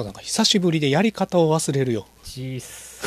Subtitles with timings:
[0.00, 2.06] そうなんか久しぶりでやり方を忘れるよ。
[2.24, 3.02] チース。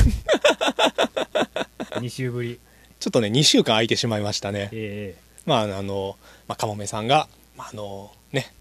[1.93, 2.59] 2週ぶり。
[2.99, 4.69] ちょっとね2週間空いてしまいましたね。
[4.71, 5.15] え
[5.47, 6.17] まああの、
[6.47, 7.27] まあ、かもめさんが、
[7.57, 8.53] まあ、あのね。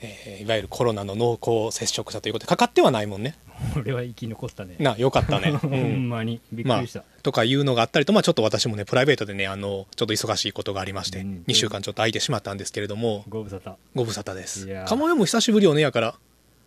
[0.00, 3.36] えーいわゆるコロナの濃厚接触者ということでかかってはないもんね。
[3.76, 4.74] え俺は生き残ったね。
[4.80, 6.40] なよかったね、 うほんんまに。
[6.52, 13.24] びっくまりした、あ、とかいうのがあったりと、まあ、ちょっと私もねプライベートでねあのちょっと忙しいことがありまして、うん2週間ちょっと空いてしまったんですけれども。
[13.28, 13.74] ご無沙汰。
[13.94, 14.66] ご無沙汰です。
[14.84, 16.14] かもめも久しぶりよねやから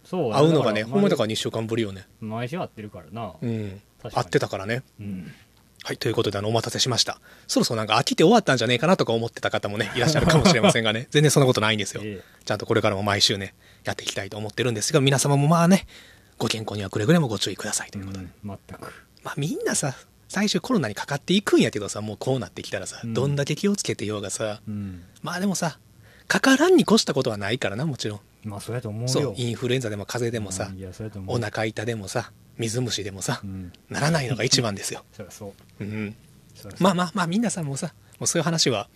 [0.09, 2.07] そう会うのがねほんまだからら2週間ぶりよね。
[2.19, 3.33] 毎週会ってるからな。
[3.41, 3.81] うん。
[4.01, 4.81] 会ってたからね。
[4.99, 5.31] うん。
[5.83, 7.21] はい、ということで、あの、お待たせしました。
[7.47, 12.01] そろそろなんか飽きて終わったんじゃねえかなとか思ってた方もね、 いらっしゃるかもしれませんがね、全然そんなことないんですよ。
[12.05, 13.53] えちゃんとこれからも毎週ね、
[13.85, 15.87] やっていきたいと思ってるんですが、皆様もまあね、
[16.37, 18.25] ご健康にはくれぐれもご注意くださいとえいうことで。
[18.25, 18.93] うん全く。
[19.23, 19.95] まあみんなさ、
[20.27, 23.13] 最初コロナにかかっていくんやけどさ、もうこうなってきたらさ、うん。
[23.13, 25.03] どんだけ気をつけてようがさ、うん。
[25.21, 25.79] まあでもさ、
[26.27, 28.19] かからんに越したことはないからな、もちろん。
[28.43, 29.07] まあそうやと思うよ。
[29.07, 31.37] そう、インフルエンザでも風邪でもさうん、いやそうやと思う。
[31.37, 33.71] お腹痛でもさ、水虫でもさう、ん。
[33.89, 35.03] ならないのが一番ですよ。
[35.13, 35.83] そりゃそう。
[35.83, 36.15] うん。
[36.55, 38.89] そまあまあまあみんなさもうさもうそういう話は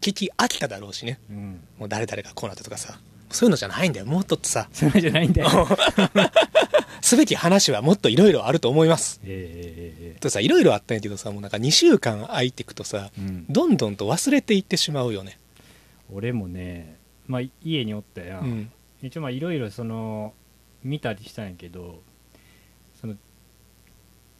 [0.00, 1.18] 聞き飽きただろうしね。
[1.30, 1.60] うん。
[1.78, 2.98] もう誰々がこうなったとかさ
[3.30, 4.06] そういうのじゃないんだよ。
[4.06, 4.68] もっとさ。
[4.72, 5.68] それじゃないんだよ。
[7.00, 9.20] すべき話はもっといろいろあると思います。
[9.24, 13.46] えええええとさいろいろあったんやけどさもうなんか2週間空いていくとさえうん。
[13.48, 15.38] どんどんと忘れていってしまうよね。
[16.12, 20.34] 俺もねまあ家におったや、うんん一応まあいろいろその
[20.82, 22.02] 見たりしたんやけど
[23.00, 23.14] その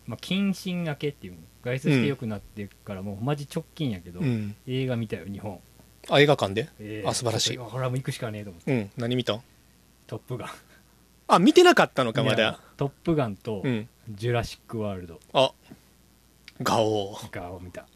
[0.07, 4.55] まあ謹慎明けっていうの外出してよくなってからもうマジ直近やけど、うん。
[4.67, 5.61] 映画見たよ日本、
[6.09, 6.69] あ映画館で？
[6.81, 7.51] えあ素晴らしい。
[7.55, 8.73] ちょっとこれはもう行くしかねえと思って。
[8.73, 8.91] うん。
[8.97, 9.41] 何見た
[10.07, 10.49] 「トップガン」
[11.29, 15.21] あ見てなかったのかまいやだトップガン」とうん「ジュラシック・ワールド。
[15.33, 15.53] あ。
[16.63, 17.87] ガオ」がを見た。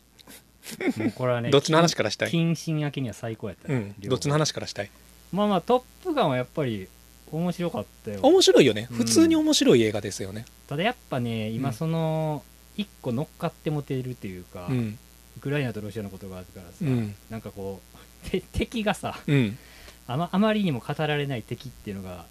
[0.96, 2.30] もうこれはね どっちの話からしたい？
[2.30, 3.94] 謹慎明けには最高やったね、うん。
[4.00, 4.10] 両方。
[4.10, 4.90] どっちの話からしたい？
[5.32, 6.88] まあまあ「トップガン」はやっぱり
[7.30, 8.20] 面白かったよ。
[8.22, 8.88] 面白いよね。
[8.90, 8.96] うん。
[8.98, 10.44] 普通に面白い映画ですよね。
[10.68, 11.54] ただやっぱねうん。
[11.54, 12.42] 今その
[12.76, 14.98] 一個乗っかってもてるっていうか、うん。
[15.38, 17.14] ウクライナとロシアのことがあるからさ、うん。
[17.30, 17.80] なんかこ
[18.26, 19.58] う て敵がさうん。
[20.06, 22.26] あまあまりにも語られない敵っていうのが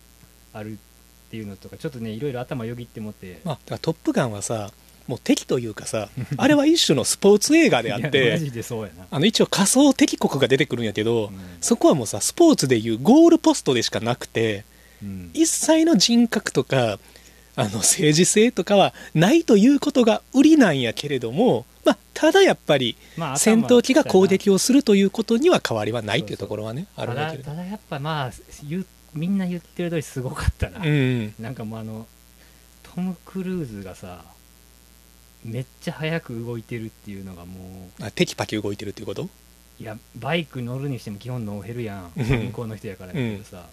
[0.53, 0.75] あるっ
[1.31, 4.71] ていうのとかちょっとねいろいろ頭よぎってもって、まあ、だからトップガンはさ
[5.11, 6.07] もう敵というかさ
[6.37, 8.39] あれは一種のスポーツ映画であって
[9.11, 11.39] あの一応仮想敵国が出てくるんやけど、うん。
[11.59, 14.63] そこはもうさスポーツでいうゴールポストでしかなくて
[15.03, 15.31] うん。
[15.33, 16.97] 一切の人格とか
[17.57, 27.51] あの政治性とかはないということが売りなんやけれども、まあ、ただやっぱりまあ戦闘機が攻撃ををするということには変わりはないっていうところはねあるんだけれど。
[27.51, 28.31] ただやっぱまあ
[29.13, 31.33] みんな言ってる通りすごかったな、うん。
[31.37, 32.07] なんかもうあの
[32.95, 34.23] トム・クルーズがさ
[35.43, 39.29] めっちゃ速く動いてるっていうのがもうあテキパキ動いてるっていうこと？
[39.79, 42.25] いやバイク乗るにしても基本ノーヘルやんうん。
[42.47, 43.65] 向こうの人やからやけどさ、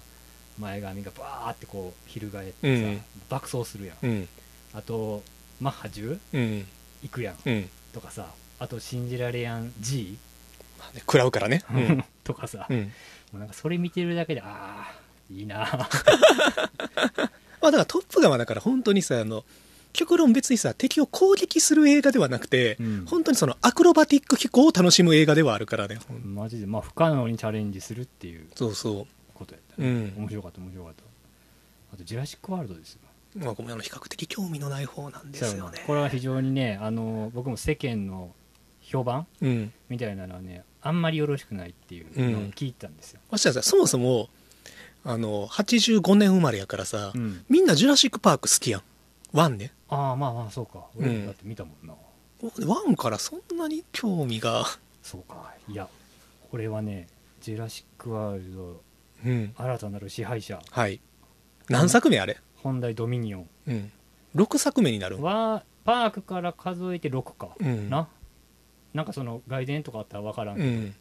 [0.58, 3.00] 前髪がバーってこう翻ってさ、うん。
[3.28, 4.28] 爆走するやん、うん。
[4.72, 5.22] あと
[5.60, 6.66] マッハ10うん。
[7.02, 7.36] 行くやん。
[7.44, 7.68] うん。
[7.92, 8.26] とかさ
[8.58, 10.16] あと信じられやん G、
[11.00, 11.62] 食らうからね。
[11.72, 12.78] うん、 とかさ、うん。
[12.78, 12.84] も
[13.34, 14.98] うなんかそれ見てるだけでああ
[15.30, 15.58] いいな
[17.60, 19.44] まあだからトップガンはだから本当にさあの
[19.92, 23.06] 極論別にさ敵を攻撃する映画ではなくて、うん。
[23.06, 30.22] 本当にそのアクロバティック飛行を楽しむ映画ではあるからねマジでまあ不可能にチャレンジするっていうそうそことやったう、ね、うん。
[30.22, 31.02] 面白かった面白かった。
[31.94, 33.00] あと「ジュラシック・ワールド」ですよ。
[33.36, 35.82] まあ、ごめんあの比較的興味のない方なんですよね。
[35.86, 38.34] これは非常にねあの僕も世間の
[38.80, 39.72] 評判うん。
[39.88, 44.28] みたいなのはねあんまりよろしくないっていうのを聞いたんですよ、ましてやさそもそも
[45.04, 47.44] あの85年生まれやからさ、うん。
[47.48, 48.82] みんなジュラシック・パーク好きやん
[49.32, 49.72] ワンね。
[49.88, 50.86] ああまあまあそうか。
[50.96, 51.26] 俺うん。
[51.26, 51.94] だって見たもんな、
[52.66, 54.64] ワンからそんなに興味が。
[55.02, 55.52] そうか。
[55.68, 55.88] いや
[56.50, 57.08] これはね
[57.40, 58.82] 「ジュラシック・ワールド
[59.26, 59.54] うん。
[59.56, 60.60] 新たなる支配者。
[60.70, 61.00] はい。
[61.68, 62.38] 何作目あれ？
[62.56, 63.48] 本題ドミニオン。
[63.66, 63.92] うん。
[64.34, 67.88] 6作目になる」はパークから数えて6か、うん。
[67.90, 68.08] な？
[68.94, 70.94] なんかその外伝とかあったら分からんけど、いうん。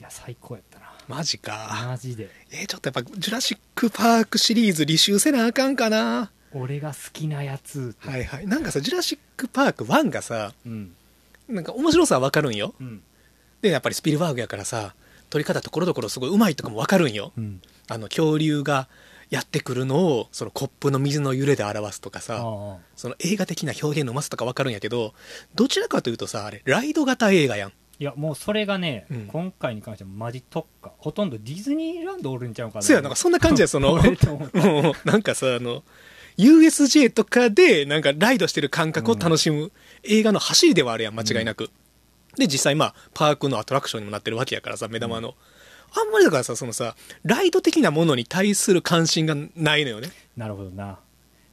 [0.00, 0.92] や最高やったな。
[1.08, 1.86] マジか。
[1.88, 2.28] マジで。
[2.50, 7.94] えーちょっとやっぱジュラシック・パークシリーズ履修せなあかんかな俺が好きなやつ。
[7.98, 8.46] はいはい。
[8.46, 10.94] なんかさジュラシック・パーク1がさうん。
[11.48, 12.74] なんか面白さは分かるんよ。
[12.80, 13.02] うん。
[13.62, 14.94] でやっぱりスピルバーグやからさ
[15.30, 17.32] 撮り方ところどころすごいうまいとかも分かるんよ。
[17.36, 17.60] うん。
[17.88, 18.88] あの恐竜が
[19.30, 25.14] やってくるのをそのコップの水の揺れで表すとかあさあその映画的な表現のうまさとか分かるんやけど
[25.54, 27.72] どちらかというとさあれライド型映画やん。
[28.00, 29.26] いやもうそれがね、うん。
[29.26, 32.82] 今回に関してはマジ特化ほとんどディズニーランドおるんちゃうかな。
[32.82, 33.98] そうやなんかそんな感じやその
[35.04, 35.84] なんかさあの
[36.36, 39.70] USJ とかでなんかライドしてる感覚を楽しむ
[40.02, 41.70] 映画の走りではあるやん間違いなく、
[42.36, 45.34] で実際まあパークのアトラクションにもなってるわけやからさ目玉の、
[45.96, 50.10] あんまりだからさそのさライド的なものに対する関心がないのよね。
[50.36, 50.98] なるほどな。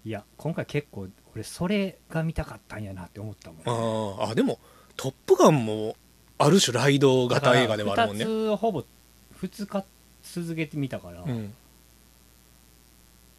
[0.03, 3.61] いや今回結構俺それが見たかったんやなって思ったもん。
[4.19, 4.59] あーあでも
[4.97, 5.95] 「トップガン」も
[6.39, 8.25] ある種ライド型映画ではあるもんね。
[8.25, 8.83] 2つほぼ
[9.41, 9.85] 2日
[10.23, 11.53] 続けてみたから、うん、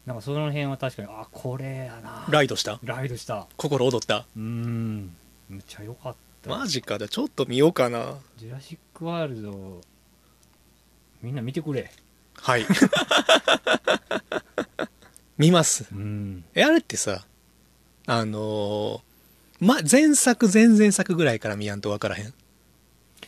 [0.05, 2.25] なんかその辺は確かにあこれやな。
[2.29, 2.79] ライドした？
[2.83, 3.47] ライドした。
[3.55, 4.25] 心躍った？
[4.35, 5.15] うーん
[5.49, 6.49] むっちゃ良かった。
[6.49, 8.17] マジかじゃあちょっと見ようかな。
[8.37, 9.81] ジュラシック・ワールド
[11.21, 11.89] みんな見てくれ。
[12.35, 12.65] はい。
[15.37, 15.87] 見ます。
[15.93, 16.43] うん。
[16.53, 17.25] えあれってさ
[18.05, 19.01] あのー
[19.65, 22.33] ま前作前々作ぐらいから見やんと分からへん？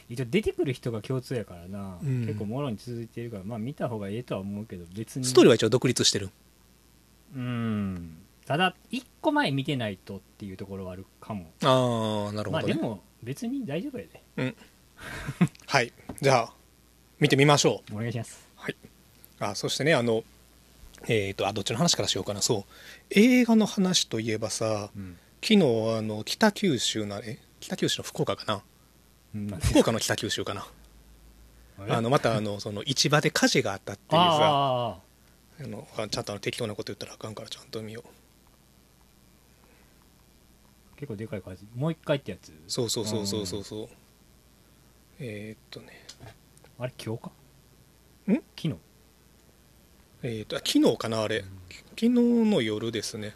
[0.09, 2.25] 一応出てくる人が共通やからな、うん。
[2.25, 5.25] 結構もろに続いてるからまあ見た方がええとは思うけど別に。
[5.25, 6.29] ストーリーは一応独立してる
[7.35, 8.17] うん。
[8.45, 11.51] ただ1個前見てないとっていうところはあるかも。
[11.63, 14.05] ああなるほどね、まあでも別に大丈夫や
[14.37, 14.55] で。
[15.67, 15.91] はい。
[16.21, 16.53] じゃあ
[17.19, 17.95] 見てみましょう。
[17.95, 18.45] お願いします。
[19.39, 20.23] あそしてねあの
[21.07, 22.41] えっ、とあどっちの話からしようかな。
[22.41, 22.63] そう。
[23.09, 25.17] 映画の話といえばさうん。
[25.43, 25.59] 昨日
[25.97, 27.39] あの北九州なえ？
[27.59, 28.61] 北九州の福岡かな？
[29.35, 30.67] うん福岡の北九州かな。
[31.89, 34.97] ああのまたあのその市場で火事があったっていうさ
[35.59, 38.07] ああのあちゃんとあの適当なこと言ったらあかんからちゃんと見よう。
[40.97, 41.65] ー結構でかい感じ。
[41.75, 42.53] もう一回ってやつ？
[42.67, 43.63] そうそうそうそうそう。
[43.63, 43.87] そう
[45.19, 46.05] えーっとね。
[46.79, 47.31] あれ今日か？
[48.31, 48.33] ん？
[48.33, 48.75] 昨日。
[50.23, 51.43] えーっとあ昨日かなあれ。
[51.91, 53.35] 昨日の夜ですね。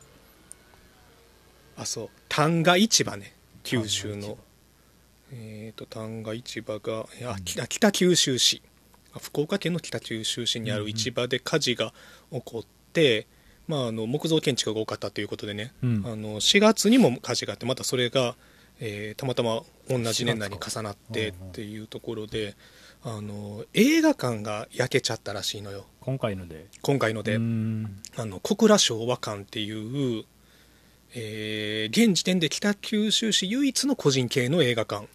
[1.77, 2.10] あそう。
[2.27, 3.33] 旦過市場ね。
[3.63, 4.38] 九州の。
[5.31, 8.62] えーっと旦過市場がいやき北九州市。
[8.65, 8.69] あ
[9.18, 11.94] 福岡県の北九州市にある市場で火事が
[12.32, 12.64] 起こっ
[12.94, 13.28] て、
[13.68, 16.04] まあ、あの木造建築が多かったということでね、うん。
[16.06, 18.36] あの4月にも火事があってまたそれが、
[18.80, 22.56] えーたまたま同じ年内に重なってっていうところで
[23.04, 25.86] あの映画館が焼けちゃったらしいのよ。
[26.00, 26.68] 今回ので。
[26.82, 30.26] 今回ので、あの小倉昭和館っていう、
[31.16, 35.08] えー現時点で北九州市唯一の個人系の映画館、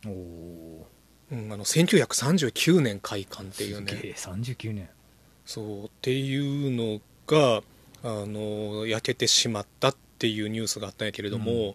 [1.35, 3.93] うん、あの1939年開館っていうね。
[3.93, 4.89] すげえ39年。
[5.45, 7.63] そうっていうのが
[8.03, 11.75] あの焼けてしまったっていうニュースがあったんやけれども、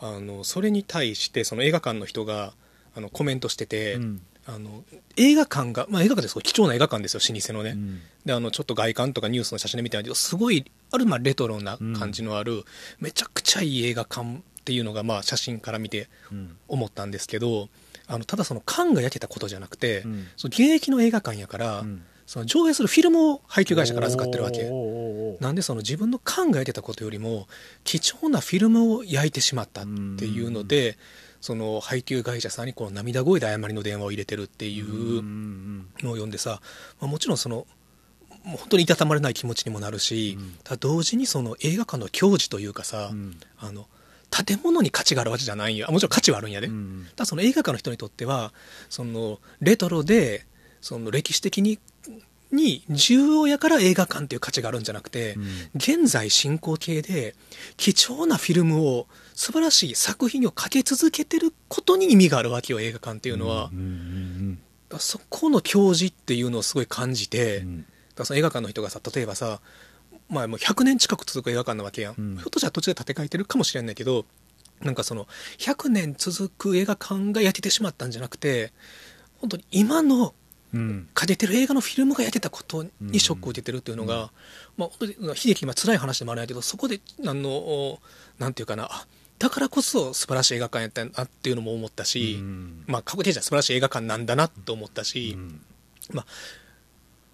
[0.00, 2.52] あのそれに対してその映画館の人が
[2.94, 4.22] あのコメントしてて、うん。
[4.50, 4.82] あの
[5.16, 8.00] 映画館が、まあ、映画館ですごい貴重な映画館ですよ老舗のね、うん。
[8.24, 12.64] であのちょっと外観とかニュースの写真で見てみるとすごいあるまあレトロな感じのある、
[12.98, 16.56] めちゃくちゃいい映画館っていうのがまあ写真から見てうん。
[16.66, 17.68] 思ったんですけど
[18.08, 20.26] あのただその缶が焼けたことじゃなくて、うん。
[20.36, 22.02] その現役の映画館やから、うん。
[22.26, 24.70] その上映するフィルムを配給会社から預かってるわけ
[25.40, 27.48] なんでその自分の缶が焼けたことよりも
[27.84, 29.84] 貴重なフィルムを焼いてしまったっ
[30.18, 30.98] ていうので、
[31.40, 35.86] その配給会社さんにこの涙声で誤りの電話を入れてるっていううん。
[36.02, 36.60] のを読んでさ、
[37.00, 37.66] まあ、もちろんその
[38.44, 40.54] もう本当にいたたまれない気持ちにもなるし、うん。
[40.64, 43.38] ただ同時にその映画館の矜持というかさ、うん。
[43.58, 43.86] あの
[44.30, 47.06] 建物に価値があるわけじゃないんやもちろん価値はあるんやで、うん。
[47.16, 48.52] ただその映画館の人にとっては
[48.88, 50.46] そのレトロで
[50.80, 51.78] その歴史的に
[52.50, 55.44] に重要やから映画館っていう価値があるんじゃなくて、うん。
[55.74, 57.34] 現在進行形で
[57.76, 64.58] 貴重なフィルムを素晴らしい作品をかけ続けてることに意味があるわけよ映画館っていうのは、うんうん
[64.88, 67.86] だからそこの矜持っていうのをすごい感じて、うん。
[68.14, 69.60] だその映画館の人がさ例えばさ、
[70.28, 72.36] まあ、もう100年近く続く映画館なわけやん、うん。
[72.36, 74.24] ひょっとしたら途中で建て替えてるかもしれないけど
[74.80, 75.26] なんかその
[75.58, 78.72] 100年続く映画館が焼けてしまったんじゃなくて
[79.40, 80.34] 本当に今の
[80.74, 81.08] うん。
[81.14, 84.28] かけてる映画のフィルムが焼けたことにショックを受けてるっていうのが、うん。
[84.76, 87.98] まあ、本当に悲劇まあ辛い話でもあるんやけどそこであの
[88.38, 89.06] なんていうかなあ
[89.38, 92.84] だからこそ素晴らしい映画館やったなっていうのも思ったし、うん。
[92.86, 95.60] まあ過去形じゃ素晴らしい映画館なんだなと思ったし、うん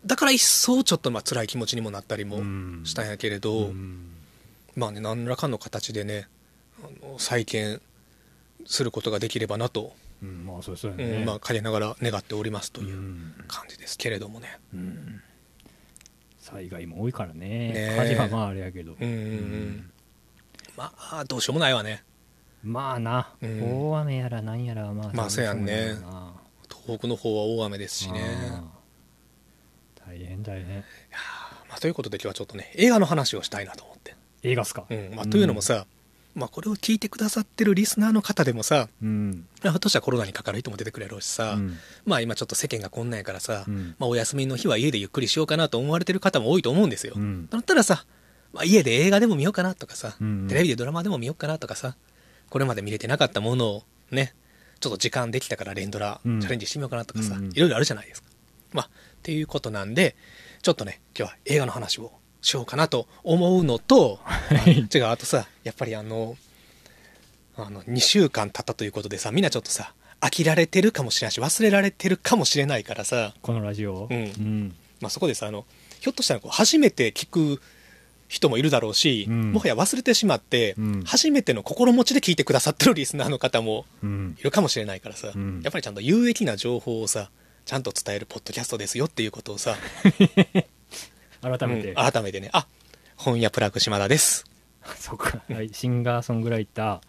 [0.06, 2.82] だから一層ちょっとまあ辛い気持ちにもなったりもうん。
[2.84, 4.10] したんやけれど、うん。
[4.76, 6.28] まあね何らかの形でね
[6.82, 7.80] あの再建
[8.66, 9.92] することができればなと、
[10.22, 13.34] うんまあそうそうやうねんまあ陰ながら願っておりますといううん。
[13.48, 14.58] 感じですけれどもね。
[14.74, 15.22] うん。
[16.40, 17.48] 災害も多いからね。
[17.48, 17.96] ねえ。
[17.98, 18.96] 火事はまああれやけど。
[19.00, 19.90] うんうんうん。
[20.76, 22.02] まあどうしようもないわね。
[22.62, 23.32] まあな。
[23.40, 23.88] うん。
[23.90, 25.94] 大雨やらなんやらはまあまあそうやんね。
[26.84, 28.20] 東北の方は大雨ですしね。
[30.14, 30.84] 大変大変
[31.68, 34.14] まあ、ということで今日はちょっとね映画の話をしたいなと思って。
[34.42, 34.84] 映画っすか？
[34.88, 35.86] うんまあ、というのもさ、
[36.34, 39.46] まあ、これを聞いてくださってるリスナーの方でもさうん。
[39.62, 41.76] ひょっとしたらコロナにかかる人も出てくれるしさ、うん。
[42.04, 43.96] まあ今ちょっと世間がこんなんやからさ、うん。
[43.98, 47.14] まあ、お休みの日は家でゆっくりしようかなと思われてる方も多いと思うんですよ。
[47.16, 47.48] うん。
[47.48, 48.04] だったらさ、
[48.52, 51.96] まあ、家で映画でも見ようかなとかさ、うんテレビでドラマでも見ようかなとかさ
[52.50, 54.34] これまで見れてなかったものをね
[54.78, 56.38] ちょっと時間できたから連ドラチうん。
[56.40, 57.52] ャレンジしてみようかなとかさ、うんうん。
[57.52, 58.28] いろいろあるじゃないですか。
[58.72, 58.90] まあ
[59.24, 60.16] っていうことなんで
[60.60, 62.12] ちょっとね今日は映画の話を
[62.44, 64.20] しようかなと思うのと、
[64.66, 64.86] い。
[64.94, 66.36] 違う、あとさ、やっぱりあの、
[67.56, 74.24] あの、2週間経ったということでさ、みんなちょっとさ、飽きられてるかもしれないし、忘れられてるかもしれないからさ、このラジオうん。
[74.24, 74.74] うん。
[75.00, 75.64] まあ、そこでさあの
[76.00, 77.60] ひょっとしたらこう初めて聞く
[78.28, 79.52] 人もいるだろうし、うん。
[79.52, 81.04] もはや忘れてしまって、うん。
[81.04, 84.36] 初めての心持ちで聞いてくださってるリスナーの方もうん。
[84.38, 85.60] いるかもしれないからさ、うん。
[85.62, 87.30] やっぱりちゃんと有益な情報をさ
[87.64, 89.76] ちゃんと伝えるポッドキャストですよっていうことをさ
[91.40, 92.50] 改めて、うん改めてね。
[92.52, 92.66] あ
[93.16, 94.44] 本屋プラグ島田です。
[94.98, 97.00] そっか、はい、シンガーソングライタ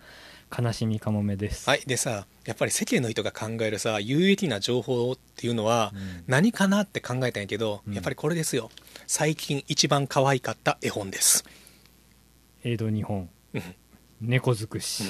[0.49, 1.69] ー悲しみかもめです。
[1.69, 1.81] はい。
[1.85, 6.23] でさやっぱり世間の人が考えるさ有益な情報っていうのはうん。
[6.27, 7.93] 何かなって考えたんやけど、うん。
[7.93, 8.69] やっぱりこれですよ。
[9.07, 11.43] 最近一番可愛かった絵本です、
[12.63, 13.75] 江戸日本うん。
[14.21, 15.03] 猫尽くし、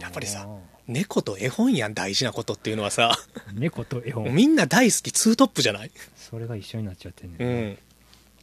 [0.00, 4.34] やっぱりさあ猫と絵本やん大事なことっていうのはさー猫と絵本。
[4.34, 5.90] みんな大好きツートップじゃない？
[6.16, 7.78] それが一緒になっちゃってんねうん。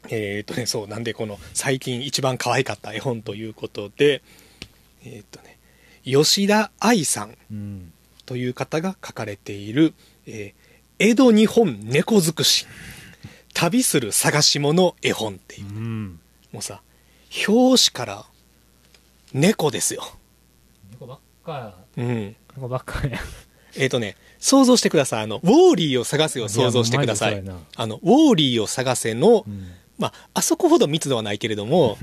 [0.10, 4.24] えーっとねそうなんでこの最近一番可愛かった絵本ということで
[5.06, 5.58] えーっとね
[6.04, 7.94] 吉田愛さんうん。
[8.26, 9.94] という方が書かれている
[10.26, 10.72] 「えー
[11.04, 12.66] 江戸日本猫尽くし
[13.54, 15.68] 旅する探し物絵本」っていう。
[15.68, 16.20] うん。
[16.52, 16.82] もうさ
[17.48, 18.26] 表紙から
[19.34, 20.04] 猫ですよ
[21.44, 21.76] か。
[21.98, 23.20] うん猫ばっかや
[23.78, 25.24] えっ、とね、想像してください。
[25.24, 27.40] あの、ウォーリーを探せを想像してください。
[27.40, 27.44] い
[27.76, 29.68] あの、ウォーリーを探せの、うん。
[29.98, 31.98] まあ、あそこほど密度はないけれども、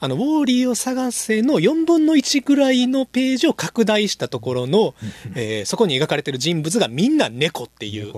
[0.00, 4.94] あの、ウォーリーを探せの4分の1ぐらいのページを拡大したところの、
[5.36, 8.12] えーそこに描かれている人物がみんな猫っていう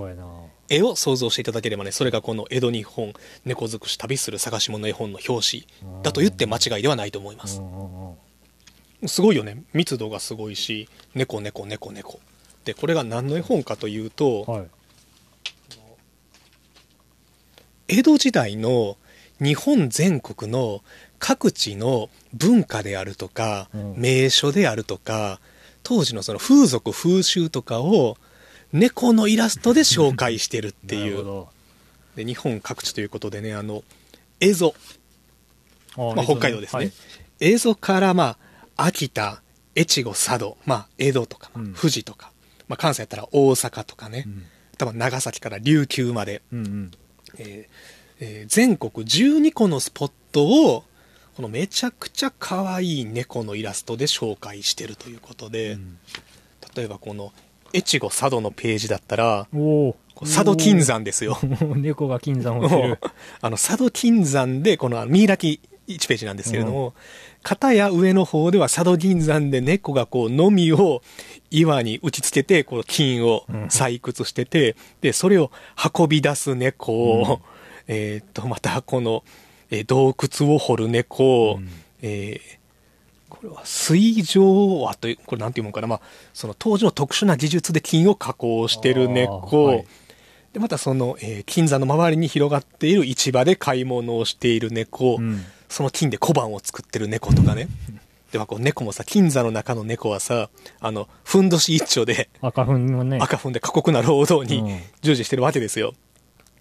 [0.67, 3.13] 絵を想像していただければね、それがこの江戸日本
[3.45, 7.59] 猫尽くし旅する探し物絵本の表紙だと言って間違いではないと思います。
[7.59, 7.63] う。
[7.63, 8.15] んうんうん
[9.07, 9.63] すごいよね。
[9.73, 12.19] 密度がすごいし、猫猫猫猫。
[12.63, 14.67] で、これが何の絵本かというと、はい。
[17.87, 18.97] 江戸時代の
[19.39, 20.81] 日本全国の
[21.19, 23.93] 各地の文化であるとか、うん。
[23.97, 25.39] 名所であるとか
[25.83, 28.17] 当時のその風俗風習とかを
[28.73, 31.45] 猫のイラストで紹介してるっていう。
[32.15, 33.83] で日本各地ということでねあの
[34.39, 34.73] 蝦
[35.97, 36.91] 夷、まあ、北海道ですね、
[37.39, 38.37] 蝦夷からまあ
[38.77, 39.41] 秋田
[39.75, 42.31] 越後佐渡、まあ、江戸とか、富士とか、
[42.67, 44.43] まあ、関西やったら大阪とかね、うん。
[44.77, 46.41] 多分長崎から琉球まで。
[46.51, 46.91] うんうん。
[47.37, 47.65] えー
[48.19, 50.85] えー全国12個のスポットを
[51.35, 55.97] このめちゃくちゃ可愛い猫のイラストで紹介してるということで、うん。
[56.75, 57.33] 例えばこの
[57.73, 59.47] 越後佐渡のページだったら
[60.21, 61.37] 佐渡金山ですよ。
[61.75, 62.99] 猫が金山をしてる。
[63.41, 66.93] あの佐渡金山でこの見開き1ページなんですけれども、
[67.43, 71.01] 片や上の方では佐渡金山で猫がこうのみを
[71.51, 73.63] 岩に打ちつけてこの金をうん。
[73.65, 75.51] 採掘してて、でそれを
[75.95, 77.41] 運び出す猫を、
[77.87, 79.23] えーっとまたこの、
[79.69, 81.69] えー洞窟を掘る猫、うん。
[82.01, 82.65] えー
[83.27, 86.01] これは水上はというこれなんていうもんかな、まあ、
[86.33, 89.85] その当時の特殊な技術で金を加工してる猫、はい。
[90.53, 97.67] でまたその、えー金山の周りに広がっている市場で買い物をしている猫、うんその金で小判を作ってる猫とかね。
[98.31, 100.49] ではこう猫もさ金山の中の猫はさ
[100.81, 103.19] あのふんどし一丁で赤粉のね。
[103.21, 104.81] 赤ふんで過酷な労働にうん。
[105.01, 105.93] 従事してるわけですよ。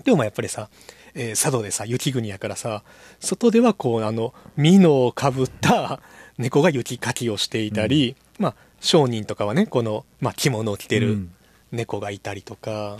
[0.05, 0.69] でもまあやっぱりさ、
[1.15, 2.83] えー佐渡でさ、雪国やからさ、
[3.21, 6.01] 外ではこう、あの、ミノをかぶった
[6.39, 11.35] 猫が雪かきをしていたり、まあ、商人とかはね、この、まあ、着物を着てるうん。
[11.71, 12.99] 猫がいたりとか、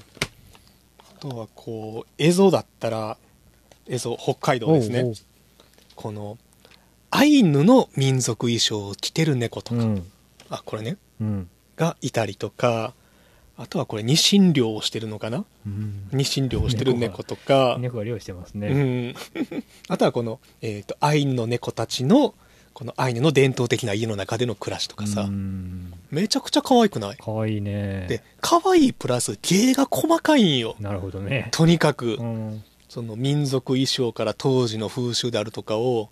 [0.99, 3.17] あとはこう、映像だったら、
[3.89, 5.03] 映像、北海道ですね。
[5.03, 5.15] おうおう
[5.95, 6.39] この、
[7.11, 10.11] アイヌの民族衣装を着てる猫とか、うん。
[10.51, 11.49] あ、これね、うん。
[11.77, 12.95] がいたりとか、
[13.57, 15.45] あとはこれ、ニシン漁をしてるのかな。
[15.67, 16.09] うん。
[16.13, 17.99] ニシン漁をしてる猫とか、猫。
[17.99, 19.15] が漁してますうねん、
[19.89, 22.35] あとはこの、えー、とアイヌの猫たちの
[22.73, 25.93] このアイヌの伝統的な家の中での暮らしとかさ、うん。
[26.11, 27.17] めちゃくちゃ可愛くない？
[27.17, 28.07] かわいいね。
[28.09, 30.75] で可愛いプラス芸が細かいんよ。
[30.81, 31.49] なるほどね。
[31.53, 36.11] とにかく、うんその民族衣装から当時の風習であるとかを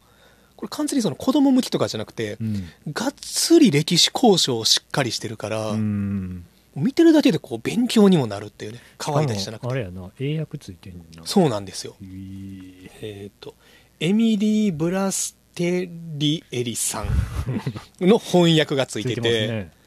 [0.56, 2.92] これ完全にその子供向きとかじゃなくて、うん。
[2.92, 6.44] がっつり歴史交渉をしっかりしてるから、うん。
[6.76, 9.72] 見てるだけでこう勉強にもなるっていうね可愛いだけじゃなくて。
[9.72, 11.26] あれやな英訳ついてんの？
[11.26, 11.96] そうなんですよ。
[13.00, 13.54] えっ、と、
[13.98, 17.08] エミリー・ブラステリエリさん
[18.00, 19.68] の翻訳がついてて、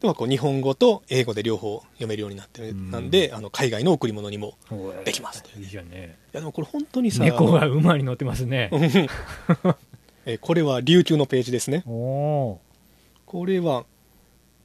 [0.00, 2.90] でもこう日本語と英語で両方読めるようになってる、うん。
[2.90, 4.54] なんで、あの海外の贈り物にも。
[5.04, 5.42] できます。
[5.42, 6.16] といいいじゃんね。
[6.32, 8.70] いやでもこれ本当にさ、猫が馬に乗ってますね。
[8.72, 8.82] うん。
[8.84, 11.82] えーこれは琉球のページですね。
[11.86, 12.60] こ
[13.46, 13.86] れは、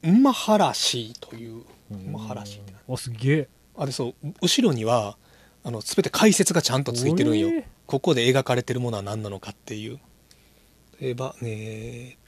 [0.03, 3.47] ウマハラシという、ウマハラシってなおすげえ。
[3.77, 5.17] あでそう後ろには
[5.63, 7.63] あの全て解説がちゃんとついてるんよ。
[7.87, 9.99] ここで描かれてるものは何なのかっていう。
[10.99, 12.22] 例えばえー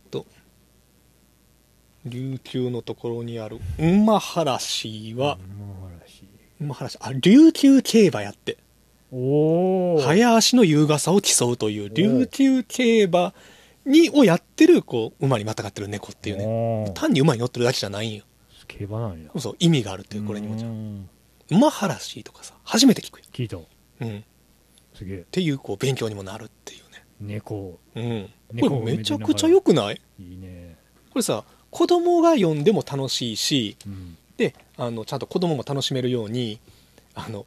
[2.06, 5.40] 琉球のところにある馬原市は、
[6.60, 6.98] 馬原市。
[7.02, 8.58] あ琉球競馬やって。
[9.12, 13.34] おお早足の優雅さを競うという琉球競馬
[13.86, 16.46] にをやってるこう馬にまたがってる猫っていうね。
[16.86, 18.24] ね単に馬に乗ってるだけじゃないんよ。
[18.68, 19.30] 競馬なんや。
[19.38, 20.72] そう意味があるっていうこれにもちろん。
[20.72, 20.76] う
[21.56, 21.58] ん。
[21.58, 23.58] 馬原市とかさ初めて聞くよ、聞いた。
[23.58, 23.60] う
[24.06, 24.22] ん、っ
[24.94, 25.26] すげえ。
[25.32, 26.84] ていうこう勉強にもなるっていう
[27.20, 27.80] 猫。
[27.96, 30.02] ね、うん、猫これめちゃくちゃ良くない？
[30.20, 30.78] いいね。
[31.12, 31.44] これさ
[31.76, 34.18] 子供が読んでも楽しいしうん。
[34.38, 36.60] であのちゃんと子供も楽しめるように
[37.16, 37.46] あの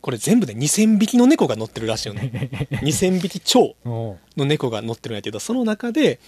[0.00, 2.48] これ全部で2000匹の猫が乗ってるらしいよね。
[2.80, 6.20] 2000匹超おの猫が乗ってるんやけどその中で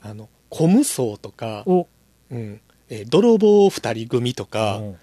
[0.00, 1.86] あのコムソウとか、お。
[2.30, 2.60] うん。
[2.88, 4.96] えー泥棒2人組とか、お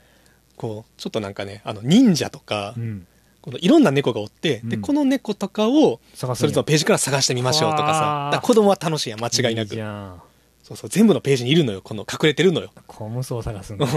[0.55, 3.05] こうちょっとなんかねあの忍者とか、うん。
[3.41, 4.81] このいろんな猫がおって、でうん。
[4.81, 8.41] この猫とかをそれぞれページから探してみましょうとかさ。
[8.41, 10.21] 子供は楽しいやん間違いないくじゃん
[10.63, 11.81] そうそう全部のページにいるのよ。
[11.81, 12.71] この隠れてるのよ。
[12.87, 13.87] コムソを探すんだ。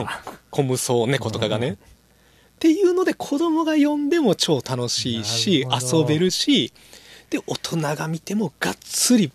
[0.50, 1.78] コムソウ猫とかがね、うん
[2.56, 6.73] っていうので子供が読んでも超楽しいし遊べるし
[7.28, 9.30] で大人が見てもがっつり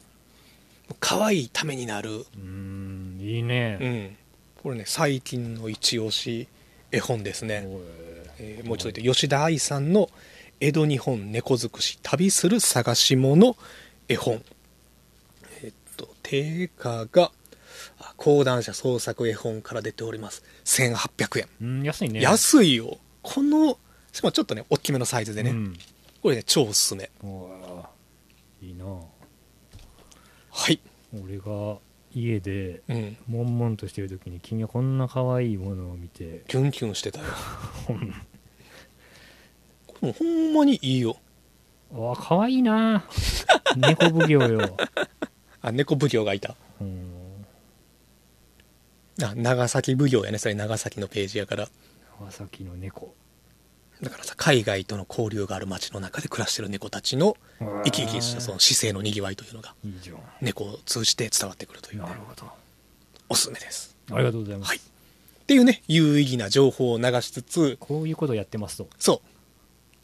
[0.99, 4.17] 可愛いためになる、うんいいうねん、
[4.63, 6.47] これね最近の一押し
[6.91, 7.63] 絵本ですね、
[8.39, 10.09] えーもう一度言って吉田愛さんの
[10.59, 13.55] 「江戸日本猫尽くし旅する探し物
[14.07, 14.50] 絵本」えっと
[16.31, 17.33] 定価が
[17.99, 20.45] あ講談社創作絵本から出ております。
[20.63, 21.47] 1800円。
[21.61, 22.21] うん安いね。
[22.21, 22.99] 安いよ。
[23.21, 23.77] この
[24.13, 25.77] しかもちょっとね大きめのサイズでね、うん。
[26.21, 27.11] これね超おすすめ。
[27.21, 27.49] お
[28.61, 28.85] いいいな。
[28.85, 30.79] はい、
[31.21, 31.79] 俺が
[32.15, 36.43] 家でうん、悶々としてる時に君はこんな可愛いものを見て。
[36.47, 37.25] キュンキュンしてたよ。
[39.85, 41.17] これもほんまにいいよ。
[41.91, 43.03] わ可愛いな。
[43.75, 44.77] 猫奉行よ
[45.61, 46.55] あ猫奉行がいた。
[46.79, 47.45] うん。
[49.23, 50.37] あ長崎奉行やね。
[50.37, 51.69] それ長崎のページやから。
[52.19, 53.13] 長崎の猫。
[54.01, 57.37] だからさ海外との交流がある街の中で暮らしてる猫たちの
[57.85, 59.75] 生き生きしたその姿勢のにぎわいというのが
[60.41, 62.51] 猫を通じて伝わってくるという、ねなる、ほど。
[63.29, 63.95] おすすめです。
[64.11, 64.77] ありがとうございます、はい。
[64.77, 64.81] っ
[65.45, 68.87] ていうね有意義な情報を流しつつこういうことをやってますと。
[68.97, 69.27] そう。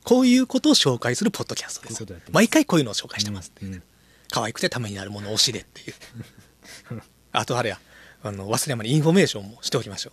[0.03, 2.32] こういうことを紹介するポッドキャストです。
[2.32, 3.84] 毎回こういうのを紹介してますっていうね、うん
[4.31, 5.93] 可愛くてためになるものを推しでっていう。
[7.31, 7.79] あとあれや。
[8.23, 10.11] あの忘れ山にインフォメーションもしておきましょ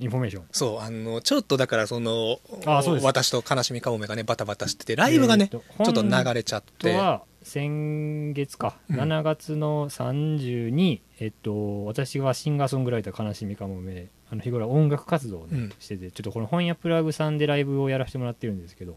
[0.00, 0.02] う。
[0.02, 0.44] インフォメーション？
[0.50, 3.06] そうあのちょっとだからそのあそうです。
[3.06, 6.96] 私と悲しみかもめがねバタバタしててライブがね、えーとちょっと流れちゃって。
[7.44, 8.96] 先月か、うん。
[9.00, 15.72] 7月の30に、えっと、私がシンガーソングライター悲しみかもめあの日頃音楽活動をね、うん。
[15.78, 18.96] しててちょっとこの本屋プラグさんでライブをやらせてもらってるんですけど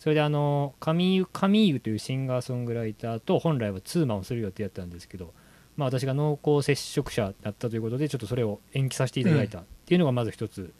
[0.00, 5.32] それであの上湯上湯というシンガーソングライターと本来はツーマンをする予定だったんですけど、
[5.76, 10.72] まあ、私が濃厚接触者だったということでちょっとそれを延期させていただいたっていうのがまず一つ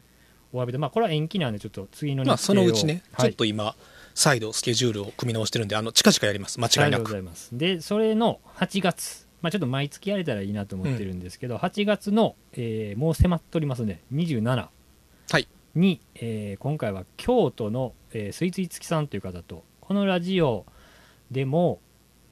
[0.51, 3.29] お詫びで、まあ、これは延期なんでちょっと次の日程をまあそのうちね、はい。
[3.29, 3.75] ちょっと今
[4.15, 6.59] 再度スケジュールを組み直してるんであの近々やります。
[6.59, 7.23] 間違いなく。
[7.53, 14.67] でそれの8月、まあ、ちょっと毎月やれたらいいなと思ってるんですけど、8月の、えーもう迫っておりますね27
[15.31, 20.65] はいに、えー今回は京都の、えー、スイーツいつきさんという方とこのラジオ
[21.31, 21.79] でも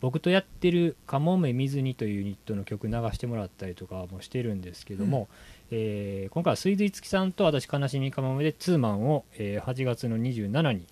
[0.01, 5.27] 僕とやってる「かもめ水に」というユニットの曲流してもらったりとかもしてるんですけども、
[5.71, 10.85] えー今回はスイーツいつきさんと私悲しみかもめでツーマンを、えー8月の27に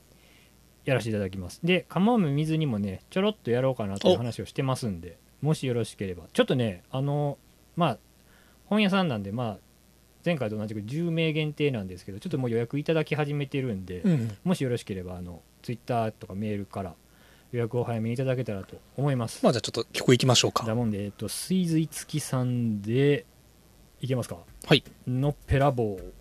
[0.86, 1.60] やらせていただきます。
[1.64, 6.24] でかもめ水にもねちょろっとやろうかなという話をしてますんでもしよろしければ。
[6.32, 7.38] ちょっとねあの
[7.76, 7.98] まあ
[8.66, 9.67] 本屋さんなんでまあ
[10.28, 14.38] 前回と同じく10名限定なんですけどちょっともう予約いただき始めてるんで、うん。
[14.44, 16.96] もしよろしければあのツイッターとかメールから
[17.54, 20.66] 予約を早めにいただけたらと思います、まあじゃあちょっと曲いきましょうか。
[20.66, 23.26] だもんで、えっと、スイズいつきさんで
[24.02, 24.38] いけますか？
[24.66, 24.84] はい。
[25.08, 26.14] のっぺらぼう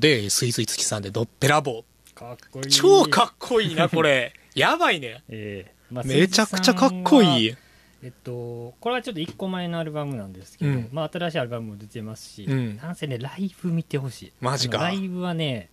[0.00, 1.84] ということで、スイスイ月さんでドッペラボ。
[2.14, 2.70] かっこいい。
[2.70, 4.32] 超かっこいいな、 これ。
[4.54, 5.22] やばいね。
[5.28, 5.74] ええ。
[5.90, 7.56] まあめちゃくちゃかっこいい。
[8.02, 10.88] えっと、これはちょっと1個前のアルバムなんですけど、うん。
[10.92, 12.76] まあ、新しいアルバムも出てますし、うん。
[12.76, 14.32] なんせねライブ見てほしい。
[14.40, 14.78] マジか。
[14.78, 15.70] ライブはね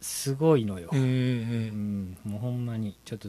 [0.00, 1.08] すごいのよ、うんううん。
[2.12, 3.28] んもうほんまにちょっと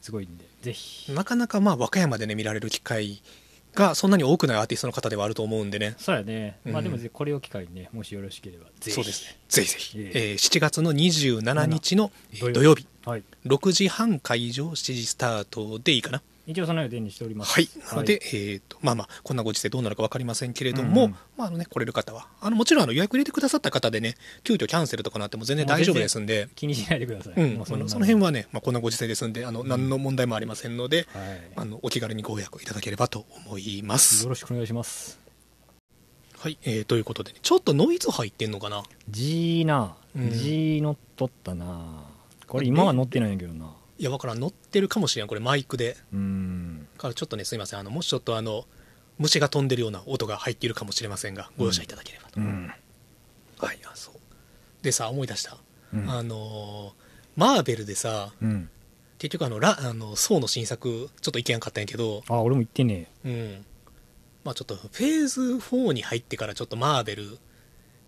[0.00, 1.12] すごいんでぜひ。
[1.12, 3.22] なかなかまあ和歌山でね見られる機会
[3.74, 5.94] がそんなに多くないアーティストの方ではあると思うんでね。
[5.98, 8.92] そうやね、まあうんでもぜこれを機会にねもしよろしければぜひ。
[8.92, 9.38] そうですね。
[9.48, 10.18] ぜひぜひ、ええ。
[10.32, 12.54] ー7月の27日のえー土曜日。
[12.54, 12.86] 土曜日。
[13.04, 13.22] はい。
[13.46, 17.52] 6時半会場7時スタートでいいかな一応その予定にしております。
[17.52, 17.68] はい。
[17.90, 21.16] なので、えー、とまあまあこんなご時世どうなるか分かりませんけれども、うんうん。
[21.36, 26.48] まああのね、来れる方はあのもちろんあの予約入れてくださった方でね急遽キャンセルとかなっても全然大丈夫ですんで。
[26.56, 31.40] 気にしないでください、うん、そのその辺はね、まあ、こんなご時世ですんであの何の問題もありませんので、はい。
[31.56, 34.24] あのお気軽にご予約いただければと思います。
[34.24, 35.20] よろしくお願いします。
[36.38, 40.30] はい、えー、ということで、ね、ちょっとノイズ入ってんのかな？G な、うん。
[40.30, 42.10] G 乗っとったな。
[42.46, 44.40] これ今は乗ってないんやけどないやわからん。
[44.40, 45.28] 乗ってるかもしれん。
[45.28, 45.94] これマイクで。
[46.10, 46.88] うん。
[46.96, 47.80] からちょっとねすいません。
[47.80, 48.64] あのもしちょっとあの
[49.18, 52.72] 虫が飛んでるような音が入っているかもしれませんがご容赦いただければと、うん。
[53.58, 54.14] はいあそう。
[54.82, 55.58] でさ思い出した、
[55.92, 56.10] うん。
[56.10, 58.70] あのーマーベルでさうん。
[59.18, 63.66] 結局あのラあのソーの新作ちょっといけんかったんやけどあ俺も言ってねうん。
[64.44, 67.36] まあちょっとフェーズ4に入ってからちょっとマーベル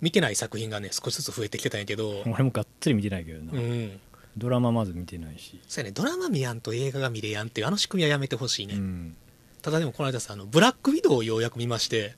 [0.00, 2.22] 見てない作品がね少しずつ増えてきてたんやけど。
[2.24, 4.00] 俺もがっつり見てないけどな、うん
[4.36, 5.92] ドラマまず見てないし、そうやね。
[5.92, 9.16] ドラマ見やんと映画が見れやんっていうあの仕組みはやめてほしいね、うん、
[9.60, 12.14] ただでもこの間さあのブラックウィドウをようやく見まして。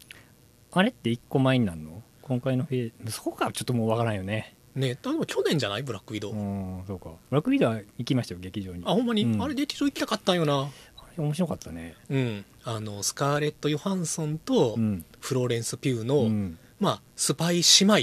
[0.77, 2.03] あれって1個前になるの？
[2.23, 4.57] 今回のフェそこかちょっともうわからんよね。
[4.75, 5.85] ねでも去年じゃない？
[5.85, 7.11] ブラックウィドウ、うんそうか。
[7.31, 8.83] ブラックビデオは行きましたよ劇場に。
[8.85, 9.41] あほんまに、うん。
[9.43, 10.63] あれ劇場行きたかったんよな。
[10.63, 10.69] あ
[11.17, 11.95] れ面白かったね。
[12.11, 12.45] うん。
[12.65, 15.05] あのスカーレット・ヨハンソンとうん。
[15.21, 16.59] フローレンス・ピューの、うん。
[16.81, 17.97] まあスパイ姉妹、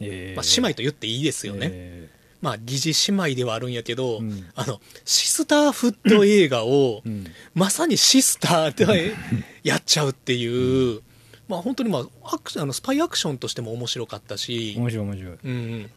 [0.00, 0.36] えー。
[0.36, 4.46] まあ、姉妹と言っていいですよね、えまあ疑似姉妹ではあるんやけど、うん。
[4.54, 7.26] あのシスターフット映画を、ーうん。
[7.54, 9.14] まさにシスターで
[9.64, 11.02] やっちゃうっていう、
[11.48, 15.38] まあ本当にまあアクションあのスパイアクションとしても面白かったし、面白い面白い。
[15.44, 15.90] うんうん、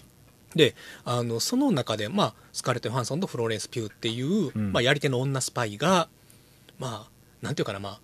[0.55, 0.75] で
[1.05, 4.71] あのその中で、まあ、スカーレット・ヨハンソンとフローレンス・ピューっていう、うん。
[4.71, 6.09] まあ、やり手の女スパイが
[6.79, 7.99] まあなんていうかなまあ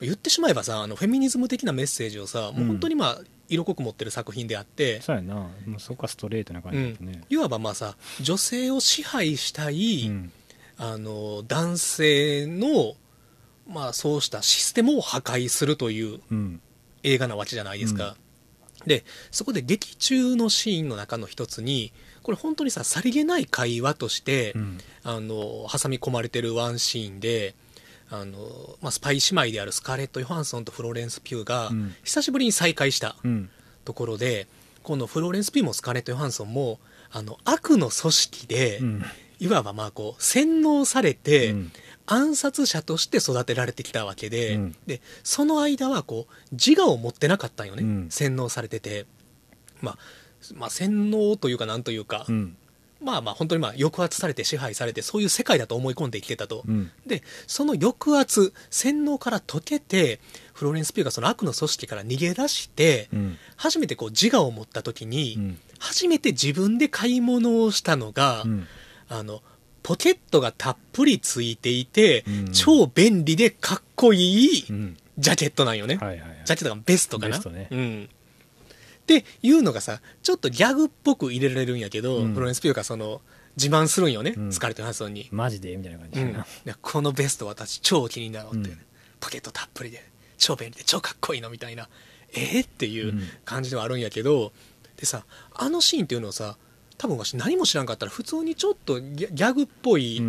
[0.00, 5.34] 言ってしまえばさあのフェミニズム的なメッセージをさ、もう本当にまあ色濃く持ってる作品であって、そうやな。
[5.34, 7.24] もうそこはストレートな感じだったね。
[7.28, 10.32] いわばまあさ女性を支配したい、うん。
[10.78, 12.94] あの男性の、
[13.68, 16.60] まあ、そうしたシステムを破壊するといううん。
[17.02, 18.14] 映画なわけじゃないですか、
[18.86, 24.78] でそこで劇中のシーンの中の一つにこれ本当にささりげない会話として、うん。
[25.02, 27.54] あの挟み込まれてるワンシーンで
[28.10, 31.94] あの、まあ、スパイ姉妹であるスカーレット・ヨハンソンとフローレンス・ピューがうん。
[32.02, 33.50] 久しぶりに再会したうん。
[33.84, 34.46] ところで、
[34.82, 39.04] このフローレンス・ピューもスカーレット・ヨハンソンもあの悪の組織で、うん。
[39.38, 41.72] いわばまあこう洗脳されて、うん。
[42.06, 44.76] 暗殺者として育てられてきたわけで,、うん。
[44.86, 48.06] でその間はこう自我を持ってなかったんよね、うん。
[48.10, 49.06] 洗脳されてて、
[49.80, 49.98] まあ、
[50.54, 52.56] まあ洗脳というかなんというか、うん
[53.02, 56.90] まあまあ本当にまあ抑圧されて支配されてそういう世界だと思い込んで生きてたと、うん。
[57.06, 60.20] でその抑圧洗脳から解けて
[60.52, 63.38] フローレンス・ピューがその悪の組織から逃げ出して、うん。
[63.56, 65.58] 初めてこう自我を持った時に、うん。
[65.78, 68.66] 初めて自分で買い物をしたのが、うん。
[69.08, 69.42] あの
[69.82, 72.52] ポケットがたっぷりついていて、うん。
[72.52, 74.96] 超便利でかっこいいうん。
[75.18, 76.42] ジャケットなんよね、はいはいはい。
[76.44, 77.38] ジャケットがベストかな。
[77.38, 77.68] ね。
[77.70, 78.08] うん
[79.18, 82.34] っていうのがさちょっとギャグっぽく入れられるんやけど、うん。
[82.34, 83.20] フロレンス・ピューがその
[83.56, 84.52] 自慢するんよね、うん。
[84.52, 86.44] スカーレット・ハンソンに、マジでみたいな感じうん。
[86.80, 88.72] このベスト私超気になろうって、う。
[88.72, 88.78] ん。
[89.18, 90.02] ポケットたっぷりで
[90.38, 91.88] 超便利で超かっこいいのみたいな。
[92.32, 93.22] えー、っていううん。
[93.44, 94.52] 感じではあるんやけど
[94.96, 96.56] でさあのシーンっていうのをさ
[96.96, 100.20] 多分わし何も知らんかったら普通にちょっとギャグっぽい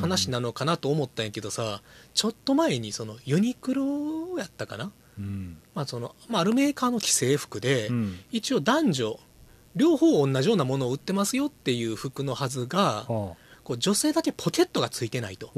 [0.00, 1.82] 話なのかなと思ったんやけどさ
[2.14, 4.92] ちょっと前にそのユニクロやったかな、うん
[5.74, 8.18] まあそのまあ、あるメーカーの既製服で、うん。
[8.30, 9.20] 一応男女
[9.76, 13.36] 両方同じようなものを売ってますよっていう服のはずがはあ。
[13.64, 15.46] こう女性だけポケットがついてないと。
[15.46, 15.50] っ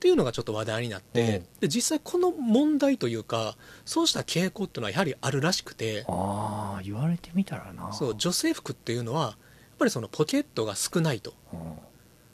[0.00, 1.46] ていうのがちょっと話題になって、うん。
[1.60, 6.04] で実際この問題というかそうした傾向っていうのはやはりあるらしくて。
[6.08, 7.92] ああ言われてみたらな。
[7.92, 9.34] そう女性服っていうのはやっ
[9.78, 11.34] ぱりそのポケットが少ないと。
[11.52, 11.72] うん。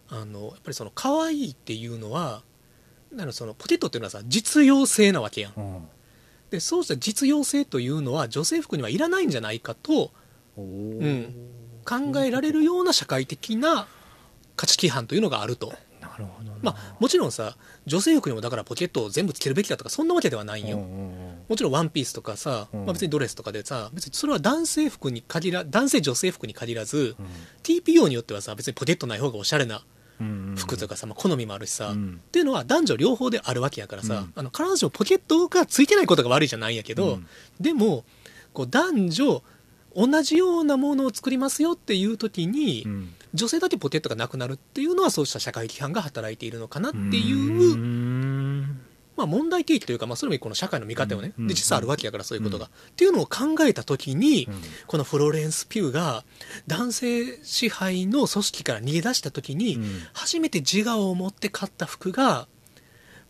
[0.08, 2.42] あのやっぱりその可愛いっていうのは
[3.14, 5.52] だからそのポケットっていうのはさ実用性なわけやん。
[5.56, 5.88] うん。
[6.50, 10.12] でそうした実用性というのは女性服にはいらないんじゃないかと
[10.56, 11.34] おうん。
[11.84, 13.86] 考えられるような社会的な
[14.56, 15.68] 価値規範というのがあると。
[16.00, 16.56] ななるほどな。
[16.62, 21.38] まあもちろんさ女性服にもだからポケットを全部つけるべきだとかそんなわけではないんよ、うんうんうん。
[21.48, 22.84] もちろんワンピースとかさ、うん。
[22.84, 27.16] まあ、別にドレスとかでさ別にそれは男性服に限ら男性女性服に限らず、
[27.62, 29.93] TPO によってはさ別にポケットない方がおしゃれなうんうんうん
[30.56, 32.20] 服とかさ、まあ、好みもあるしさ、うん。
[32.26, 34.32] っていうのは男女両方であるわけやからさ、うん。
[34.34, 37.26] あの必ずしもポケットがついてないことが悪いじゃないんやけど、うん。
[37.60, 38.04] でも
[38.52, 39.42] こう男女
[39.96, 43.14] 同じようなものを作りますよっていう時に、うん。
[43.34, 48.43] 女性だけポケットがなくなるっていうのはそうした社会規範が働いているのかなっていう、うん
[49.16, 54.62] まあ、問題提起というか、まあ、それもこの社会の見方をね、うんで実際あるわけやからそういうことが、っていうのを考えた時に、うん。
[54.86, 56.24] このフローレンス・ピューが
[56.66, 59.84] 男性支配の組織から逃げ出した時に、うん。
[60.12, 62.48] 初めて自我を持って買った服が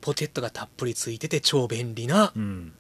[0.01, 2.73] ポケットがたっぷりついてて超便利なうん。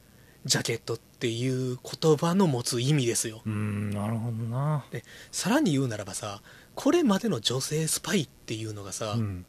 [0.44, 3.40] ジャケットっていう言葉の持つ意味ですよ。
[3.46, 4.84] うんなるほどな。
[4.90, 6.42] でさらに言うならばさ
[6.74, 9.46] これまでの女性スパイっていうのがさ、うん。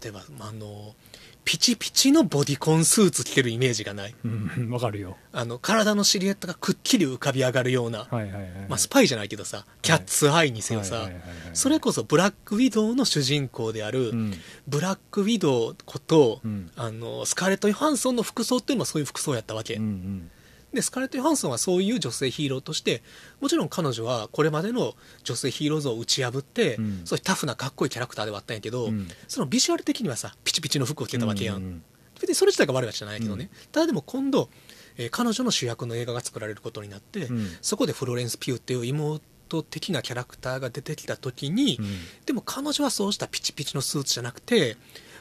[0.00, 0.94] 例えばあの
[1.44, 4.14] ピチピチのボディコンスーツ着てるイメージがない。
[4.24, 5.16] うんわかるよ。
[5.32, 14.34] あの体のシルエットがくっきり浮かび上がるような、はいはいはいまあ、スパイじゃないけどさキャッツアイにせよさ、はいはいはいはいそれこそブラックウィドウの主人公である、うん。
[14.68, 16.70] ブラックウィドウこと、うん。
[16.76, 20.30] あのスカーレット・ヨハンソンの服装っていうのはそういう服装やったわけ、うんうん
[20.72, 23.02] でスカーレット・ヨハンソンはそういう女性ヒーローとして
[23.40, 27.00] もちろん彼女はこれまでの女性ヒーロー像を打ち破って、うん。
[27.04, 29.08] そういうタフなかっこいいキャラクターではあったんやけど、うん。
[29.28, 31.62] そのビジュアル的にはさピチピチの服を着てたわけやん、うん。
[31.62, 31.84] うん
[32.20, 34.48] 別にそれ自体が悪いわけじゃないけどね、ただでも今度、
[34.96, 37.48] えー彼女の主役の映画が作られることになって、うん。
[37.60, 41.86] そこでフローレンス・ピューっていう妹的なキャラクターが出てきた時に、うん。
[42.24, 44.76] でも彼女はそうしたピチピチのスーツじゃなくて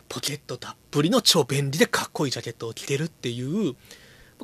[0.10, 3.76] ポケットたっぷりの超便利でかっこいいジャケットを着てるっていう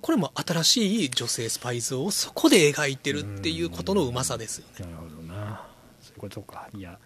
[0.02, 4.92] これも新しい女性スパイ像をそこで描いてるっていうことのうまさですよね。
[4.92, 5.68] なるほどな。
[6.02, 6.70] そういうことか。
[6.74, 7.00] いや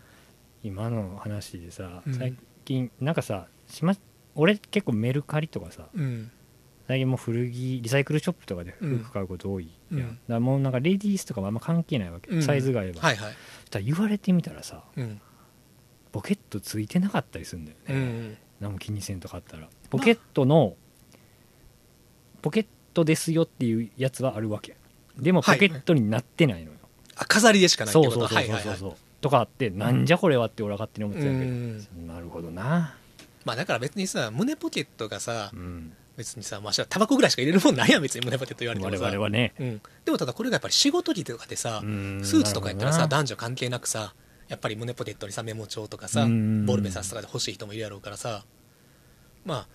[0.63, 2.13] 今の話でさ、うん。
[2.13, 3.95] 最近なんかさしま
[4.35, 6.31] 俺結構メルカリとかさうん。
[6.87, 8.99] 最近もう古着リサイクルショップとかでうん。
[8.99, 9.99] 服買うこと多いうん。
[9.99, 12.43] だからもうなんかレディースとかもあんま関係ないわけ、うん。
[12.43, 15.21] サイズが合えば、はいはい、そしたら言われてみたらさうん。
[16.11, 18.37] ポケットついてなかったりするんだよね、うん。
[18.59, 19.69] 何も気にせんとかあったら。
[19.89, 20.75] ポケットの、
[22.41, 22.69] ポケット
[23.03, 24.75] ですよっていうやつはあるわけ。
[25.17, 25.59] でもポはい。
[25.59, 26.77] ケットになってないのよ、
[27.15, 28.19] あ飾りでしかないってこと？
[28.19, 28.95] そうそうそうそうはいはいはい。
[29.21, 31.87] とかあってなんじゃこれはって俺は勝手に思ってたけど、うん。
[32.07, 32.95] なるほどな。
[33.45, 35.93] まあだから別にさ胸ポケットがさうん。
[36.17, 39.53] 別にさまあタバコぐらいしか入れるもんないやん別に胸ポケット言われても我さ々はね。
[39.59, 42.21] うん、でもただこれがやっぱり仕事着とかでさうん。
[42.23, 44.13] スーツとかやったらさなるほどな男女関係なくさ
[44.49, 46.65] やっぱり胸ポケットにさメモ帳とかさうん。
[46.65, 48.43] ボールペンサスとかで欲しい人もいるやろうからさ。
[49.45, 49.67] まあ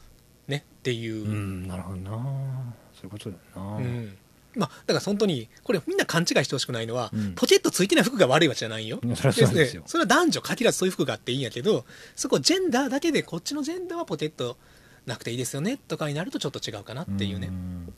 [0.49, 1.25] ねっていう。
[1.25, 4.17] う、んなるほどなそういうことだよな、うん。
[4.57, 7.35] まあだから本当にこれみんな勘違いしてほしくないのは、うん。
[7.35, 9.01] ポケットついてない服が悪いわけじゃないよ。
[9.15, 9.83] そりゃそうですよ。
[9.87, 14.57] それは男女限らずそういう服があっていいんやけどそこジェンダーだけでこっちのジェンダーはポケット
[15.05, 17.93] なくていいですよねとかになるとちょっと違うかなっていうね、ん。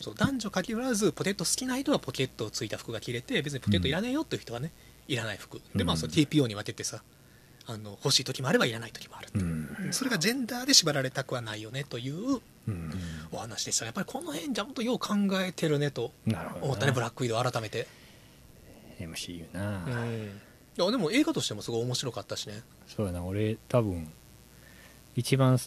[0.00, 4.70] そう男女限らずポケット好きな人はポケットついた服が着れて別にポケットいらねえよっていう人はね、
[5.08, 5.60] いらない服。
[5.74, 7.02] でまあうんその TPO に分けてさ
[7.66, 9.38] あの欲しい時もあればいらない時もある、う。
[9.38, 9.88] ん。
[9.90, 12.40] それがジェンダーで縛られたくはないよねといううん
[13.30, 16.12] お話でしたやっぱりこの辺ちゃんとよう考えてるねと。
[16.60, 17.86] 思ったねブラックウィドウ改めて、
[18.98, 20.24] MCU な、うん。
[20.78, 22.62] いやでも映画としてもすごい面白かったしね。
[22.86, 23.24] そうやな。
[23.24, 24.10] 俺多分
[25.14, 25.58] 一番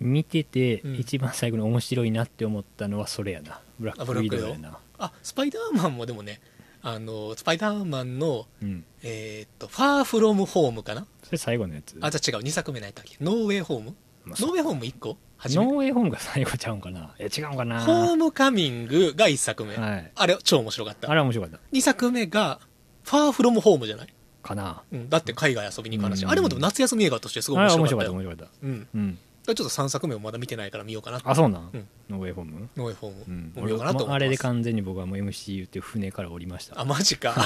[0.00, 0.94] 見ててうん。
[0.96, 3.60] 一番最後に面白いなって思ったのはそれやな。
[3.80, 4.78] ブラックウィドウやな。
[4.98, 6.40] あスパイダーマンもでもね
[6.82, 8.84] あのスパイダーマンのうん。
[9.02, 11.06] えーっとファーフロムホームかな？
[11.24, 11.96] それ最後のやつ。
[12.00, 12.44] あじゃあ違う。
[12.44, 13.16] 2作目何やったっけ？
[13.20, 15.16] ノーウェイホームまあノーウェイホーム1個？
[15.44, 17.14] ノーウェイホームが最後ちゃうんかな？
[17.18, 17.80] え違うんかな？
[17.80, 20.10] ホームカミングが1作目、はい。
[20.14, 21.10] あれ超面白かった。
[21.10, 21.60] あれは面白かった。
[21.72, 22.58] 2作目が
[23.04, 24.08] ファーフロムホームじゃない、
[24.42, 24.82] かな。
[24.92, 26.30] うん、だって海外遊びに行く話、うん。
[26.30, 28.12] あれもでも夏休み映画としてすごい面白白かっよ。
[28.14, 28.68] かったた面白かった。
[28.96, 31.88] うん、ちょっと3作目もまだ見てないから見ようかなあそうなん、うん。
[32.10, 32.68] ノーウェイホーム？
[32.76, 33.52] ノーウェイホーム、うん。
[33.64, 36.80] 見ようかなと思あれで完全に僕はもう MCU っていう船から降りました。
[36.80, 37.34] あマジか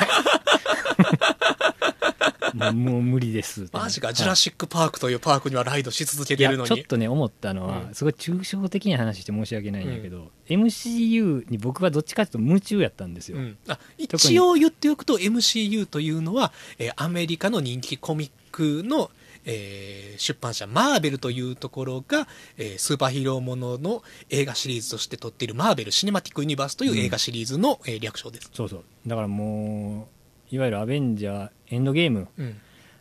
[2.73, 3.69] もう無理です。
[3.73, 6.69] マジか、はいジュラシック・パークというパークにはライドし続けてるのに。
[6.69, 7.95] ちょっとね思ったのは、うん。
[7.95, 19.11] すごい抽象的な話して申し訳ないんだけど、MCU に僕はどっちかというと夢中やったんですよ、うん、あ一応言っておくと MCU というのは、えーアメリカの人気コミックの、
[19.45, 28.85] えー出版社マーベルというところが、えースーパーヒーローものの映画シリーズとして撮っているマーベル・シネマティック・ユニバースという映画シリーズの、えー略称です、そうそう。
[29.07, 30.09] だからも
[30.53, 32.61] ういわゆるアベンジャーエンドゲームうん。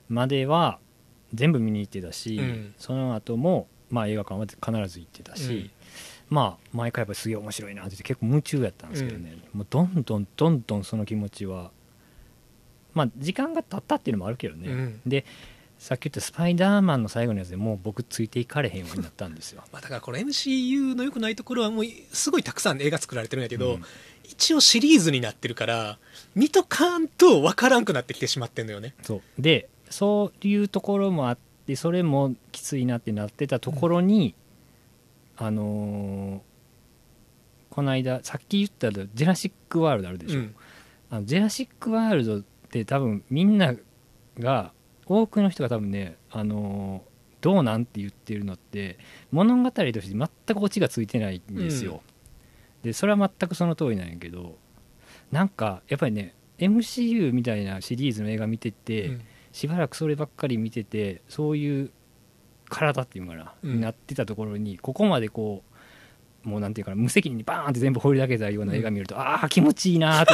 [0.09, 0.79] までは
[1.33, 2.73] 全部見に行ってたし、うん。
[2.77, 5.71] その後もまあ映画館は必ず行ってたし、うん。
[6.29, 11.71] まあ毎回やっぱりすげえ面白いなって結構夢中やったんですけどね、もうどんどんどんどんその気持ちは
[12.93, 15.01] まあ時間が経ったっていうのもあるけどね、うん。
[15.05, 15.25] で
[15.81, 19.63] さっき言ったスパイダーマンの最後のやつでもう僕ついていかれへんようになったんですよ。
[19.73, 23.83] まあ、だからこの MCU の良くないところはもうすごいたくさん映画作られてるんやけど、うん。
[24.23, 25.97] 一応シリーズになってるから
[26.35, 28.93] 見とかんと分からんくなってきてしまってんのよね。
[29.01, 29.41] そう。
[29.41, 34.35] でそういうところもあってそれもきついなってなってたところに、
[35.35, 36.51] あのー
[37.71, 40.55] この間さっき言ったジェラシック・ワールドあるでしょ、うん。
[41.09, 43.73] あのジェラシック・ワールドって多分みんな
[44.37, 44.73] が
[45.05, 47.11] 多くの人が多分ね、あのー
[47.41, 48.99] どうなんって言ってるのって
[49.31, 50.29] 物語として全く
[50.61, 52.03] オチがついてないんですよ、
[52.83, 54.59] でそれは全くその通りなんやけど
[55.31, 59.21] なんかやっぱりね MCU みたいなシリーズの映画見てて、うん。
[59.51, 61.91] しばらくそればっかり見ててそういう
[62.69, 63.75] 体っていうのかな、うん。
[63.75, 65.63] になってたところにここまでこ
[66.45, 70.33] うもうなんていうかな無責任にバーンって全部放り投げたような映画見ると、ああ気持ちいいなーって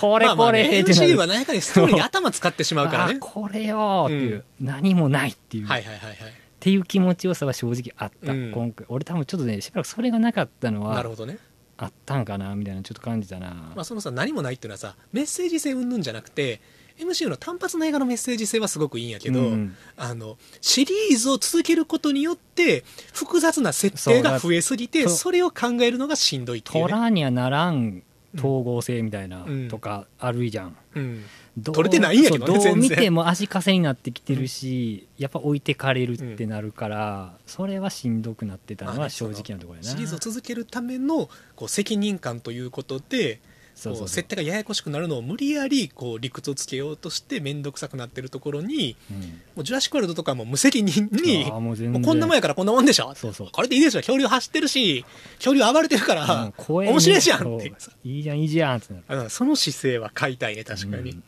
[0.00, 0.62] これこれ。
[0.62, 3.18] ってな MCU るは何やかにストーリーに頭使ってしまうからね。
[3.20, 6.16] これよーっていう、何もないっていう、はいはいはいはい。
[6.16, 6.16] っ
[6.58, 8.52] ていう気持ちよさは正直あった、うん。
[8.52, 8.86] 今回。
[8.88, 11.38] 俺多分ちょっとねしばらくそれがなかったのはなるほどね、
[11.80, 16.60] あったんかなみたいなちょっと感じたな、まあ、そのさ何もないっていうのはさメッセージ性云々じゃなくて
[16.98, 22.84] MCU の単発の映画のメッセージ性はすごくいいんやけど、うんあのシリーズを続けることによって
[23.14, 28.02] 複雑な設定が増えすぎてそれを考えるのがしんどいっていうね、にはならん
[28.36, 29.68] 統合性みたいなうん。
[29.68, 31.24] とかあるじゃん、うん、
[31.62, 43.40] 取れてないんやけどねどう見ても足かせになってきてるし、やっぱ置いてかれるってなるから、それはしんどくなってたのは正直なところやな、シリーズを続けるためのこう責任感ということで
[43.80, 49.16] そうそう設定がややこしくなるのを無理やりこう理屈をつけようとして面倒くさくなってるところにうん。
[49.20, 49.24] も
[49.58, 53.14] うジュラシック・ワールドとかはもう無責任にもうこんなもんやからこんなもんでしょ。
[53.14, 53.48] そうそう。
[53.50, 54.00] これでいいでしょ。
[54.00, 55.04] 恐竜走ってるし
[55.36, 57.72] 恐竜暴れてるから、うん面白いじゃんって。
[58.04, 59.30] いいいじゃんいいじゃんってなる。
[59.30, 61.22] その姿勢は買いたいね確かに、うん。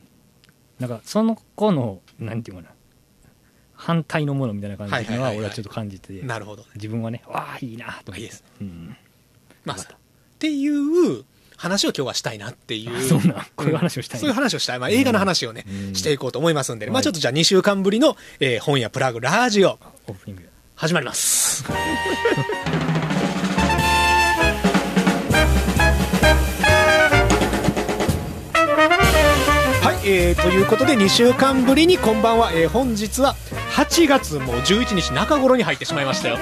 [0.79, 2.69] なんかその子のなんていうかな
[3.75, 8.21] 反対のものみたいな感じのは俺はちょっと感じてなるほど自分はねわあいいなと思って。
[8.21, 8.45] いいです。
[8.61, 8.97] うん。
[9.65, 9.87] まあっ
[10.39, 11.25] ていう
[11.63, 12.99] 話を今日はしたいなっていう。
[12.99, 13.47] あそうなん。
[13.55, 15.95] こういう話をしたいそういう話をしたい、まあ、映画の話をね、うん。
[15.95, 19.79] していこうと思いますんでね、まあ、はいちょっとじゃあ2週間ぶりの、えー本屋プラグラジオ。
[20.09, 20.49] オープニング。
[20.75, 21.63] 始まります。
[21.71, 21.79] は
[30.05, 33.37] い、えーということで2週間ぶりにこんばんは、えー本日は
[33.77, 36.39] 8月もう11日中頃に入ってしまいましたよ、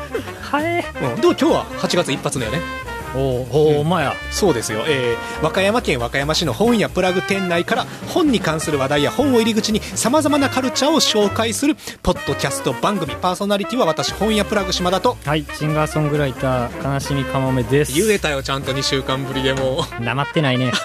[0.40, 2.81] はえうん、でも今日は8月一発だよね
[3.14, 3.46] おお
[3.76, 4.14] おお前や。
[4.30, 17.92] そうですよ、えー和歌山県和歌山市の本屋プラグ店内から本に関する話題や本を入り口にさまざまなカルチャーを紹介するポッドキャスト番組パーソナリティは私本屋プラグ島田とはいシンガーソングライター悲しみかもめです。
[17.92, 19.84] 言えたよちゃんと2週間ぶりでも。
[20.00, 20.72] なまってないね。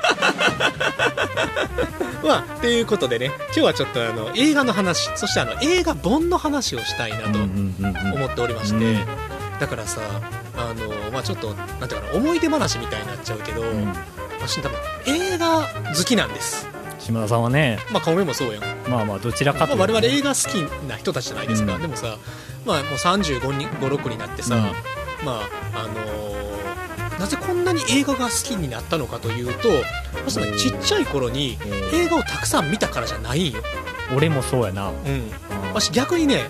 [2.23, 8.13] まあということでね今日はちょっとあの映画の話そしてあの映画本の話をしたいなとうんうんうんうん。
[8.15, 8.99] 思っておりまして、うん。
[9.60, 10.02] だからさ
[10.58, 13.93] あの、まあ、ちょっとなんていうかな思い出話みたいになっちゃうけど、うん。
[14.39, 14.77] 私多分
[15.08, 16.67] 映画好きなんです。
[16.99, 18.63] 島田さんはねまあ顔目もそうやん。
[18.89, 21.81] まあまあどちらかまあ、というと我々映画好きな人たちじゃないですか、うん。
[21.81, 22.17] でもさ、
[22.65, 24.62] まあ、もう35に56になってさ、うん。
[25.25, 25.41] ま
[25.73, 26.27] ああのー
[27.19, 29.69] なぜこんなに映画が好きになったのかというと
[30.23, 31.58] まちっちゃい頃に
[31.91, 33.62] 映画をたくさん見たからじゃないんよ、
[34.15, 34.89] 俺もそうやな。
[34.89, 34.95] うん、
[35.73, 36.45] 私逆にね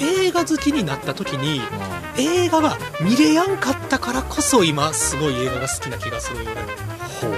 [0.00, 6.62] 映画好きになった時にあ映画が見れやんかったからこそ今すごい映画が好きな気がするよね。
[7.20, 7.32] ほう。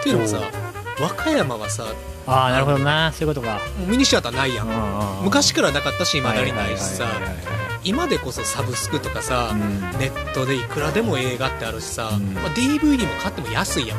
[0.00, 0.40] っていうのもさ
[1.00, 1.86] 和歌山はさ
[2.26, 3.12] ああなるほどな。
[3.12, 3.60] そういうことか。
[3.86, 5.22] ミニシアターないやん。
[5.22, 7.06] 昔からなかったし今だにないしさ。
[7.84, 9.80] 今でこそサブスクとかさ、うん。
[9.98, 12.32] ネットでいくらでも映画ってあるしさ、うん。
[12.32, 13.98] まあ、DVD も買っても安いやん。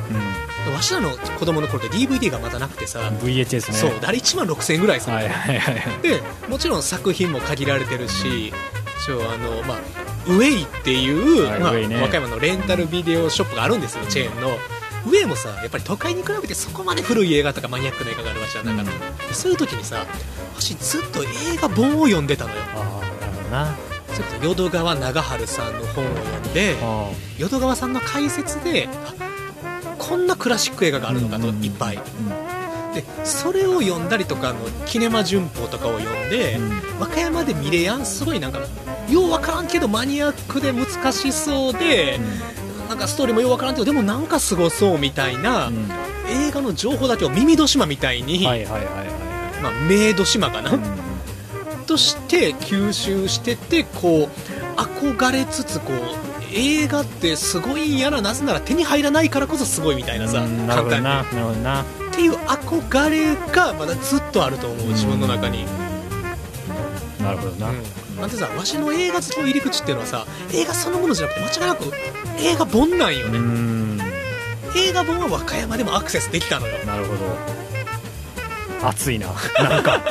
[0.74, 3.18] わしらの子供の頃って DVD がまだなくてさ、うん。
[3.18, 3.78] VHS ね。
[3.78, 6.02] そうあれ1万6000円ぐらいするのはいはいはいはい。
[6.02, 8.52] でもちろん作品も限られてるし、
[9.06, 9.78] 一応あの、まあ、
[10.28, 12.01] ウェイっていう、まあはいウェイね。
[12.01, 14.49] 和歌山のレンタルビデオショップがあるんですよ、チェーンの。
[15.06, 20.08] ウェイもさやっぱり都会に比べてそこまで古い映画とかマニアックな映画があるわけじゃなかった、でそういう時にさ
[20.58, 21.28] 私ずっと映
[21.62, 22.58] 画本を読んでたのよ。
[22.76, 23.78] ああなるほどな。
[24.08, 29.14] それこそ淀川長春さんの本を読んであ淀川さんの解説であ
[29.99, 31.64] こんなクラシック映画があるのかとうん。
[31.64, 31.97] いっぱい。
[31.97, 32.45] うん
[32.96, 36.58] でそれを読んだりとかあのキネマ旬報とかを読んで、
[37.00, 38.60] 和歌山で見れやんすごいなんか
[39.10, 42.20] ようわからんけどマニアックで難しそうで、
[42.89, 45.89] なんかストーリーもようわからんけどでもなんかすごそうみたいな、うん。
[46.28, 50.82] 映画の情報だけを耳戸島みたいに、はいはいはいはいまあ、メイド島かな、うん。
[51.86, 54.30] として吸収しててこう
[54.76, 55.98] 憧れつつこう
[56.54, 61.04] 映画ってすごいんやななぜなら手に入らないからこそすごいみたいなさ、簡単に。
[61.04, 61.86] ななるほどな
[62.16, 65.66] っっていう憧れがまだずっとあると思う自分の中に、
[67.22, 71.91] なるほどな、うん、なんてさわしの映画好きの入り口っていうのはさ映画そのものじゃなくて間違いなく
[72.39, 73.99] 映画本なんようね、ん。
[74.78, 76.86] 映画本は和歌山でもアクセスできたのよ。
[76.86, 78.88] なるほど。
[78.88, 79.28] 熱いな。
[79.59, 80.01] なんか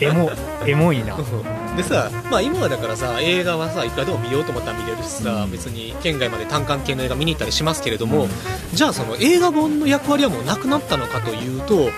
[0.00, 0.30] エモ
[0.66, 1.16] エモいな
[1.76, 5.50] でさ、まあ、今はだからさ映画はさいくらでも見ようと思ったら見れるしさ、うん。
[5.50, 8.28] 別に県外まで単館系の映画見に行ったりしますけれども、
[8.72, 11.92] じゃあその映画本の役割はもうなくなったのかというとうん。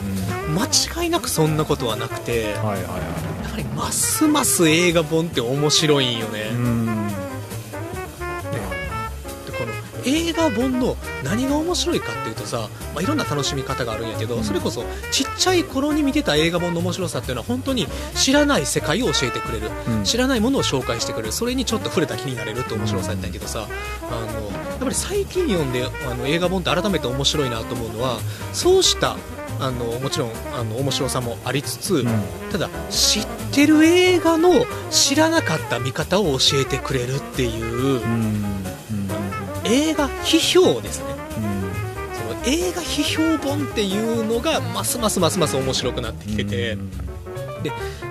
[0.54, 0.64] 間
[1.04, 2.84] 違いなくそんなことはなくてやはいはい。
[2.84, 2.90] は
[3.50, 6.50] はりますます映画本って面白いんよね、
[10.08, 14.44] 映画本の何が面白いかっていうとさ、まあ、いろんな楽しみ方があるんやけど、うん。
[14.44, 20.04] それこそちっちゃい頃に見てた映画本の面白さっていうのは本当に知らない世界を教えてくれるうん。
[20.04, 23.66] 知らないものを紹介してくれるそれにちょっと触れた気になれるって面白さやったんやけどさ、
[24.10, 28.18] あのやっぱり最近読んであの映画本って改めて面白いなと思うのは
[28.52, 29.16] そうした
[29.60, 32.06] あのもちろんあの面白さもありつつ、うん。
[32.52, 34.50] ただ知ってる映画の
[34.90, 38.57] 知らなかった見方を教えてくれるっていう、うんうん
[39.64, 41.06] 映画批評ですね。
[41.36, 42.14] うん。
[42.14, 46.90] その映画批評本っていうのがますますますます面白くなってきてて、うん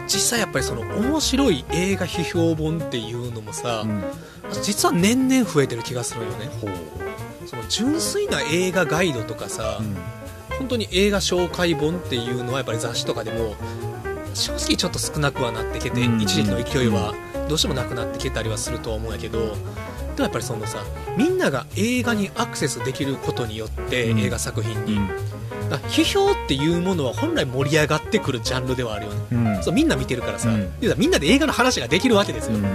[0.08, 4.04] 実際やっぱりその面白い映画批評本っていうのもさ、うん。
[4.64, 6.50] 実は年々増えてる気がするよね。
[7.46, 9.96] その純粋な映画ガイドとかさ、うん。
[10.58, 13.56] 本当に映画紹介本っていうのはやっぱり雑誌とかでも
[14.34, 16.22] 正直ちょっと少なくはなってきて、うん。
[16.22, 17.14] 一時期の勢いは
[17.50, 19.56] どうしてもなくなってきたりはするとは思うんやけど
[20.18, 20.84] でもやっぱりそのさ
[21.16, 24.20] みんなが映画にアクセスできることによって、うん。
[24.20, 25.10] 映画作品に、うん。
[25.90, 29.20] 批評っていうものは本来盛り上がってくるジャンルではあるよね。
[29.32, 29.64] うん。
[29.64, 30.72] そうみんな見てるからさ、うん。
[30.98, 32.64] みんなで映画の話ができるわけですよ、うん。
[32.64, 32.68] っ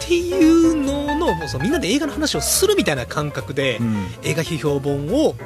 [0.00, 4.06] ていうののもうそうみんなで映画の話をするみたいな感覚で、うん。
[4.24, 5.36] 映画批評本を、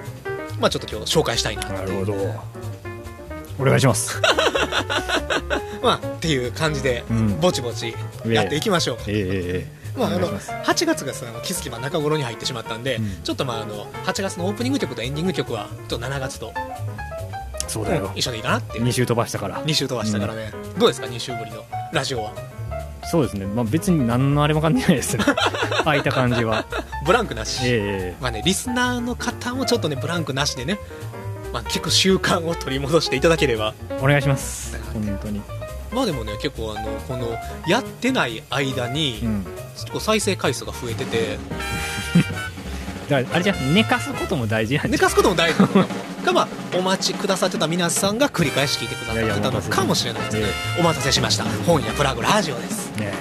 [0.58, 1.68] まあ、ちょっと今日紹介したいな。
[1.68, 2.14] なるほど。
[3.58, 4.20] お願いします。
[5.82, 7.40] まあ、っていう感じで、うん。
[7.40, 7.94] ぼちぼち
[8.26, 10.70] やっていきましょう、えええまあ、あのお願いします。
[10.70, 13.22] 8月がさ気づきば中頃に入ってしまったんで、うん。
[13.22, 16.52] ちょっとまああの8月のオープニング曲とエンディング曲はちょっと7月と、
[17.66, 18.06] そうだよ。
[18.06, 19.64] うん一緒でいいかなって2週飛ばしたから。
[19.64, 22.32] 2週飛ばしたからね、どうですか2週ぶりのラジオは。
[23.10, 23.46] そうですね。
[23.46, 25.24] まあ別に何のあれも感じないですね。
[25.84, 26.66] 空いた感じは。
[27.06, 30.78] ブランクなし、ええまあね、リスナーの方もちょっとねブランクなしでね、
[31.52, 33.74] まあ、聞く習慣を取り戻していただければ。
[34.00, 34.78] お願いします。
[34.92, 35.40] 本当に
[35.92, 37.36] まあでもね結構あのこの
[37.66, 39.44] やってない間に、うん。
[39.74, 41.38] 結構再生回数が増えてて。
[43.08, 45.86] だからあれじゃん寝かすことも大事なんじ寝かすことも大事なのかも
[46.28, 50.46] かまあお待ちくださってた皆さんが繰り返し聞いてくださってたのかもしれないですね。
[50.78, 51.44] お待たせしました。
[51.66, 52.94] 本屋プラグラジオです。
[52.96, 53.12] ね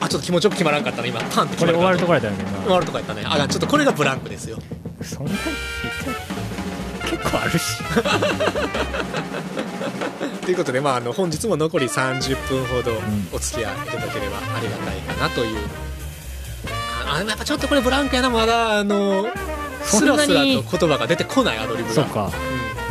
[0.00, 1.20] あちょっと気持ちよく決まらんかったね今。
[1.20, 3.22] パンって決まこれ終わるとこやったんやけど終わるとこやったね。
[3.24, 4.58] あちょっとこれがブランクですよ。
[5.00, 5.38] なそんなに
[7.16, 7.82] 結構あるし。
[10.44, 13.28] ということで、まあ、あの本日も残り30分ほどん。
[13.32, 15.58] お付き合いいただければありがたいかなという、
[17.06, 18.30] あやっぱちょっとこれブランクやな。
[18.30, 19.26] まだあの
[19.84, 21.94] スそんなにラスラと言葉が出てこないアドリブが。
[21.94, 22.30] そうか。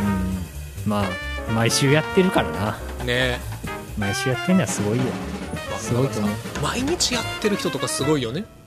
[0.00, 0.90] うん。
[0.90, 1.04] まあ
[1.52, 2.78] 毎週やってるからな。
[3.00, 3.40] うんね。
[3.98, 5.04] 毎週やってんのはすごいよ。
[5.78, 6.30] すごいと思う。
[6.62, 8.61] 毎日やってる人とかすごいよね、まあ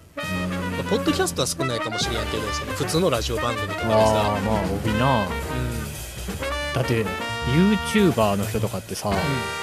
[0.89, 4.13] ポッドキャストは少ないかもしれんけどその普通のラジオ番組とかでああさ、
[4.45, 5.25] まあ帯な。
[5.25, 7.05] うだって
[7.53, 9.11] YouTuber の人とかってさ、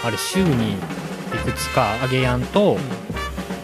[0.05, 0.77] あれ週にい
[1.45, 2.81] くつか上げやんと、んうん。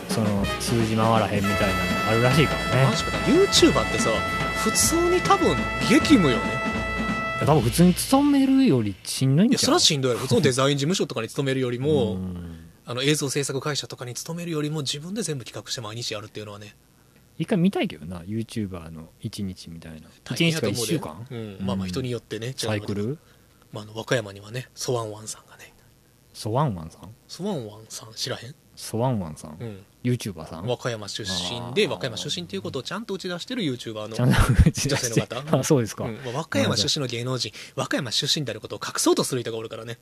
[0.09, 2.97] その数字回らへんみたいなのあるらしいからね。
[2.97, 3.39] 確かに。
[3.39, 4.11] YouTuber ってさ
[4.63, 5.57] 普通に多分
[5.89, 6.43] 激務よね。
[7.41, 10.19] 多分普通に勤めるよりしんどいんじゃんいやそれはしんどいよ。
[10.19, 12.59] 普通の デザイン事務所とかに勤めるよりも、うん。
[12.87, 16.75] あの映像制作会社とかに勤めるよりも自分で全部企画して毎日やるっていうのはね
[17.39, 20.09] 一回見たいけどな YouTuber の1日みたいな。
[20.09, 21.67] 1大変日とか1やと思うで週間、うん。
[21.67, 23.19] まあまあ人によってねサイクル？
[23.73, 25.73] まあ、あの和歌山にはねソワンワンさんがね。
[26.35, 27.15] ソワンワンさん？
[27.27, 29.85] ソワンワンさん知らへん、ソワンワンさん、うん。
[30.05, 30.67] YouTuber さん？
[30.67, 34.27] 和歌山出身で和歌山出身っていうことをちゃんと打ち出してる YouTuber の女
[34.73, 34.89] 性
[35.21, 35.45] の方？
[35.59, 36.15] あそうですか、うん。
[36.25, 37.53] まあ和歌山出身の芸能人。
[37.75, 39.99] 和歌山出身であることを隠そうとする人がおるからね。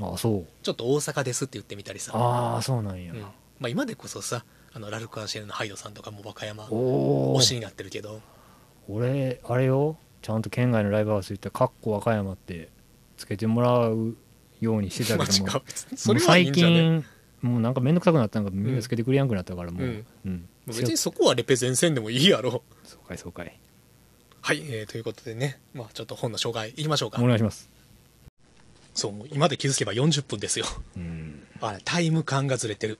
[0.00, 0.46] あそう。
[0.62, 3.20] ちょっと大阪ですって言ってみたりさ、ああそうなんや、うん。
[3.20, 3.30] ま
[3.64, 8.20] あ、今でこそさあのラルク・アンシェルのハイドさんとかも和歌山推しになってるけど。
[8.88, 9.96] 俺あれよ。
[10.22, 12.68] ちゃんと県外のライブハウス行って「かっこ和歌山」って
[13.16, 14.16] つけてもらう
[14.60, 15.62] ようにしてたけども。
[15.96, 17.04] それ最はいいんじゃね近
[17.42, 18.44] もうなんか面倒くさくなったん。
[18.44, 20.06] かみんなつけてくれやんくなったからもう、うん。
[20.26, 20.48] うん。
[20.66, 22.62] 別にそこはレペゼンせんでもいいやろ。
[22.84, 23.58] そうかいそうかい。
[24.42, 27.22] はい、えーということでね、まあ、ちょっと本の紹介いきましょうか。
[27.22, 27.68] お願いします。
[28.94, 30.66] そうもう今で気づけば40分ですよ。
[30.96, 31.42] うん。
[31.60, 32.98] あれタイム感がずれてる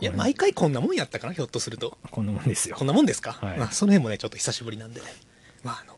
[0.00, 1.98] いや毎回こんなもんやったかなひょっとすると。
[2.10, 2.76] こんなもんですよ。
[2.76, 3.58] こんなもんですか、はい。
[3.58, 5.06] まあ、その辺もねちょっと久しぶりなんでね。
[5.62, 5.96] まああの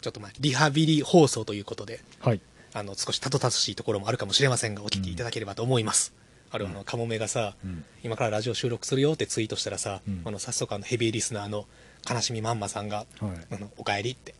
[0.00, 2.40] ちょっとまあリハビリ放送ということではい。
[2.72, 6.14] あの少したどたどしいところもあるかもしれませんがお聞きいただければと思います、
[6.52, 7.84] あるいはあのカモメがさ、うん。
[8.04, 10.22] 今からラジオ収録するよってツイートしたらさ、うん。
[10.24, 11.66] あの早速あのヘビーリスナーの
[12.08, 13.06] 悲しみまんまさんがはい
[13.54, 14.34] 「あのおかえり」って。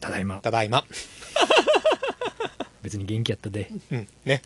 [0.00, 0.40] ただいま。
[0.40, 0.84] ただいま。
[2.82, 3.70] 別に元気やったで。
[3.90, 4.08] うん。
[4.24, 4.42] ね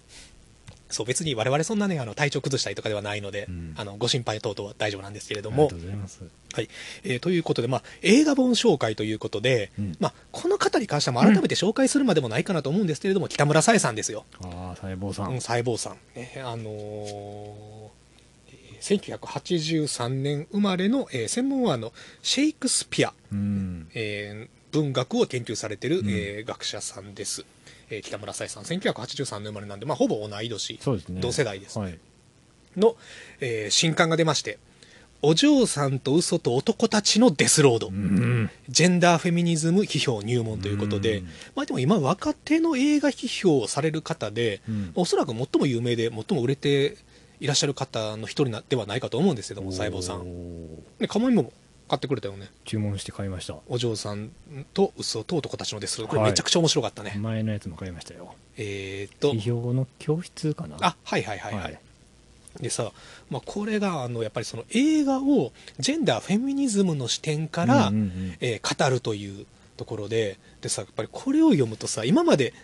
[0.91, 3.74] そう別に我々そんなねあの体調崩したりとかではないので、うん。
[3.76, 5.64] あのご心配等々は大丈夫なんですけれども。
[5.64, 6.22] ありがとうございます。
[6.53, 6.68] はい。
[7.05, 9.97] えーということで、まあ、映画本紹介ということで、うん。
[10.01, 17.88] まあ、この方に関してはも改めて紹介するまでもないかなと思うんですけれども、北村紗恵さんですよ、ああ細胞さん、うん、細胞さん、ねあのー
[18.49, 23.88] えー1983年生まれの、えー専門はあのシェイクスピア、うん。
[23.95, 26.09] えー文学を研究されてる、うん。
[26.09, 27.45] えー学者さんです、
[27.91, 28.62] えー北村紗恵さん。
[28.64, 30.74] 1983年生まれなんで、まあ、ほぼ同い年。
[30.74, 31.20] ね。
[31.20, 31.99] 同世代です、はい。
[32.76, 32.97] の、
[33.41, 34.59] えー新刊が出まして
[35.22, 38.51] 「お嬢さんと嘘と男たちのデスロード」うん。
[38.68, 41.24] ジェンダーフェミニズム批評入門ということで、うん。
[41.57, 44.93] まあ、でも今若手の映画批評をされる方で、うん。
[44.95, 46.97] おそらく最も有名で最も売れて
[47.41, 50.24] いらっしゃる方の一人なではないかと思うんですけども細胞さん。
[50.99, 51.53] でカモミも
[51.91, 52.49] 買ってくれたよね。
[52.64, 53.57] 注文して買いました。
[53.68, 54.30] お嬢さん
[54.74, 58.32] と嘘と男たちのデスロードこれはいめちゃくちゃ面白かったね、前のやつも買いましたよ。
[58.57, 59.32] えーっと。
[59.32, 60.76] 批評の教室かな？
[60.80, 61.80] あはいはいはいはい、はい。
[62.61, 62.93] でさ、
[63.28, 68.36] まあ、これがあのやっぱりその映画をジェンダーフェミニズムの視点から、うんうんうん。
[68.41, 72.55] えー語るというところででさやっぱりこれを読むとさ今まで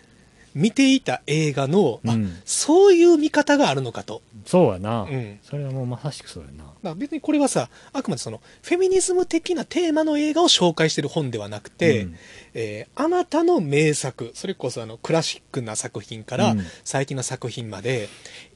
[0.57, 2.35] 見ていた映画の、あうん。
[2.43, 5.39] そういう見方があるのかと、そうやな、うん。
[5.43, 6.63] それはもうまさしくそうやな。
[6.63, 12.15] だから別にこれはさあくまでそのフェミニズム的なテーマの映画を紹介してる本ではなくて、うん。
[12.55, 16.65] えーあなたの名作それこそあのクラシックな作品からうん。
[16.83, 18.09] 最近の作品まで、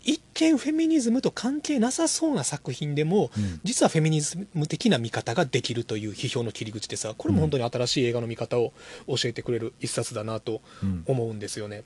[0.03, 3.59] 一見フェミニズムと関係なさそうな作品でも、うん。
[3.63, 8.73] 実はフェミニズム的な見方ができるという批評の切り口でさこれも本当に新しい映画の見方を
[9.07, 11.03] 教えてくれる一冊だなとうん。
[11.05, 11.83] 思うんですよね。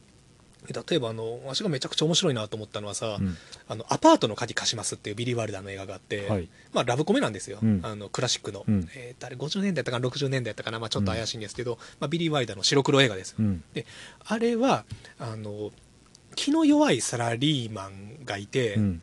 [0.67, 3.37] 例えばあの私がめちゃくちゃ面白いなと思ったのはさ、うん。
[3.67, 6.49] あのアパートの鍵貸しますっていうビリー・ワイルダーの映画があって、はい。
[6.73, 7.81] まあ、ラブコメなんですよ、うん。
[7.83, 8.89] あのクラシックの、うん。
[8.95, 13.63] えーとあれ50年代だったかな？60年代だったかな、まあ、ちょっと怪しいんですけど、まあ、ビリー・ワイルダーの白黒映画です、うん。
[13.73, 13.85] で
[14.23, 14.85] あれは
[15.19, 15.71] あの
[16.35, 19.01] 気の弱いサラリーマンがいて、うん。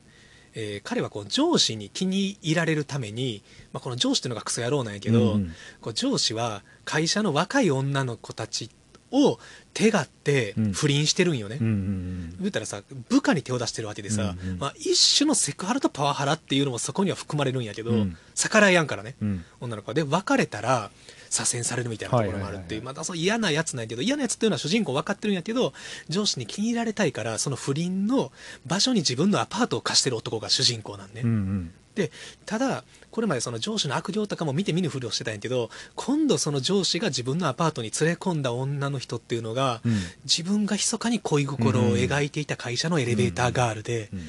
[0.54, 8.70] えー彼はこう上司に気に入られるために、まあ、この上司っていうのがクソ野郎なんやけど、うんこう上司は会社の若い女の子たち
[9.10, 9.38] を
[9.72, 10.72] 手がってうん。
[10.72, 14.58] 不倫してるんよね、言ったらさ部下に手を出してるわけでさ、うんうん。
[14.58, 18.16] まあ、一種のセクハラとパワハラっていうのもそこには含まれるんやけど、うん。
[18.34, 19.44] 逆らえやんからね、うん。
[19.60, 19.94] 女の子は。
[19.94, 20.90] で別れたら
[21.32, 22.84] 左遷されるみたいなところもあるっていう、はいはいはいはい。
[22.84, 25.72] またそう嫌なやつなんやけど嫌なやつっていうのは主人公分かってるんやけど
[26.08, 28.30] 上司に気に入られたいからその不倫の
[28.66, 31.74] 場所に自分のアパートを貸してる男が主人公なんね、うんうん。
[31.94, 32.10] で
[32.46, 39.92] ただこれまでその上司の悪行とかも見て見ぬふりをしてたんやけど今度その上司が自分のアパートに連れ込んだ女の人っていうのが、うん。
[40.24, 44.20] 自分が密かに恋心を描いていた会社のエレベーターガールで、うん。
[44.20, 44.22] っ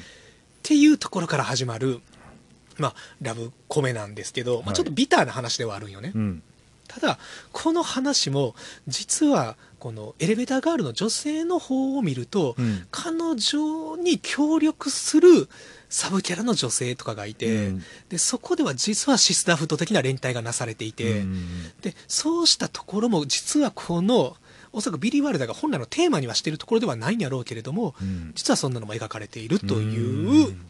[0.62, 2.00] ていうところから始まる、
[2.78, 4.76] まあ、ラブコメなんですけど、まあ、はい。
[4.76, 6.42] ちょっとビターな話ではあるんよね、うん
[6.94, 7.18] ただ
[7.52, 8.54] この話も
[8.86, 12.86] 実はこのエレベーターガールの女性の方を見ると、うん。
[12.90, 15.46] 彼女に協力する
[15.90, 17.82] サブキャラの女性とかがいて、うん。
[18.08, 21.48] でそこでは実はシスターフット的な連帯がなされていて、うん。
[21.82, 24.36] でそうしたところも実はこの
[24.72, 28.32] おそらくビリー・ワルダーが本来のテーマにはしているところではないんやろうけれども、うん。
[28.34, 30.66] 実はそんなのも描かれているという、うん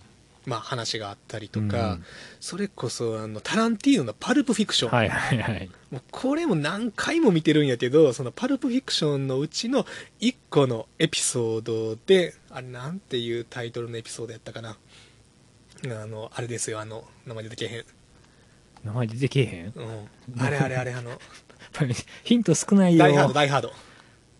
[0.46, 2.04] まあ、話があったりとか、うん。
[2.40, 5.70] それこそあのタランティーノの「パルプ・フィクション」はいはいはい。
[5.90, 9.86] もうこれも何回も見てるんやけどそのパルプフィクションのうちの
[10.20, 14.76] 1個のエピソードであれなんていうタイトルのエピソードやったかな。
[15.86, 17.84] あのあれですよあの名前出てけへん、
[18.84, 19.72] 名前出てけえへん？
[19.74, 21.18] うん、あれあれあれあの
[22.24, 23.04] ヒント少ないよ。
[23.04, 23.72] ダイハードダイハード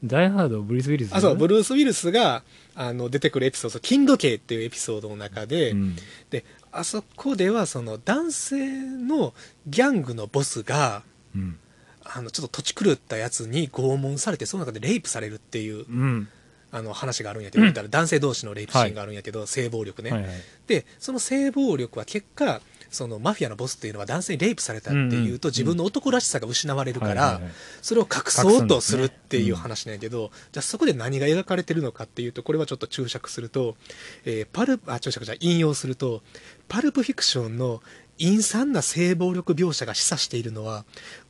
[0.04, 2.42] ダイハードブリス・ウィルスあそうブルース・ウィルスが
[2.74, 5.96] あの出てくるエピソード金時計っていうエピソードの中で、うん。
[6.30, 9.32] であそこではその男性の
[9.66, 11.02] ギャングのボスが
[11.34, 11.58] うん。
[12.06, 16.28] あのちょっと土地狂ったやつに拷問されてその中でレイプされるっていううん。
[16.70, 17.72] あの話があるんやけど、うん。
[17.72, 20.32] 男性同士のレイプシーンがあるんやけど、性暴力ね、はいはい。
[20.66, 22.60] でその性暴力は結果
[22.90, 25.40] そのマフィアのボスっていうのは男性にレイプされたっていうと、うんうん。
[25.50, 27.40] 自分の男らしさが失われるから、
[27.82, 33.76] それを隠そうとするっていう話なんやけど、じゃあそこで何が描かれてるのかっていうとこれはちょっと注釈すると、
[34.24, 36.22] えーパルあ注釈じゃ引用すると
[36.68, 37.82] パルプフィクションの
[38.18, 40.84] 陰惨な性暴力描写が示唆しているのは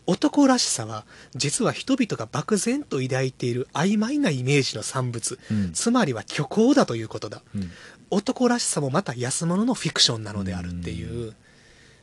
[0.07, 5.73] 男らしさは実は人々が漠然と抱いている曖昧なイメージの産物、うん。
[5.73, 7.43] つまりは虚構だということだ。
[7.55, 7.71] うん。
[8.11, 11.35] 男らしさもまた安物のフィクションなのであるっていう、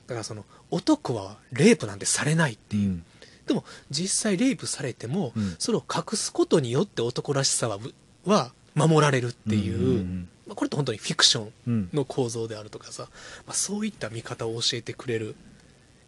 [0.08, 3.06] だからその男はレイプなんてされないっていう、うん。
[3.48, 5.56] でも実際レイプされても、うん。
[5.60, 7.80] それを隠すことによって男らしさは
[8.26, 13.08] は守られるっていう、うんまあ、これって本当にフィクションうんうんの構造であるとかさ、
[13.46, 15.36] まあ、そういった見方を教えてくれる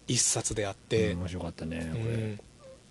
[0.07, 2.39] 一冊であって、うん面白かったねこれ、うん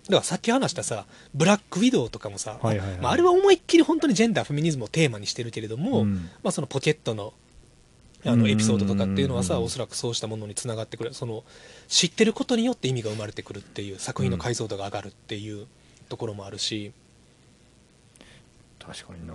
[0.03, 2.97] だからさっき話したさブラックウィドウとかもさ、はいはいはい。
[2.99, 6.29] まあ、あれは思いっきり本当にジェンダーフェミニズムをテーマにしてるけれども、うん。
[6.43, 7.33] まあ、そのポケットの
[8.25, 11.13] あのエピソードとかっていうのはさおそらくそうしたものにつながってくる。
[11.13, 11.43] その
[11.87, 15.67] 知ってることによって意味が生まれてくるっていう作品の解像度が上がるっていう
[16.09, 16.93] ところもあるし、
[18.79, 19.33] 確かにな。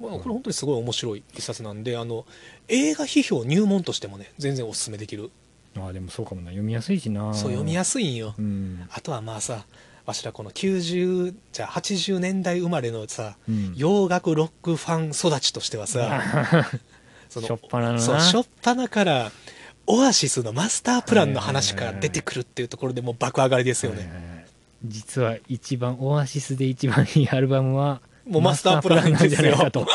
[0.00, 2.26] まあ、これ本当にすごい面白い一冊なんであの
[2.68, 5.30] 映画批評入門としてもね全然おすすめできる。
[5.76, 6.48] あでもそうかもな。
[6.48, 7.34] 読みやすいしな。
[7.34, 9.64] そう読みやすすいんよ、うん、あとはまあさ
[10.06, 16.20] わしらこの90じゃあ80年代生まれのさうん、洋楽ロックファン育ちとしてはさ
[17.40, 19.32] そしょっぱなそうしょっぱなから
[19.86, 24.46] オアシスのマスタープランの話から出てくるっていうところでもう爆上がりですよね、
[24.84, 29.86] 実は一番オアシスで一番いいアルバムはもうマスタープランなんじゃないかと。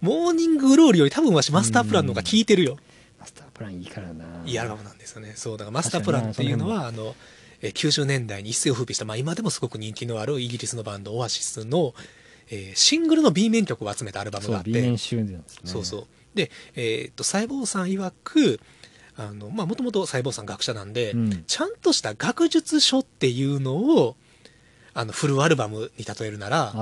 [0.00, 2.76] モーニンググローリーより多分わしマスタープランの方が聴いてるよ、
[3.18, 4.24] マスタープランいいからな。
[4.44, 5.32] いいアルバムなんですよね。
[5.34, 7.16] そうだからマスタープランっていうのはあの
[7.62, 11.94] えー90年代に一世を風靡した、まあ、今でもすごく人気のあるイギリスのバンドオアシスの、
[12.50, 14.70] えーシングルの B 面曲を集めたアルバムがあって。
[14.70, 15.60] B 面集なんですね。
[15.64, 16.06] そうそう。
[16.34, 18.60] で、えーっと細胞さん曰く
[19.18, 21.44] もともと細胞さん学者なんで、うん。
[21.46, 24.16] ちゃんとした学術書っていうのを
[24.94, 26.72] あのフルアルバムに例えるなら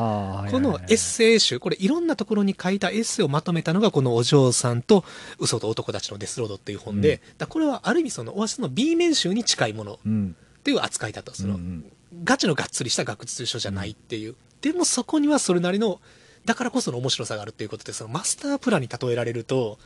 [0.51, 5.05] このエッセイ集これいろんなところに書いたエッセイをまとめたのがこのお嬢さんと
[5.39, 7.39] 嘘と男たちのデスロードっていう本で、うん。
[7.39, 10.37] だこれはある意味そのオアシスの B 面集に近いものうん。
[10.61, 11.35] っていう扱いだと。
[11.35, 11.85] その、うん。
[12.25, 16.01] ガチのがっつりした学術書じゃないっていう、でもそこにはそれなりの
[16.45, 19.79] だからこその面白さがあるっていうことでそのマスタープランに例えられると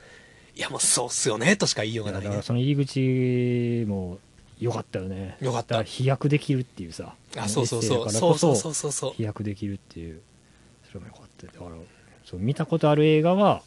[0.57, 2.29] いやもうそうっすよねとしか言いようがないね。
[2.31, 4.19] からその入り口も
[4.61, 5.37] 良かったよね。
[5.41, 5.83] よかった。
[5.83, 8.11] 飛躍できるっていうさあそうそうそう。
[8.11, 9.13] そそうそうそうそうそう。
[9.15, 10.21] 飛躍できるっていう。
[10.89, 11.71] それも良かっただから
[12.25, 13.63] そう見たことある映画は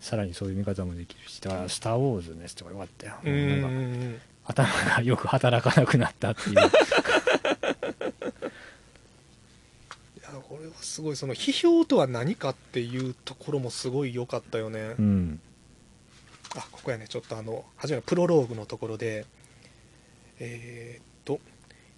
[0.00, 3.14] さらにそういう見方もできるしだから「スター・ウォーズ」のやつとか良かったよ。
[3.24, 4.20] うん。
[4.44, 6.68] 頭がよく働かなくなったっていういや
[10.48, 15.40] これはすごいその批評とは何かっていうところもすごい良かったよね、うん。
[16.56, 19.26] あここやねちょっとあの初めのプロローグのところで
[20.40, 21.40] えーっと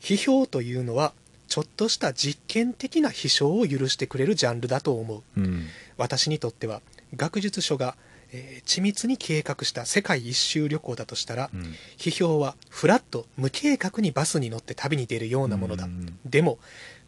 [0.01, 1.13] 批評というのは
[1.47, 5.23] ちょっとした実験的な批評を許してくれるジャンルだと思う。
[5.37, 5.67] うん。
[5.97, 6.81] 私にとっては
[7.17, 7.97] 学術書が、
[8.33, 11.75] えー緻密に計画した世界一周旅行だとしたら、うん。
[11.99, 16.19] 批評はフラッと無計画にバスに乗って旅に出るようなものだ、うん。
[16.25, 16.59] でも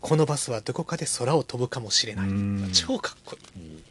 [0.02, 2.70] このバスはどこかで空を飛ぶかもしれない、うん。
[2.72, 3.62] 超かっこいい。
[3.62, 3.82] いいい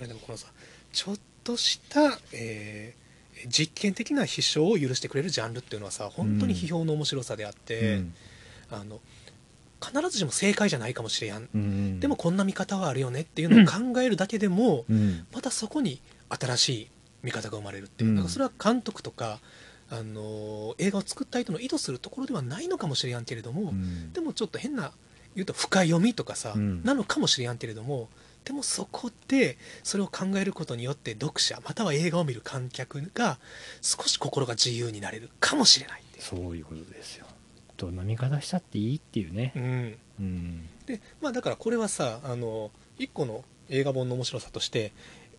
[0.00, 0.48] やでもこのさ
[0.92, 3.06] ちょっとした、えー
[3.48, 8.14] 実験的な批評を許してくれるジャンルっていうのはさ本当に批評の面白さであって、うん。
[8.70, 8.98] あの
[9.78, 12.00] 必ずしも正解じゃないかもしれやん、うん。
[12.00, 15.26] でもこんな見方はあるよねっていうのを考えるだけでも、うん。
[15.34, 16.88] またそこに新しい
[17.22, 18.16] 見方が生まれるっていう、うん。
[18.16, 19.38] だからそれは監督とか、
[19.90, 24.12] あの映画を作った人の意図するところではないのかもしれやんけれども、うん。
[24.12, 24.92] でもちょっと変な
[25.34, 26.82] 言うと深読みとかさ、うん。
[26.84, 28.08] なのかもしれやんけれども
[28.44, 33.38] でもそこでそれを考えることによって読者または映画を見る観客が
[33.82, 37.26] 少し心が自由になれるかもしれないそういうことですよ。
[37.76, 39.52] どんな見方したっていいっていうね。
[39.54, 40.68] うん、うん。
[40.86, 44.92] でまあだからこれはさあの一個の映画本の面白さとして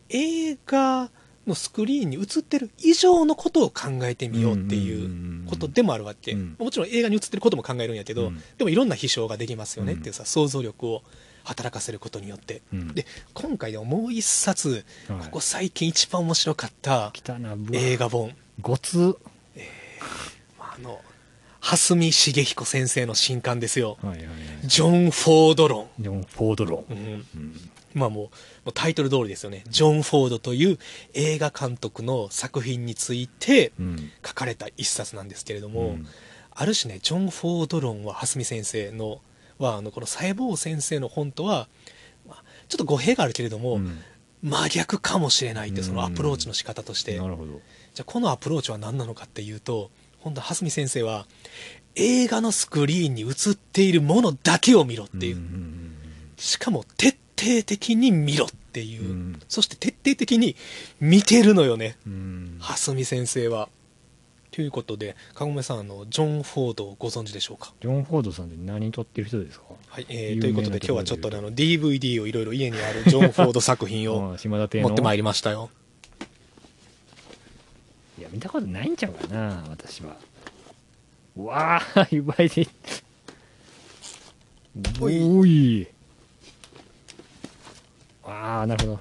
[0.09, 1.09] 映画
[1.47, 6.55] のスクリーンに映ってる以上のことを考えてみようっていうことでもあるわけ、うん。
[6.59, 8.41] もちろん映画に映ってることも考えるんやけど、うん。
[8.57, 11.03] でもいろんな批評ができますよねっていうさ、想像力を
[11.43, 12.61] 働かせることによって。
[12.73, 12.93] うん。
[12.93, 15.19] で今回でももう一冊はい。
[15.25, 17.13] ここ最近一番面白かった
[17.71, 19.17] 映画本、ごつ
[20.57, 21.01] まああの
[21.59, 23.97] 蓮見茂彦先生の新刊ですよ。
[24.63, 26.93] ジョン・フォード論、ジョン・フォードロン。
[26.93, 26.97] うん。
[26.97, 28.29] うんまあもうも
[28.67, 29.63] うタイトル通りですよね。
[29.67, 30.77] ジョン・フォードという
[31.13, 36.07] 映画監督の作品についてうん書かれた一冊なんですけれども、うん。
[36.51, 39.21] ある種ねジョン・フォード論は蓮見先生の
[39.59, 41.67] はあのこの細胞先生の本とは、
[42.27, 43.99] まあ、ちょっと語弊があるけれども、うん。
[44.43, 46.05] 真逆かもしれないっていうそのうん。
[46.05, 47.59] アプローチの仕方として、なるほど。
[47.97, 49.89] じゃあこのアプローチは何なのかっていうと
[50.19, 51.25] 本当蓮見先生は
[51.95, 55.95] 映画のスクリーンに映っているものだけを見ろっていう、ん
[56.37, 59.39] しかも徹底的に見ろっていう、うん。
[59.47, 60.55] そして徹底的に
[60.99, 61.95] 見てるのよね。
[62.05, 62.13] うん。
[62.13, 63.69] うん蓮見先生は。
[64.49, 67.73] ということでかごめさんあのジョン・フォードをご存知でしょうか？
[67.79, 69.65] ジョン・フォードさんって何撮ってる人ですか？
[69.89, 75.69] はい、えーということで今日はちょっとねあの DVD をいろいろ家にあるジョン・フォード作品を 持ってまいりましたよ。
[78.17, 80.17] いや見たことないんちゃうかな私は。
[81.35, 82.67] わあ いっぱいで
[84.99, 85.23] おい。
[85.23, 85.87] おい
[88.27, 88.99] ああなるほど。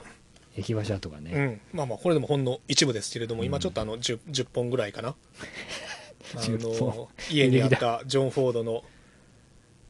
[0.57, 3.47] 駅馬車とかね、うん、まあまあこれでもほんの一部ですけれども、うん。
[3.47, 5.14] 今ちょっとあの 10, 10本ぐらいかな。
[6.35, 6.89] あ10本。
[6.89, 8.85] の家にあったジョン・フォードの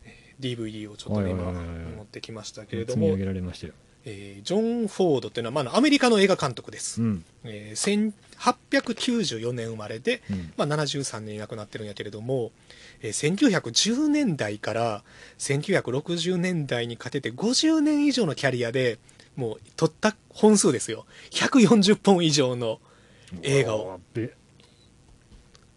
[0.04, 3.72] えー DVD をちょっとね今持ってきましたけれど積み上も、げられましたよ、
[4.04, 7.24] えージョン・フォードっていうのは、まあアメリカの映画監督です、うん。
[7.44, 8.12] えー
[8.70, 10.52] 1894年生まれで、うん。
[10.56, 12.50] まあ、73年に亡くなってるんやけれども、
[13.02, 15.04] えー1910年代から
[15.38, 18.98] 1960年代にかけて50年以上のキャリアで
[19.36, 21.06] もう撮った本数ですよ。
[21.30, 22.80] 140本以上の
[23.42, 24.00] 映画を。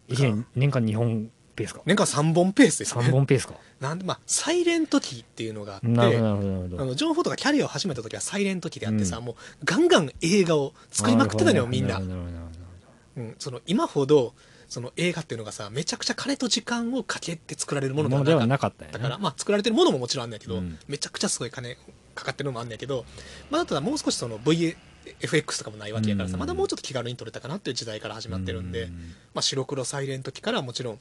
[0.07, 1.82] 年年間2本ペースか？
[1.86, 3.03] 年間3本ペースですね。
[3.03, 3.55] 3本ペースか？
[3.80, 9.26] なんでまあサイレント期っていうのがあってあのジョン・フォードがキャリアを始めた時はサイレント期であってさ、うん。
[9.26, 11.99] もうガンガン映画を作りまくってたのよみんな。
[11.99, 14.34] うん、その今ほど
[14.70, 18.97] その映画っていうのがさめちゃくちゃ金と時間をかけて作られるものではなかった。
[18.97, 20.78] から、まあ、作られてるものももちろんあんねんけど、うん。
[20.88, 21.78] めちゃくちゃすごい金
[22.16, 23.05] かかってるのもあんねんけど、
[23.49, 26.39] まあ、ただもう少しその VFX とかもないわけやからさ、うん。
[26.39, 28.89] まだもうちょっと気軽に撮れたかなっていう時代から始まってるんで、う
[29.34, 30.99] まあ、白黒サイレント期からもちろん、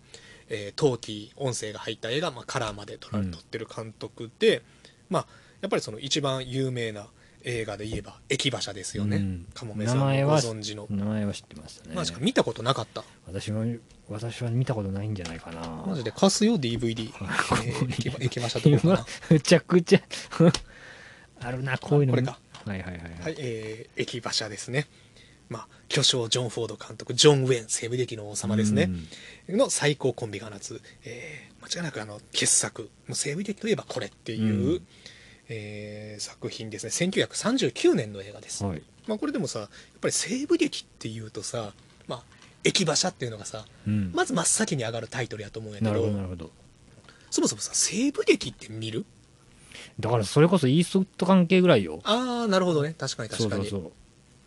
[0.48, 3.30] えー陶器音声が入った映画、まあ、カラーまで撮られうん。
[3.32, 4.62] 撮ってる監督で、
[5.10, 5.26] まあ、
[5.60, 7.06] やっぱりその一番有名な
[7.44, 9.46] 映画で言えば「駅馬車」ですよね、うん。
[9.54, 13.04] カモメさんもご存知の、名前は知ってましたねマジか見たことなかった。
[13.26, 13.64] 私は
[14.08, 15.84] 私は見たことないんじゃないかな。
[15.86, 17.12] マジで貸すよ DVD、
[17.64, 19.40] えー、駅馬車とかかな？
[19.40, 20.02] ちゃくちゃ
[21.40, 22.12] あるなこういうの。
[22.14, 22.38] これか。
[22.64, 24.86] はいはいはいははいい、えー、駅馬車ですね。
[25.48, 28.90] まあ巨匠ジョン・フォード監督ジョン・ウェン西部劇の王様ですね、
[29.48, 32.82] の最高コンビが放つ、えー間違いなくあの傑作。
[33.08, 34.86] もう西部劇といえばこれっていう、うん。
[35.48, 36.90] えー作品ですね。
[36.90, 38.82] 1939年の映画です、うんはい。
[39.06, 39.68] まあ、これでもさやっ
[40.00, 41.72] ぱり西部劇っていうとさ、
[42.06, 42.22] まあ、
[42.64, 44.12] 駅馬車っていうのがさうん。
[44.14, 46.50] まず真っ先に上がるタイトルやと思うんやけなるほどどなるほど。
[47.30, 49.04] そもそもさ西部劇って見る？
[50.00, 52.00] だからそれこそイーストウッド関係ぐらいよ。
[52.04, 52.94] ああなるほどね。
[52.96, 53.66] 確かに確かに。
[53.68, 53.92] そうそうそう。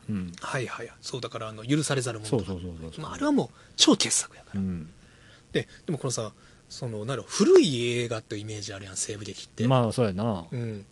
[0.09, 0.31] うん。
[0.39, 2.29] はいはいそうだからあの許されざるもの。
[2.29, 4.89] そうそうそうそうまあ、あれはもう超傑作やから、うん。
[5.51, 6.31] ででもこのさ
[6.69, 10.45] そのなんだろう古い映画っていうイメージあるやん西部劇って、まあそうやな。
[10.49, 10.85] うん。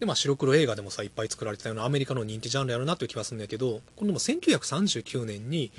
[0.00, 5.70] でまあ、白黒映画でもさいっぱい作られてたようなアメリカの人気ジャンルやるなっていう気はするんだけどこれでも1939年に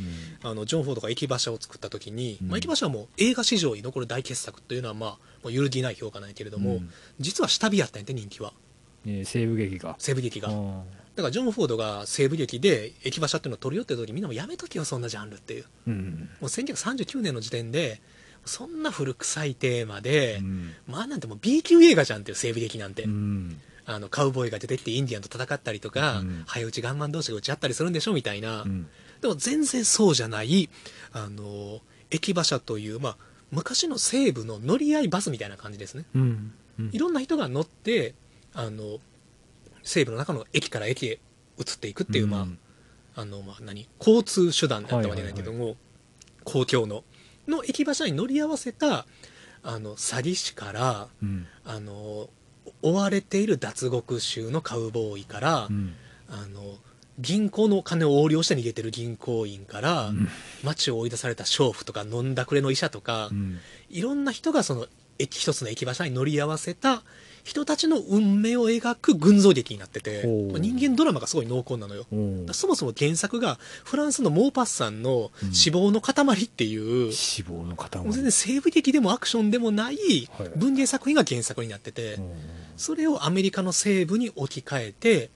[0.42, 0.50] うん。
[0.50, 2.48] あのジョン・フォードが駅馬車を作った時に、うん。
[2.48, 6.90] まあ、駅馬車はもう映画史上に残る大傑作というのはまあもう揺るぎない評価なんやけれども、うん。
[7.20, 8.52] 実は下火やったんやって人気は。
[9.06, 9.96] えー西部劇が。
[10.00, 10.84] 西部劇が、あ
[11.16, 15.64] だからジョン・フォードが西部劇で駅馬車っていうのを撮るよって時みんなもやめとけよそんなジャンルっていう。
[15.64, 16.30] ーうん。
[16.42, 18.02] もう1939年の時点で
[18.44, 20.72] そんな古臭いテーマで、うん。
[20.88, 23.62] まあなんてもう B 級映画じゃんっていう西部劇なんて、うん。
[23.86, 26.44] あのカウボーイが出てきてインディアンと戦ったりとか、うん。
[26.48, 28.88] 早打ちガンマン同士が打ち合ったりするんでしょみたいな、うん。
[29.22, 30.70] でも全然そうじゃない
[31.12, 31.82] あの
[32.12, 33.18] 駅馬車という、まあ、
[33.56, 36.06] 昔の西部の乗り合いバスみたいな感じですね。
[36.14, 36.90] うんうん。
[36.92, 38.14] いろんな人が乗って
[38.54, 39.00] あの
[39.82, 41.20] 西部の中の駅から駅へ
[41.58, 42.60] 移っていくっていう、まあうん。
[43.16, 43.88] あのまあ何？
[44.00, 45.78] 交通手段だったわけないけども、
[46.44, 47.04] 公共の
[47.48, 49.06] の駅馬車に乗り合わせた
[49.64, 51.48] あの詐欺師からうん。
[51.64, 52.30] あの
[52.82, 55.94] 追われている脱獄囚のカウボーイから、うん。
[56.28, 56.78] あの
[57.20, 60.28] 銀行の金を横領して逃げてる銀行員から、うん。
[60.64, 63.60] 街を追い出された娼婦とか飲んだくれの医者とか、うん。
[63.90, 64.88] いろんな人がその
[65.18, 67.02] 駅一つの駅馬車に乗り合わせた
[67.46, 72.06] 人たちの運命を描く群像劇になってて人間ドラマがすごい濃厚なのよ。
[72.52, 75.54] そもそも原作がフランスのモーパッサンのうん。
[75.54, 76.14] 死亡の塊
[76.44, 78.04] っていう、脂肪の塊。
[78.12, 79.96] 全然西部劇でもアクションでもない
[80.38, 80.50] はい。
[80.58, 82.22] 文芸作品が原作になってて、う。
[82.22, 82.32] ん
[82.78, 85.30] それをアメリカの西部に置き換えて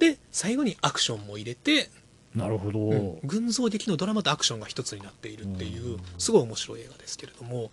[0.00, 1.90] で最後にアクションも入れて、
[2.34, 6.00] なるほど、うん群像劇のドラマとアクションが一つになっているっていううん。
[6.18, 7.70] すごい面白い映画ですけれども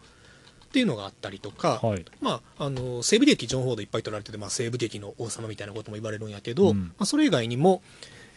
[0.66, 2.06] っていうのがあったりとか、はい。
[2.22, 6.88] まあ、あの西部劇ジョン・フォードいっぱい撮られてて、まあ、西部劇の王様みたいなことも言われるんやけど、うん。
[6.88, 7.82] まあ、それ以外にも、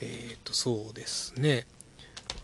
[0.01, 1.67] えー、とそうですね。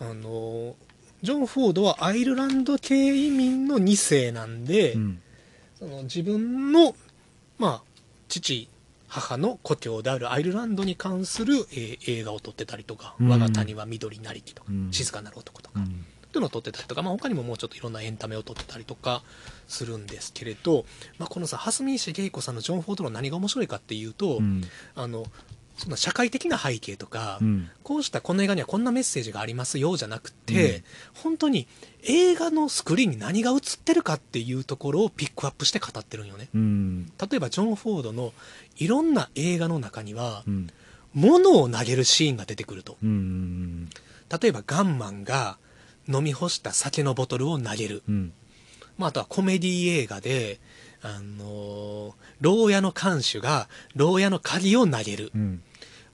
[0.01, 0.75] あの
[1.23, 5.23] ジョン・フォードはアイルランド系移民の2世なんで、うん。
[5.79, 6.97] その自分の、
[7.59, 7.83] まあ、
[8.29, 8.69] 父
[9.21, 13.29] 母の故郷であるアイルランドに関する、えー映画を撮ってたりとか「うん。
[13.29, 16.05] 我が谷は緑なりき」とかうん「静かなる男」とか、うん。
[16.33, 19.23] というのを撮ってたりとか、まあ、他にももうちょっといろんなエンタメを撮ってたりとか
[19.69, 20.85] するんですけれど、
[21.19, 24.63] まあ、このさ蓮見茂彦さんのジョン・フォードの何が面白いかっていうと、うん。
[24.95, 25.25] あの
[25.77, 27.71] そんな社会的な背景とか、うん。
[27.83, 30.83] こうしたこの映画にはこんなメッセージがありますよじゃなくて、うん。
[31.23, 31.67] 本当に
[32.03, 36.49] 映画のスクリーンに何が映ってるかっていうところをピックアップして語ってるんよね。
[36.55, 37.07] うん。
[37.07, 38.33] 例えばジョン・フォードの
[38.79, 40.69] いろんな映画の中にはうん。
[41.15, 42.97] 物を投げるシーンが出てくると。
[43.03, 43.89] うん
[44.41, 45.57] 例えばガンマンが
[46.09, 48.03] 飲み干した酒のボトルを投げる。
[48.09, 48.33] うん。
[48.99, 50.59] まあ、あとはコメディ映画で、
[51.03, 55.31] あのー牢屋の看守が牢屋の鍵を投げる。
[55.35, 55.63] うん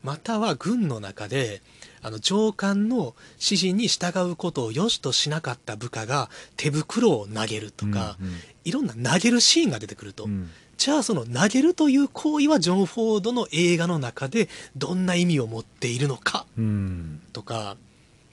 [0.03, 1.63] または軍の中で
[2.03, 8.33] あの上官の指示に従うことを良しとしなかった部下が手袋を投げるとか、うん
[8.65, 10.51] いろんな投げるシーンが出てくると、うん。
[10.77, 17.21] じゃあその投げるという行為はジョン・フォードの映画の中でどんな意味を持っているのかうん。
[17.33, 17.77] とか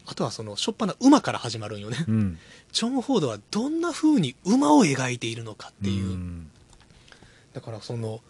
[0.05, 2.37] あとはその初っ端馬から始まるんよね、うん。
[2.71, 6.49] ジョン・フォードはどんな風に馬を描いているのかっていう、ん。
[7.53, 8.21] だからその、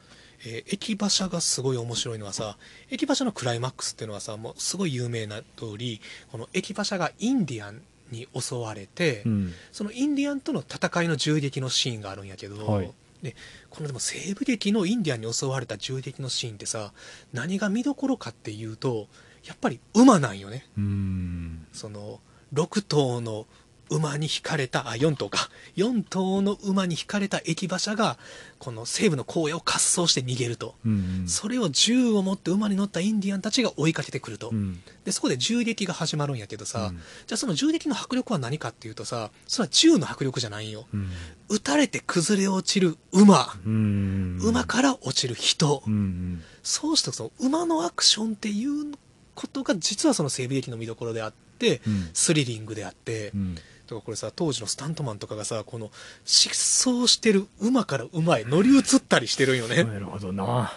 [0.45, 2.57] えー駅馬車がすごい面白いのはさ
[2.89, 7.81] 駅馬車のクライマックスっていうのはさもうすごい有名な通りこの駅馬車がインディアン
[8.11, 9.53] に襲われて、うん。
[9.71, 12.91] そのインディアンとの戦いの銃撃のシーンがあるんやけど、はい。
[13.21, 13.35] で
[13.69, 16.93] このでも西部劇のインディアンに襲われた銃撃のシーンってさ
[17.33, 19.07] 何が見どころかっていうと
[19.43, 20.65] やっぱり馬なんよね。
[20.77, 21.67] うん。
[21.73, 22.21] その
[22.53, 23.45] 6頭の
[23.89, 28.17] 馬に引かれたあ4頭か4頭の馬に引かれた駅馬車が
[28.59, 34.81] この西部の荒野を滑走して逃げると、うんそれを銃を持って馬に乗ったインディアンたちが追いかけてくると、うん。
[35.05, 36.97] でそこで銃撃が始まるんやけどさ、うん。
[36.97, 40.85] じゃあその銃撃の迫力は何かっていうとさそれは銃の迫力じゃないんよ。
[40.93, 41.09] うん。
[41.49, 48.93] 撃たれて崩れ落ちる馬、うん馬から落ちる人、うんそうしてその馬のアクションっていう
[49.35, 52.09] ことが実はその西部劇の見どころであって、うん。
[52.13, 53.55] スリリングであって、うん
[53.89, 55.89] だからこれさ当時のスタントマンとかがさこの
[56.23, 60.71] 疾走してる馬から馬へ乗り移ったりしてるんよね、っ なるほどな。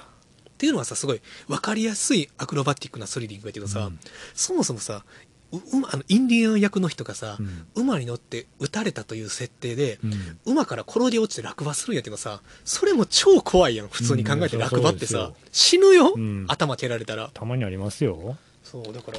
[0.57, 3.99] ていうのはさすごい分かりやすいアクロバティックなスリリングやけどさ、うん。
[4.35, 5.05] そもそもさ
[5.53, 7.67] あのインディアン役の人がさ、うん。
[7.75, 10.39] 馬に乗って撃たれたという設定で、うん。
[10.47, 15.79] 馬から転げ落ちて落馬するんやけどさそれも超怖いやん普通に考えてうん落馬ってさ、そうですよ。
[15.79, 16.45] 死ぬよ、うん。
[16.49, 17.31] 頭蹴られたら。
[17.35, 18.39] たまにありますよ。
[18.63, 19.19] そうだから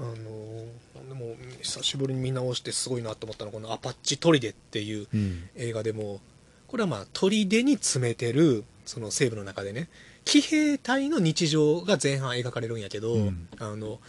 [0.00, 0.66] あのー
[1.08, 5.48] でも久しぶりに見直してすごいなと思ったのはこの「アパッチ砦」っていううん。
[5.54, 6.20] 映画でも
[6.66, 9.88] これはまあ砦に詰めてるその西部の中でね
[10.24, 13.48] 騎兵隊の日常が前半描かれるんやけど、うん。
[13.58, 14.00] あの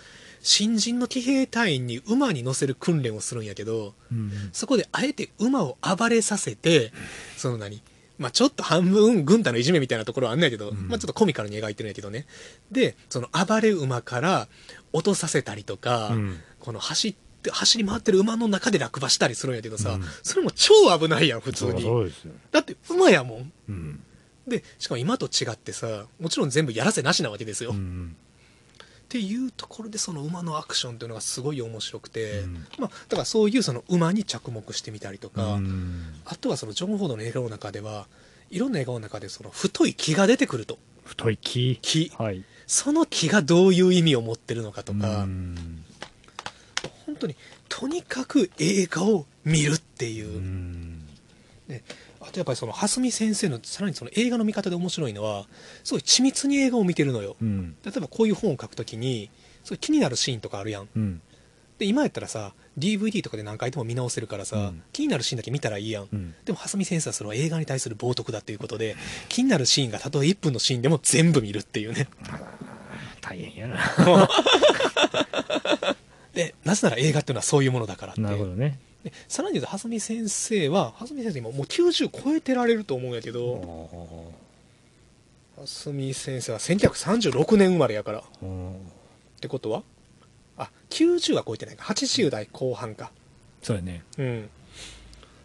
[0.42, 4.50] 新人の騎兵隊員に馬に乗せる訓練をするんやけどうん。
[4.54, 6.92] そこであえて馬を暴れさせて
[7.38, 7.82] その何
[8.18, 10.88] まあちょっと半分軍隊のいじめみたいなところはあんないけど、うん。
[10.88, 12.26] まあちょっとコミカルに描いてるんやけどね。
[12.72, 14.48] でその暴れ馬から
[14.94, 16.40] 落とさせたりとか、うん。
[16.60, 20.04] この走って走り回ってる馬の中で落馬したりするんやけどさ、うん。
[20.24, 21.86] それも超危ないやん普通に。
[22.52, 23.52] だって馬やもん。
[23.70, 24.04] うん。
[24.48, 28.16] でしかも今と違ってさもちろん全部やらせなしなわけですよ、っうん。
[29.10, 32.54] ていうところでその馬のアクションっていうのがすごい面白くて、うん。
[32.80, 36.14] まあ、だからそういうその馬に着目してみたりとか、うん。
[36.26, 38.08] あとはそのジョン・フォードの映画の中では
[38.50, 40.80] いろんな映画の中でその太い木が出てくると。
[41.04, 41.80] 太い木？
[41.82, 42.12] 木。
[42.18, 45.84] はいその木がどういう意味を持ってるのかとか、うん。
[47.06, 47.36] 本当に
[47.70, 50.38] とにかく映画を見るっていう。
[50.38, 51.08] う、ん
[51.68, 51.84] で
[52.20, 55.46] あとやっぱりその蓮見先生のさらにその映画の見方で面白いのは
[55.84, 57.38] すごい緻密に映画を見てるのよ。
[57.42, 57.76] うん。
[57.84, 59.30] 例えばこういう本を書くときに
[59.64, 60.90] すごい気になるシーンとかあるやん。
[60.94, 61.22] うん。
[61.80, 64.84] で今やったらさ DVD とかで何回でも見直せるからさ、うん。
[64.94, 66.36] 気になるシーンだけ見たらいいやん、うん。
[66.46, 68.96] でも蓮見先生はそれは映画に対する冒涜だということで
[69.30, 72.08] 気になるシーンがたとえ1分のシーンでも全部見るっていうね。
[73.22, 74.30] 大変やな。
[76.34, 78.22] でなぜなら映画っていうのはそういうものだからって。
[78.22, 78.80] なるほどね。
[79.04, 84.34] でさらに言うと蓮見先生は蓮見先生今もう90超えてられると思うんやけど
[85.58, 88.20] 蓮見先生は1936年生まれやから。
[88.20, 88.76] っうん
[89.40, 89.84] てことは
[90.58, 91.84] あ90は超えてないか。
[91.86, 93.12] 80代後半か。
[93.62, 94.04] そうやね。
[94.18, 94.50] うん。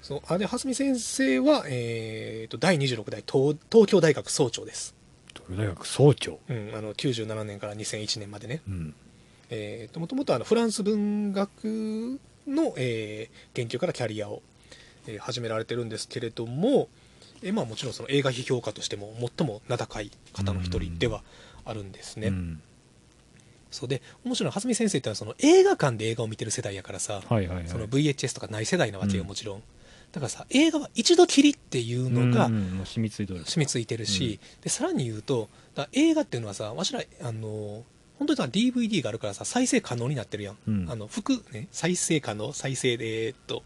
[0.03, 4.95] そうあで蓮見先生は、えー、と第26代東東京大学総長です、
[5.33, 6.41] 東京大学総長。
[6.49, 8.63] うん、あの97年から2001年までね。
[8.69, 8.95] うん。
[9.51, 14.43] えーともともとあのフランス文学の、えー研究からキャリアを、
[15.07, 16.89] えー始められてるんですけれども、
[17.43, 21.23] えーまあ、もちろんその映画批評家としても最も名高い方の一人では
[21.65, 22.29] あるんですね。
[22.29, 22.63] うん
[23.73, 27.69] そうで面白いのは蓮見先生ってのはその映画館で映画を見てる世代やからさ、はいはいはい。
[27.69, 29.29] その VHS とかない世代なわけようん。
[29.29, 29.63] もちろん、
[30.13, 33.45] だからさ映画は一度きりっていうのがうんうん染みついとる。
[33.45, 35.49] 染みついてるし、でさらに言うと
[35.93, 37.85] 映画っていうのはさわしらあの
[38.19, 40.91] 本当にさ DVD があるからさ再生可能になってるやん、うん。
[40.91, 42.53] あの複ね再生可能？
[42.53, 43.63] 再生でえーっと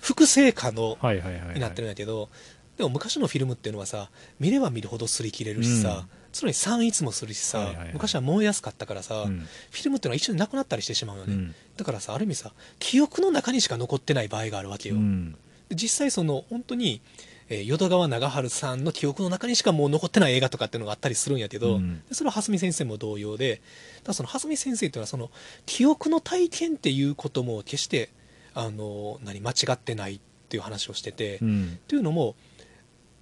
[0.00, 1.54] 複製可能はいはいはいはい。
[1.54, 2.28] になってるんやけど、
[2.76, 7.90] でも昔のフィルムっていうのはさ見れば見るほど擦り切れるしさ、うん常に散逸もするしさ、はいはいはい。
[7.94, 9.46] 昔は燃えやすかったからさ、うん。
[9.70, 11.54] フィルムっていうのは一緒になくなったりしてしまうよね、うん。
[11.76, 15.32] だからさある意味さ記憶の中にしか残ってない場合があるわけよ、うん。
[15.68, 17.00] で実際その本当に、
[17.48, 21.78] えー淀川長春さんの記憶の中にしかもう残ってない映画とかっていうのがあったりするんやけど、
[22.10, 23.60] それは蓮見先生も同様で
[24.02, 25.30] ただその蓮見先生っていうのはその
[25.66, 28.08] 記憶の体験っていうことも決して
[28.54, 31.78] あの何間違ってないっていう話をしてて、っうん。
[31.86, 32.34] ていうのも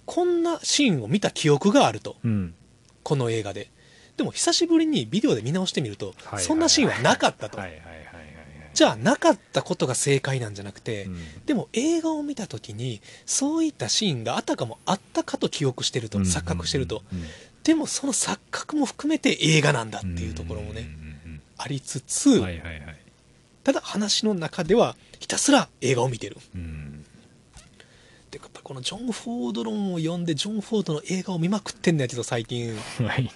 [0.05, 2.15] こんなシーンを見た記憶があると。
[2.23, 2.55] うん
[3.03, 3.69] この映画で。
[4.17, 7.57] でも久しぶりにビデオで見直してみると、はいそんなシーンはなかったと、
[8.73, 11.17] じゃあなかったことが正解なんじゃなくて、うん。
[11.45, 17.23] でも映画を見た時にそういったシーンがあたかもあったかと記憶してると、うん錯覚してると、うん
[17.63, 22.41] でもその錯覚も含めて映画なんだっていうところもね、うんありつつ、
[23.63, 26.37] ただ話の中ではひたすら映画を見てる。
[26.55, 26.92] うん
[28.63, 33.29] このジョン・フォード論を読んでジョン・フォードの映画を見まくってんのやけど最近もはい。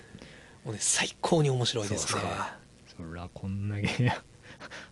[0.66, 2.58] うね最高に面白いですねそうか
[2.98, 4.12] そらこんだけ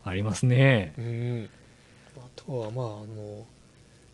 [0.04, 0.94] ありますね。
[0.98, 1.50] うん
[2.18, 3.46] あとはまああの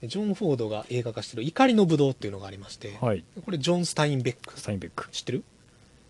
[0.03, 3.23] ジョン・フォードが映画化してる「怒りのぶどう」っていうのがありまして、はい。
[3.45, 5.09] これジョン・スタインベックスタインベック。
[5.11, 5.43] 知ってる？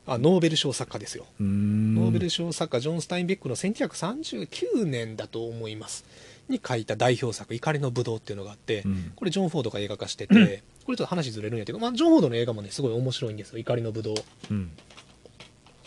[0.07, 1.26] あノーベル賞作家ですよ。
[1.39, 6.05] ノーベル賞作家ジョン・スタインベックの1939年だと思います
[6.49, 9.13] に書いた代表作「怒りのぶどう」っていうのがあって、うん。
[9.15, 14.15] これジョン・フォードが映画化してて、これちょっと話ずれるんやけど、まあ、ジョン・フォードの映画もねすごい面白いんですよ「怒りのぶどう
[14.49, 14.71] うん。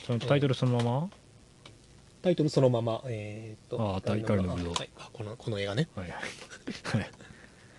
[0.06, 1.10] そのタイトルそのまま、」
[2.22, 4.90] タイトルそのままえーっとああ怒りのぶどうはい。
[4.98, 5.88] あこのこの映画ね。
[5.94, 6.98] はいはい。
[6.98, 7.10] はい。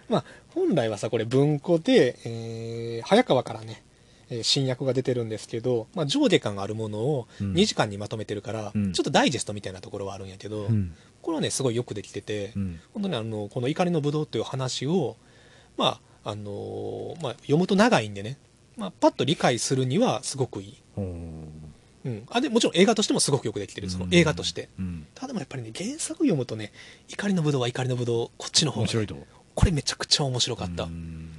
[0.08, 3.84] まあ本来はさこれ文庫で、えー早川からね
[4.30, 7.54] えー新訳が出てるんですけど、まあ、上下感があるものをうん。
[7.54, 8.94] 2時間にまとめてるから、うん。
[8.94, 10.96] ちょっとダイジェストみたいなところはあるんやけど、うん。
[11.26, 12.80] これはねすごいよくできてて、うん。
[12.94, 15.18] 本当にあのこの「怒りのぶどう」という話を、
[15.76, 18.38] まああのまあ、読むと長いんでね、
[18.78, 25.08] まあ、パッと理解するにはすごくいい、うん、あでもちろん映画としてもすごくよくできてるその映画として、うん。
[25.16, 26.72] ただでもやっぱりね原作読むとね
[27.10, 29.18] 「怒りのぶどう」は「怒りのぶどう」こっちの方がね、面白いと。
[29.56, 31.32] これめちゃくちゃ面白かった、うん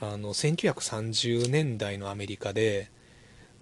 [0.00, 2.90] あの1930年代のアメリカで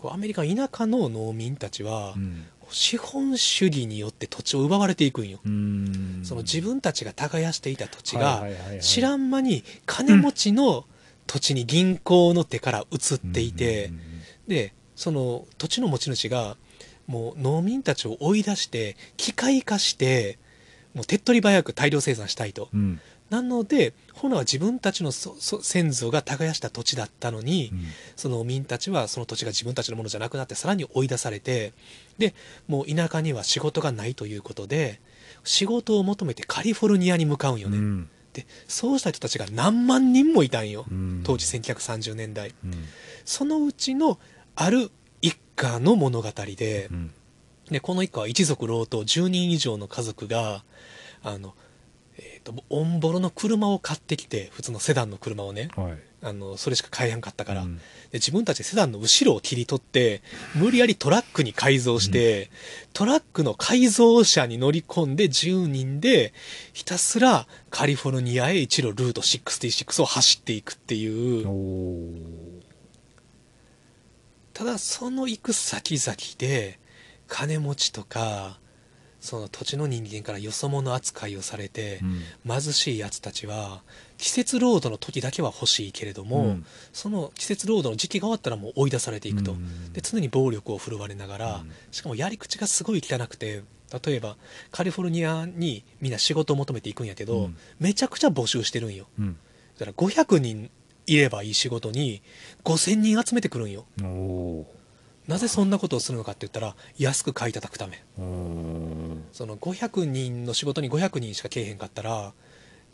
[0.02, 2.46] アメリカ田舎の農民たちは、うん。
[2.72, 6.20] 資本主義によって土地を奪われていくんよ、うん。
[6.24, 8.44] その自分たちが耕していた土地が
[8.80, 10.84] 知らん間に金持ちの
[11.26, 14.00] 土地に銀行の手から移っていて、うん
[14.48, 16.56] でその土地の持ち主が
[17.06, 20.38] もう農民たちを追い出して機械化して
[20.94, 23.00] もう手っ取り早く大量生産したいと、うん。
[23.32, 27.80] なので本来は自分たちのそそ先祖が耕した土地だったのに、うん。
[28.14, 31.72] その民たちはその土地が自分たちのものじゃなくなってさらに追い出されて
[32.18, 32.34] で
[32.68, 35.00] もう田舎には仕事がないということで
[35.44, 38.10] 仕事を求めてカリフォルニアに向かうんよね、うん。
[38.34, 41.22] でそうした人たちが何万人もいたんよ、うん。
[41.24, 42.72] 当時1930年代うん
[43.24, 44.18] そのうちの
[44.56, 44.90] ある
[45.22, 47.10] 一家の物語でうん。
[47.70, 50.64] でこの一家は一族老頭10人以上の家族が
[51.22, 51.54] あの、えー、
[52.42, 55.68] とオンボロの車を買ってきて普通のセダンの車をね。
[55.76, 55.98] はい。
[56.24, 57.76] あのそれしか買えへんかったから、うん。
[57.76, 57.82] で
[58.14, 60.22] 自分たちでセダンの後ろを切り取って
[60.54, 62.50] 無理やりトラックに改造して、
[62.92, 66.32] トラックの改造車に乗り込んで10人で
[66.72, 72.62] ひたすらカリフォルニアへ一路ルート66を走っていくっていう。
[74.52, 76.78] ただその行く先々で
[77.26, 78.58] 金持ちとか
[79.22, 82.60] その土地の人間からよそ者扱いをされて、うん。
[82.60, 83.82] 貧しいやつたちは
[84.18, 86.66] 季節労働の時だけは欲しいけれども、うん。
[86.92, 89.92] その季節労働の時期が終わったらもう追い出されていくと、うん。
[89.92, 91.70] で常に暴力を振るわれながら、うん。
[91.92, 93.62] しかもやり口がすごい汚くて
[94.04, 94.36] 例えば
[94.72, 97.56] カリフォルニアにみんな仕事を求めていくんやけど、うん。
[97.78, 99.06] めちゃくちゃ募集してるんよ。
[99.20, 99.36] うん。
[99.78, 100.68] だから500人
[101.06, 102.22] いればいい仕事に
[102.64, 103.86] 5000人集めてくるんよ
[105.32, 108.04] なぜそんなことをするのかって言ったら安く買い叩くため。
[109.32, 112.34] その500人の仕事に500人しかけえへんかったら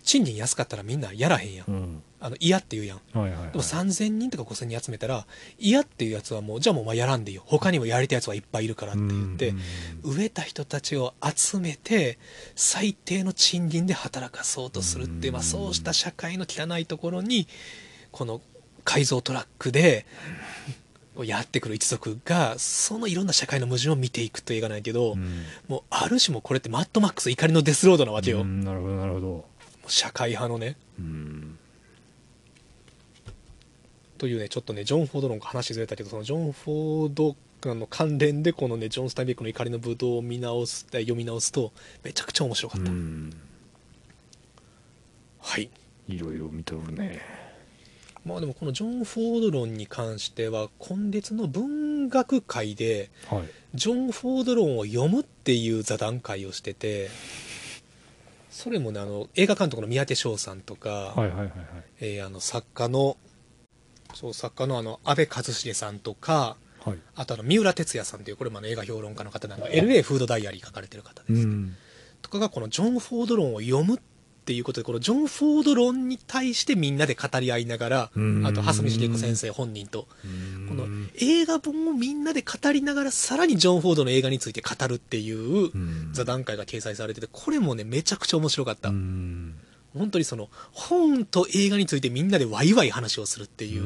[0.04, 1.66] 賃金安かったらみんなやらへんやん。
[1.66, 2.02] うん。
[2.20, 3.00] あの嫌って言うやん。
[3.12, 3.50] はいはいはい。
[3.50, 5.26] でも3000人とか5000人集めたら
[5.58, 7.42] 嫌っていうやつはもうじゃあもうお前やらんでいいよ。
[7.44, 9.48] 他にもやりたいやつはいっぱいいるからって言って
[10.04, 12.20] うん飢えた人たちを集めて
[12.54, 17.48] 最低の賃金で働かそうとするっていう、まあ、そうした社会の汚いところに
[18.12, 18.40] この
[18.84, 20.06] 改造トラックで
[21.24, 25.44] やってくる一族がそのいろんな社会の矛盾を見ていくという映画なんやけど、うん。
[25.68, 29.44] もうある種もうこれってマッドマックス怒りのデスロードなわけよ、うもんなるほどなるほど。
[29.86, 30.76] う社会派のね。
[30.98, 31.58] うん。
[34.18, 43.32] というねちょっとねジョン・フォード論が話ずれたけどそのジョン・フォードの関連でこのねジョン・スタインベックの怒りのブドウを見直すえ読み直すとめちゃくちゃ面白かった、うん。
[45.40, 45.70] はい。
[46.08, 47.20] いろいろ見とるね
[48.28, 53.44] まあでもこのジョン・フォード論に関しては今月の文学界ではい。
[53.74, 57.08] ジョン・フォード論を読むっていう座談会をしてて
[58.50, 61.52] それもねあの映画監督の三宅翔さんとか、はいはいはいはい。
[62.00, 63.16] えーあの作家の
[64.14, 66.98] そう作家のあの安倍一茂さんとかはい。
[67.16, 71.76] あとあの三浦哲也さんというこれもあの映画評論家の方なんか LA フードダイアリー書かれてる方です、うん
[72.20, 73.98] とかがこのジョン・フォード論を読むっ
[74.48, 78.46] っていうことでこのジョン・フォード論に対してみんなで語り合いながらうん。
[78.46, 80.08] あと蓮見茂子先生本人とこ
[80.70, 80.86] この
[81.16, 85.70] 映画本をみんなで語りながらさらにジョン・フォードの映画について語るっていう
[86.12, 88.88] 座談会が掲載されててこれもねめちゃくちゃ面白かった。
[88.88, 93.82] 本当にその本と映画についてみんなでワイワイ話をするっていう、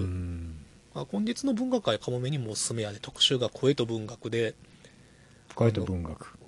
[0.95, 4.55] まあ、今月の文学界かもめにもおすすめやで特集が声と文学で。
[5.49, 6.39] 深いと文学。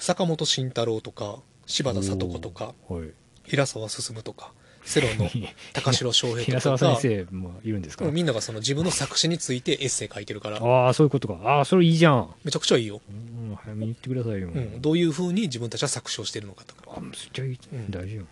[0.00, 1.36] 坂本慎太郎とか
[1.66, 2.74] 柴田聡子とか。
[2.88, 3.21] はい
[3.52, 4.50] 平沢進とか
[4.82, 5.30] セロの
[5.74, 8.06] 高城翔平平とか沢先生もいるんですか？
[8.06, 10.56] みんながその自分の作詞についてエッセイ書いてるから。
[10.56, 11.38] ああそういうことか。
[11.44, 12.34] ああそれいいじゃん。
[12.44, 14.48] めちゃくちゃいいよ、うん早めに言ってくださいよ。
[14.48, 16.94] うん、どういうふうに自分たちは作詞をしてるのかとか。
[16.96, 18.24] あめっちゃいいうん大事よ。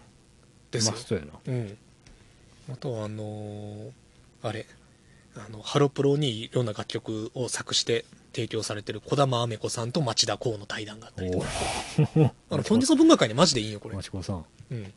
[0.70, 0.92] ですよ。
[0.92, 1.26] マストやな。
[1.46, 1.76] うん、
[2.72, 3.90] あとはあのー
[4.42, 4.66] あれ。
[5.36, 11.46] あのハロプロにいろんな楽曲を作して提供されてる児玉雨子さんと町田光の対談があったりとか。
[12.50, 14.44] あの本日の文学界ねマジでいいよこれ、マチコさん。
[14.72, 14.92] うん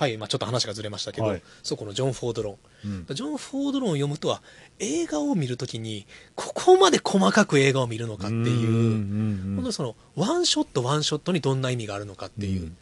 [0.00, 1.42] はいまあ、ちょっと話がずれましたけど、はい。
[1.62, 3.06] そうこのジョン・フォード論うん。
[3.10, 4.40] ジョン・フォード論を読むとは
[4.78, 12.76] 映画を見るときにここまで細かく映画を見るのかっていううん本当にそのワンショットワンショットにどんな意味があるのかっていう、うん。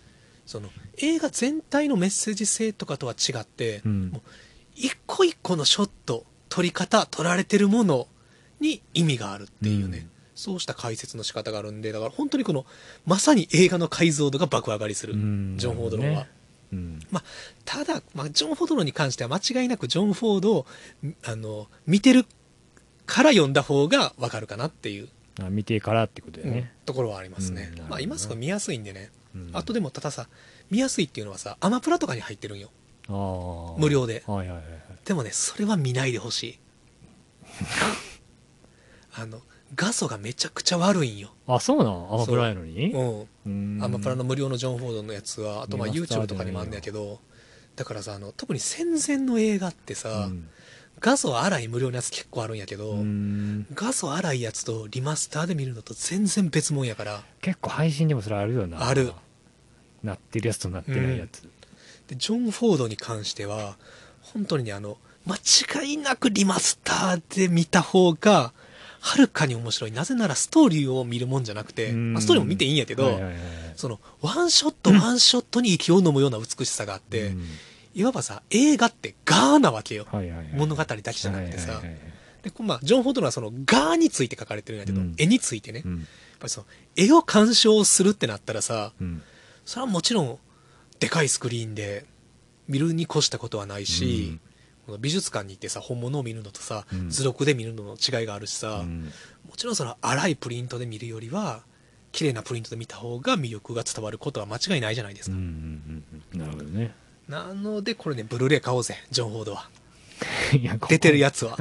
[0.47, 4.11] その映画全体のメッセージ性とかとは違って、うん。
[4.11, 4.23] もう
[4.77, 8.07] 一個一個のショット撮り方撮られてるもの
[8.61, 10.11] に意味があるっていうね、うん。
[10.37, 12.65] そうした解説の仕方があるんでだから本当にこの
[13.07, 15.59] まさに映画の解像度が爆上がりする、うん。
[15.59, 16.27] ジョン・フォード論は。
[16.73, 17.01] うん。
[17.11, 17.25] まあ、
[17.65, 20.67] ただ、まあ、ジョン・フォード論に関しては間違いなくジョン・フォードを
[21.25, 22.27] あの見てる
[23.07, 25.09] から読んだ方が分かるかなっていう、
[25.41, 26.73] あ見てからってことだよね。
[26.85, 29.51] ところはありますね、うんまあ、今すぐ見やすいんでね、うん。
[29.55, 30.29] あとでもたださ
[30.71, 32.71] 見やすいっていうのはさアマプラとかに入ってるんよ。
[33.79, 34.23] 無料で。
[34.27, 34.79] はいはいはいはい。
[35.05, 36.59] でもねそれは見ないでほしい。
[39.15, 39.41] あの
[39.75, 42.15] 画素がめちゃくちゃ悪いんよ、あそうなん？
[42.15, 42.93] アマプラやのに？
[42.93, 42.99] う。
[42.99, 43.79] ん、うん。
[43.83, 47.21] アマプラの無料のジョン・フォードのやつはあとまあ YouTube とかにもあんねやけど
[47.77, 50.49] だからさあの特に戦前の映画ってさ、うん。
[51.01, 53.67] 画素荒い無料のやつ結構あるんやけど、うん。
[53.75, 57.23] 画素荒いやつとリマスターで見るのと全然別物やから。
[57.41, 58.85] 結構配信でもそれあるよな。
[58.85, 59.13] ある。
[60.03, 61.43] なってるやつとなってないやつ。
[62.09, 63.77] でジョン・フォードに関しては
[64.23, 64.97] 本当にねあの
[65.27, 68.53] 間違いなくリマスターで見た方が
[69.01, 69.93] はるかに面白い。
[69.93, 72.13] なぜならストーリーを見るもんじゃなくて、うん。
[72.15, 73.43] まあ、ストーリーも見ていいんやけど、はいはいはいはい。
[73.77, 77.45] そのワンショットワンショットに息を飲むような美しさがあって、うん。
[77.95, 82.13] いわばさ映画ってガーなわけよ、はいはいはい物語だけじゃなくてさ、はいはいはいはい。
[82.43, 85.15] でまあ、ジョン・フォードのはそのガーについて書かれてるんやけど、うん。
[85.19, 86.07] 絵についてね、やっうん
[86.39, 86.67] ぱりその
[86.97, 89.23] 絵を鑑賞するってなったらさうん。
[89.65, 90.39] それはもちろん
[91.01, 92.05] でかいスクリーンで
[92.69, 94.39] 見るに越したことはないし、
[94.97, 97.11] 美術館に行ってさ本物を見るのとさ、うん。
[97.11, 99.13] 図録で見るのの違いがあるしさ、うん。
[99.49, 101.63] もちろんその荒いプリントで見るよりは
[102.13, 106.41] 綺麗なプリントで見た方が魅力が伝わることは間違いないじゃないですか、うんうんうんうん。
[106.41, 106.95] なるほどね。
[107.29, 109.69] なのでこれねブルーレイ買おうぜジョン・フォードは。
[110.59, 111.59] いや出てるややつは。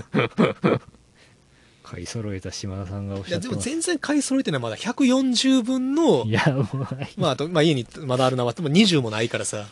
[1.83, 3.69] 買い揃えた島田さんがおっいやでもしゃってます。
[3.69, 4.75] 全然買い揃えてないまだ。
[4.75, 6.87] 140分のいやもう。
[7.15, 9.67] まあ、あと、まあ、家にまだあるなは、でも20もないからさ。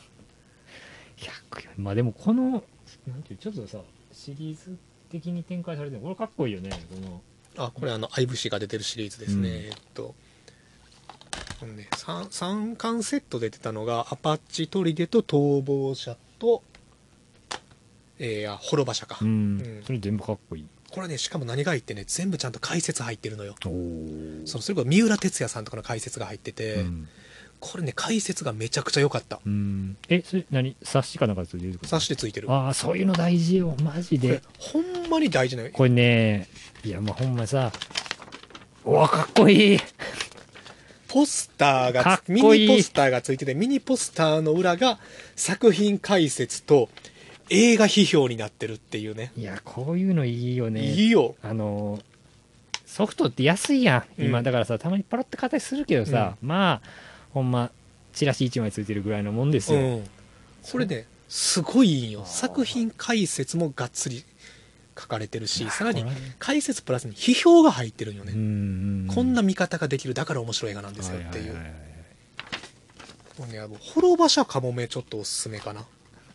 [1.18, 2.64] 100まあでもこの
[3.08, 3.80] なんていうちょっとさ
[4.12, 4.78] シリーズ
[5.10, 6.02] 的に展開されてる。
[6.02, 6.70] のこれかっこいいよね。
[6.70, 7.22] この。
[7.58, 9.50] あ、これあの、アイブシが出てるシリーズですね。
[9.50, 9.56] うん。
[9.56, 10.16] えっと、
[11.60, 16.64] このね、3, 三巻セットで出てたのが、アパッチトリデと逃亡者と、
[18.20, 19.18] えー、あ、滅場者か。
[19.22, 19.32] うん、う
[19.64, 19.84] ん。
[19.86, 20.68] それ全部かっこいい。
[20.92, 23.56] これね、しかも何が入ってね、全部ちゃんと解説入ってるのよ。
[23.62, 27.08] そのそれこそ三浦哲也さんとかの解説が入ってて、うん、
[27.60, 29.40] これね、解説がめちゃくちゃ良かった。
[29.46, 30.76] うん、えそれ何？
[30.84, 32.52] 冊子かなんかついてる冊子でついてる。
[32.52, 35.70] ああそういうの大事よマジで、ほんまに大事なよ。
[35.74, 36.48] これね
[36.84, 37.72] いやもうほんまさ
[38.84, 39.80] うわかっこいい。
[41.08, 45.00] ポスターがミニポスターがついててミニポスターの裏が
[45.36, 46.90] 作品解説と
[47.50, 49.32] 映画批評になってるっていうね。
[49.38, 50.84] いやこういうのいいよね。
[50.84, 51.36] いいよ。
[51.42, 52.00] あの
[52.86, 54.24] ソフトって安いやん。
[54.24, 54.44] 今、うん。
[54.44, 56.90] だからさたまにパラって形するけどさ、まあ
[57.36, 57.70] ほんま
[58.14, 60.10] チラシ1枚ついてるぐらいのもんですよ、うん。
[60.72, 64.24] これねすごいいいんよ作品解説もがっつり
[64.98, 66.06] 書かれてるしさらに
[66.40, 71.76] 解説プラスに批評が入ってるんよね、うんうんこんな見方ができるだから面白い映画なんですよっていう,、はははは
[73.40, 75.86] もうねあの滅場者かもめちょっとおすすめかな。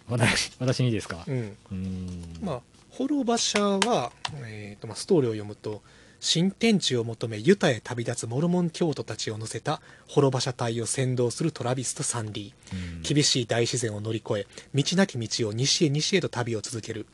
[0.08, 1.24] 私私にいいですか？
[1.26, 1.56] うん。
[1.72, 2.36] うん。
[2.42, 2.60] まあ、
[2.90, 4.12] 滅場者は、
[4.44, 5.82] えーとまあ、ストーリーを読むと
[6.20, 12.52] 新天地を求めユタへ旅立つモルモン教徒たちを乗せた滅場者隊を先導するトラビスとサンディ。
[12.72, 13.02] うん。
[13.02, 17.06] 厳しい大自然を乗り越え道なき道を西へ西へと旅を続ける。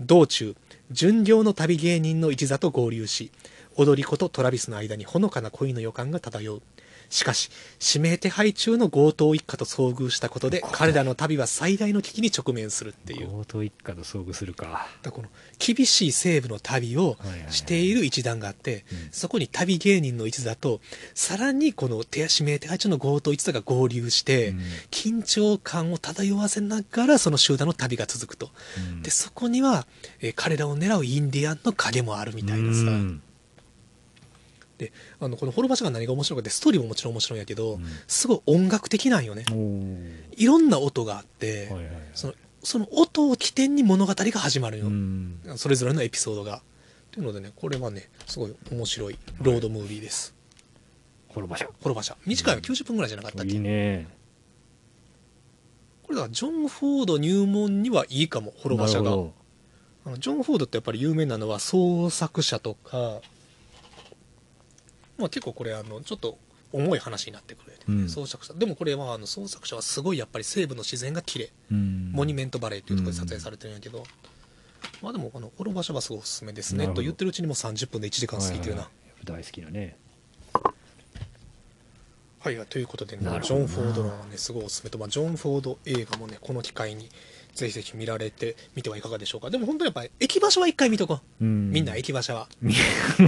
[0.00, 0.56] 道中
[0.90, 3.30] 巡業の旅芸人の一座と合流し
[3.76, 6.62] 踊り子とトラビスの間にほのかな恋の予感が漂う
[7.10, 7.50] しかし
[7.94, 13.28] 指名手配中の強盗一家と遭遇したことで彼らの旅は最大の危機に直面するっていう。
[13.28, 14.86] 強盗一家と遭遇するか。
[15.02, 15.28] だこの
[15.58, 17.16] 厳しい西部の旅を
[17.50, 19.08] している一団があって、うん。
[19.10, 20.80] そこに旅芸人の一座と
[21.14, 24.58] さらにこの手指名手配中の強盗一座が合流して、うん。
[24.90, 29.02] 緊張感を漂わせながらその集団の旅が続くと、うん。
[29.02, 29.86] でそこには、
[30.20, 33.22] えー彼らを狙うインディアンの影もあるみたいなさ、うん
[34.78, 37.84] であのこの「滅場所」が何が面白いかってストーリーももちろん面白いんやけど、うん。
[38.06, 39.44] すごい音楽的なんよね。
[40.36, 41.94] いろんな音があって、はいはいはい。
[42.14, 45.40] そのその音を起点に物語が始まるよ、うん。
[45.56, 46.62] それぞれのエピソードが。
[47.12, 50.34] というのでねこれはねすごい面白いロードムービーです。
[51.28, 54.06] 滅場所滅場所短いわ90分ぐらいじゃなかったっけ、いいね。
[56.02, 59.10] これだジョン・フォード入門にはいいかも滅場所が。
[60.06, 63.20] あのジョン・フォードってやっぱり有名なのは創作者とか、
[65.18, 66.38] まあ、結構これあのちょっと
[66.72, 68.08] 重い話になってくるよね、うん。
[68.08, 68.54] 創作者。
[68.54, 72.10] でもこれはあの創作者はすごいやっぱり西部の自然が綺麗、どうん。
[72.12, 74.04] モニュメントバレーっていうところで撮影されてるんやけど、
[75.02, 76.88] まあでもこの滅場所はすごいおすすめですね。
[76.88, 78.90] と言ってるうちにもう30分で1時間過ぎてるな、はいは
[79.26, 79.42] いはい。
[79.42, 79.96] 大好きなね。
[82.40, 87.08] はい、ということでね、ジョン・フォードのね、すごいおすすめと、まあ、ジョン・フォード映画もね、この機会に
[87.56, 89.50] ぜひぜひ見られてみてはいかがでしょうか。
[89.50, 91.44] でも本当にやっぱり、駅場所は一回見とこう。
[91.44, 92.48] うん みんな駅場所は。
[92.60, 92.74] み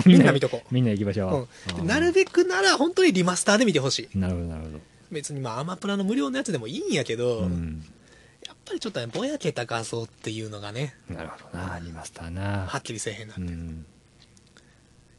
[0.06, 1.72] みんな見とこみんな行きましょう。
[1.72, 4.18] ううん、でなるべくなら本当にリマスターで見てほしい。
[4.18, 4.80] なるほどなるほど
[5.10, 7.84] 別にまあ、アマプラの無料のやつでもいいんやけど、うん
[8.46, 13.34] やっぱりちょっとね、ぼやけた画像っていうのがね、なるほどなリマスターなはっきりせえへんな。
[13.36, 13.86] うん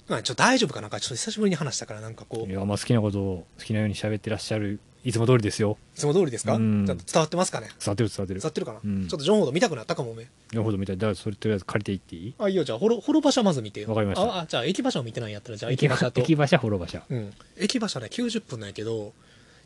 [0.07, 5.77] まあ、ちょっと大丈夫かなんか、ちょっと久しぶりに話したから、なんかこう、いいやまあ好きなことを好きなように喋ってらっしゃるいつも通りですよ。
[5.95, 6.85] つも通りですか、うん。
[6.85, 7.67] ちょっと伝わってますかね？
[7.79, 8.39] 伝わってる伝わってる。
[8.41, 9.07] 伝わってるかな、うん。
[9.07, 10.29] ちょっとジョン・フォード見たくなったかもね。
[10.51, 10.97] なるほどみたい。
[10.97, 12.33] だからそれとりあえず借りていっていい？
[12.37, 13.89] あ、いいよ、じゃあ、ほろ、ほろ場所はまず見てよ。
[13.89, 14.23] わかりました。
[14.27, 16.21] あ、あじゃあ、駅場所を見てないんやったら、じゃあ、駅場駅場所と。
[16.21, 17.33] 駅場所滅場所うん。
[17.57, 19.13] 駅場所ね、90分なんやけど、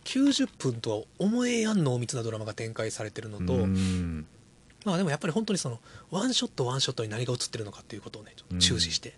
[0.06, 4.26] 90分とは思えやん濃密なドラマが展開されてるのと、うん。
[4.86, 5.80] まあでもやっぱり本当にその、
[6.12, 9.16] ワンショットワンショットに何が映ってるのかっていうことをね、注視して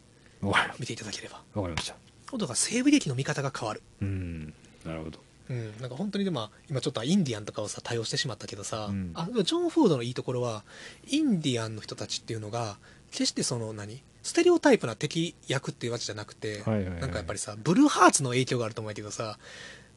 [0.79, 1.41] 見ていただければ。
[1.55, 1.95] わかりました。
[2.29, 3.81] 本当が西部劇の見方が変わる。
[4.01, 4.53] うん。
[4.85, 9.11] なるほどうん、なんか本当にでも今ちょっとインディアンとかをさ多用してしまったけどさ、うん。
[9.13, 10.63] あジョン・フォードのいいところは
[11.07, 12.77] インディアンの人たちっていうのが
[13.11, 17.01] 決してその何ステレオタイプな敵役っていうわけじゃなくて、はいはいはい。
[17.01, 19.37] なんかやっぱりさブルーハーツの影響があると思うけどさ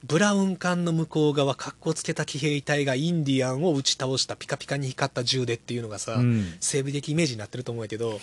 [0.04, 6.54] ブラウン管の向こう側かっこつけた騎兵隊がインディアンを打ち倒したピカピカに光った銃でっていうのがさ、うん。
[6.60, 8.20] 西部的イメージになってると思うけど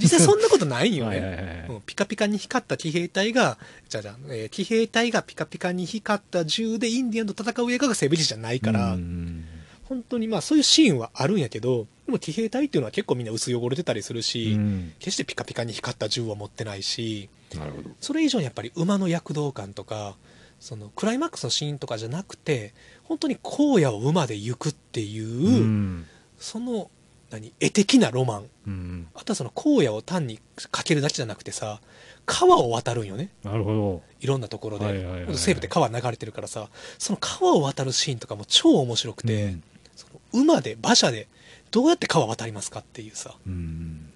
[0.00, 1.16] 実際そんなことないんよね。
[1.16, 1.66] はいはいはいはい。
[1.68, 3.58] うんピカピカに光った騎兵隊が
[3.88, 9.44] じゃあじゃあ、えー騎兵隊がピカピカに光った銃でインディアンと戦う映画が西部劇じゃないから、うん。
[9.84, 14.92] 本当にまあそういうシーンはあるんやけどでも騎兵隊っていうのは結構みんな薄汚れてたりするし、うん。
[14.98, 17.90] 決してピカピカに光った銃は持ってないしなるほど。
[18.00, 20.16] それ以上にやっぱり馬の躍動感とか
[20.62, 22.72] そのクライマックスのシーンとかじゃなくて
[23.02, 26.06] 本当に荒野を馬で行くっていう、うん。
[26.38, 26.88] その
[27.30, 28.44] 何絵的なロマン。
[28.68, 29.08] うん。
[29.12, 30.38] あとはその荒野を単に
[30.70, 31.80] かけるだけじゃなくてさ
[32.26, 33.30] 川を渡るんよね。
[33.42, 34.02] なるほど。
[34.20, 35.34] いろんなところで、はいはいはいはい。
[35.36, 39.62] 西部って川流れてるからさその川を渡るシーンとかも超面白くて、うん。
[39.96, 41.26] その馬で馬車で
[41.72, 43.34] どうやって川渡りますかっていうさ。
[43.44, 44.12] うん。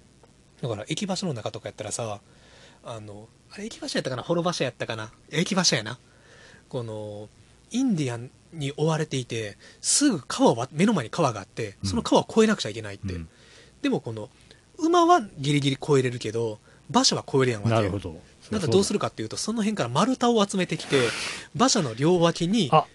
[0.61, 2.21] だから駅場所の中とかやったらさ
[2.85, 4.23] あのあれ駅場所やったかな？
[4.23, 5.11] 滅場所やったかな？
[5.29, 5.99] 駅場所やな
[6.69, 7.29] この
[7.71, 13.29] インディアンに追われていてすぐ川をわ目の前に川があってその川を越えなくちゃいけないって、うん。
[13.81, 14.29] でもこの
[14.77, 18.19] 馬はギリギリ越えれるけど馬車は越えれやんわけなるほど。
[18.51, 21.09] なんかどうするかっていうとその辺から丸太を集めてきて
[21.55, 22.85] 馬車の両脇にあ。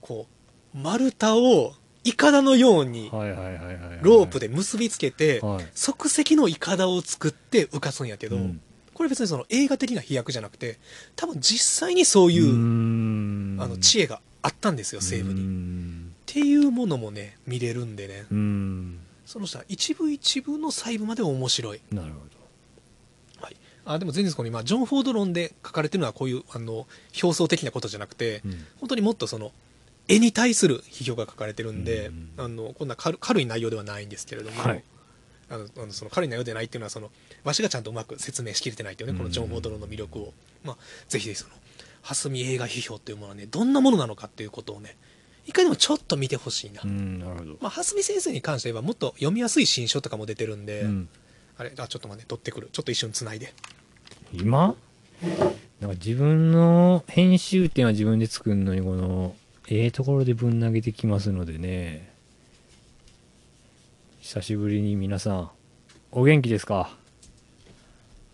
[0.00, 0.26] こ
[0.74, 1.72] う丸太を
[2.04, 5.66] いかだのようにロープで結びつけてはい。
[5.74, 8.60] 即席のいかだを作って浮かすんやけど、うん
[8.96, 10.78] これ別にその映画的な飛躍じゃなくて
[11.16, 13.58] 多分実際にそういう、うん。
[13.60, 18.98] あの知恵があったんですよ西部に、うっんていうものもね見れるんでね、うん。
[19.26, 26.86] そのさ一部一部の細部まで面白い、なるほはい、あでも全然この今ジョン・フォード論で書かれてるのはこういうあの
[27.22, 28.66] 表層的なことじゃなくて、どうん。
[28.80, 29.52] 本当にもっとその
[30.08, 32.30] 絵に対する批評が書かれてるんで、うん。
[32.38, 34.82] あのこんな軽軽い内容ではないんですけれども、はい
[35.48, 37.10] あのあのその軽い内容でないっていうのはその
[37.44, 40.32] わしがちゃんとうまく説明しきれてないっていうねこのジョン・フォードロンの魅力を、
[40.64, 40.76] まあ、
[41.08, 41.54] ぜひその
[42.02, 44.96] 蓮見映画批評っていうものはねどんなものなのかっていうことをね
[45.46, 47.50] 一回でもちょっと見てほしいな、うんなるほど。
[47.60, 51.08] まあ、蓮見先生に関してはもっと読みやすい新書とかも出てるんで、うん。
[51.56, 52.68] あれあちょっと待って取ってくる。
[52.72, 53.54] ちょっと一瞬つないで。
[54.32, 54.74] 今？
[55.80, 59.34] なんか自分の編集点は自分で作るのにこの
[59.68, 62.12] ええところでぶん投げてきますのでね
[64.26, 65.50] 久しぶりに皆さん
[66.10, 66.90] お元気ですか？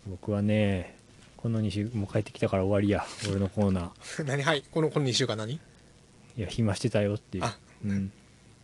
[0.07, 0.97] 僕はね
[1.37, 3.91] この2週もう帰ってきたから終わりや俺のコーナ
[4.25, 4.41] 何？
[4.41, 5.53] はいこのこの2週間何？
[5.53, 5.59] ー
[6.39, 7.43] いや暇してたよっていう。
[7.43, 7.55] あ
[7.85, 8.11] うん。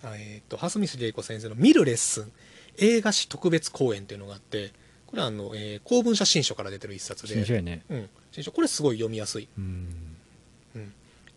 [0.01, 2.31] あえっ、と蓮見玲子先生の「見るレッスン。
[2.80, 4.72] 映画史特別講演」っていうのがあって
[5.06, 7.35] これはあの、えー公文写真書から出てる一冊で。
[7.35, 7.84] 新書やね。
[7.89, 8.51] うん、新書。
[8.51, 9.47] これすごい読みやすい。
[9.56, 10.06] うん。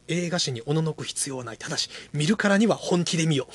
[0.08, 1.58] 映画史におののく必要はない。
[1.58, 3.48] ただし見るからには本気で見よ、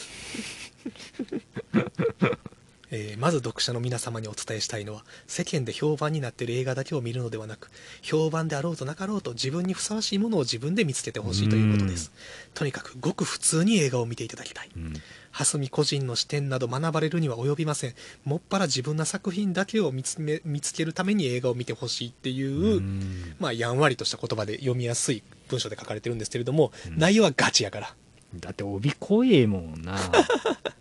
[2.89, 7.69] えーまず読者の皆様にお伝えしたいのは世間で評判になっている映画だけを見るのではなく
[8.01, 12.11] 評判であろうとなかろうと自分にふさわしいものを自分で見つけてほしいということです。
[12.53, 14.69] とにかくごく普通に映画を見ていただきたい。
[14.75, 14.93] うん。
[15.31, 17.93] 蓮見個人の視点など学ばれるには及びません。
[18.23, 23.35] もっぱら自分の作品だけを見つめ見つけるために映画を見てほしいっていう、うん。
[23.39, 26.97] まあ、やんわりとした言葉で読みやすい文章で書かれてるんですけれども、うん。
[26.97, 27.95] 内容はガチやから。
[28.35, 29.97] だって帯怖えもんな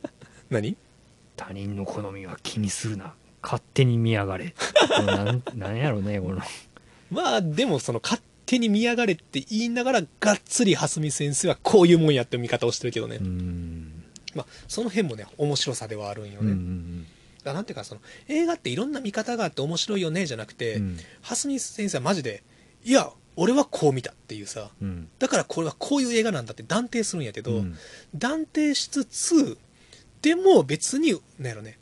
[0.50, 0.76] 何？
[1.36, 3.14] 他人の好みは気にするな。
[3.42, 4.54] 勝手に見やがれ。
[5.06, 6.40] なん なんやろねこの。
[7.10, 14.04] まあでもその勝手に見やがれって言いながらがっつり蓮見先生はこういうもんやって見方をしてるけどね、うん。
[14.34, 17.06] まあ、その辺もね面白さではあるんようんうね、ん。
[17.44, 20.98] だなんていうかその映画っていろんな見方があって面白いよねじゃなくて、うん。
[21.22, 22.42] 蓮見先生はマジで
[22.84, 24.70] いや俺はこう見たっていうさ。
[24.80, 25.08] うん。
[25.18, 27.76] だからこれはこういう映画なんだって断定するんやけど、うん。
[28.14, 29.58] 断定しつつ
[30.26, 31.78] でも別になんやろね。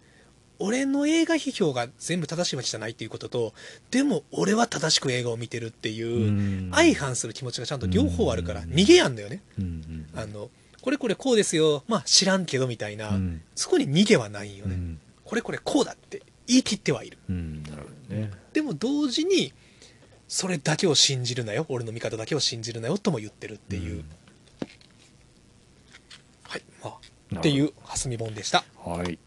[0.58, 3.54] 俺の映画批評が全部正しいわけじゃないっていうことと
[3.90, 6.30] でも俺は正しく映画を見てるっていう、う
[6.68, 6.70] ん。
[6.74, 8.68] 相反する気持ちがちゃんと両方あるから、うん。
[8.68, 9.40] 逃げやんだよね。
[9.58, 10.50] うんあの
[10.82, 11.84] これこれこうですよ。
[11.88, 13.40] まあ知らんけどみたいな、うん。
[13.54, 15.00] そこに逃げはないよね、うん。
[15.24, 17.16] これこれこうだって言い切ってはいる。
[18.52, 19.54] でも同時に
[20.28, 21.64] それだけを信じるなよ。
[21.70, 24.04] 俺の見方だけを信じるなよとも言ってるっていう、
[26.42, 26.94] はいまあ
[27.38, 28.64] っていう蓮見本でした。
[28.84, 29.18] はい。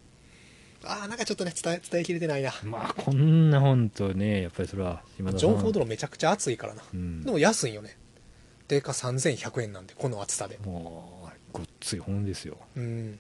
[0.84, 2.54] ああなんかちょっとね伝え伝えきれてないな。
[2.64, 5.40] まあこんな本とねやっぱりそれは島田さん。
[5.40, 7.24] ジョン・フォードのめちゃくちゃ熱いからな、うん。
[7.24, 7.98] でも安いよね。
[8.68, 10.60] 定価3100円なんでこの厚さで。
[10.66, 12.58] もうごっつい本ですよ。
[12.76, 13.20] うん。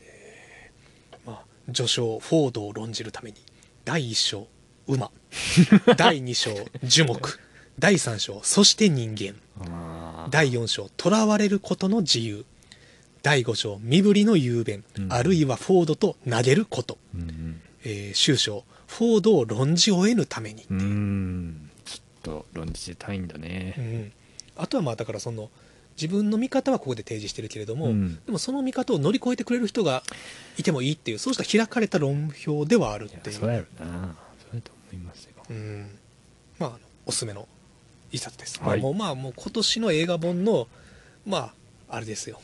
[0.00, 3.36] えーまあ序章フォードを論じるために
[3.84, 4.46] 第1章
[4.86, 5.10] 馬。
[5.96, 6.50] 第2章
[6.84, 7.40] 樹木。
[7.78, 9.34] 第3章そして人間。
[9.60, 12.44] あ第4章囚われることの自由
[13.24, 15.10] 第5章身振りの雄弁、うん。
[15.12, 20.74] あるいはフォードと投げること、うんえー終章フォードを論じ終えぬために、う。
[20.74, 21.70] んうん。
[21.86, 24.12] ちょっと論じたいんだうね
[24.58, 24.62] ん。
[24.62, 25.48] あとはまあだからその
[25.96, 28.16] 自分の見方はここで提示してるけれども、うん。
[28.26, 30.02] でもその見方を乗り越えてくれる人が
[30.58, 33.36] いてもいいっていうそうした開かれた論評ではあるっていう。
[33.36, 34.16] そうやろな。
[34.38, 35.30] そうやと思いますよ。
[35.48, 35.98] うん。
[36.58, 36.72] まあ
[37.06, 37.48] おすすめの
[38.12, 38.80] 一冊です、はい。
[38.80, 40.68] まあもうまあもう今年の映画本の
[41.26, 41.38] ま
[41.88, 42.38] ああれですよ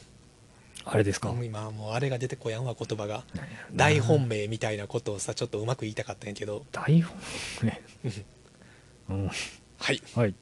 [0.84, 1.34] あれですか？
[1.42, 3.24] 今はもうあれが出てこやんわ言葉が。
[3.74, 6.64] 大本命みたいなことをさちょっとうまく言いたかったんやけど。
[6.72, 7.16] 大本
[7.62, 7.80] ね
[9.08, 9.26] うん。
[9.78, 10.02] はい。
[10.14, 10.34] はい。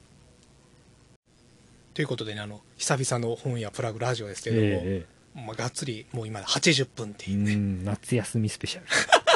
[1.94, 8.86] ということでねあの久々の本やプラグラジオですけれども、えまあ、がっつりもう今80分ってえいうね、うん夏休みスペシャル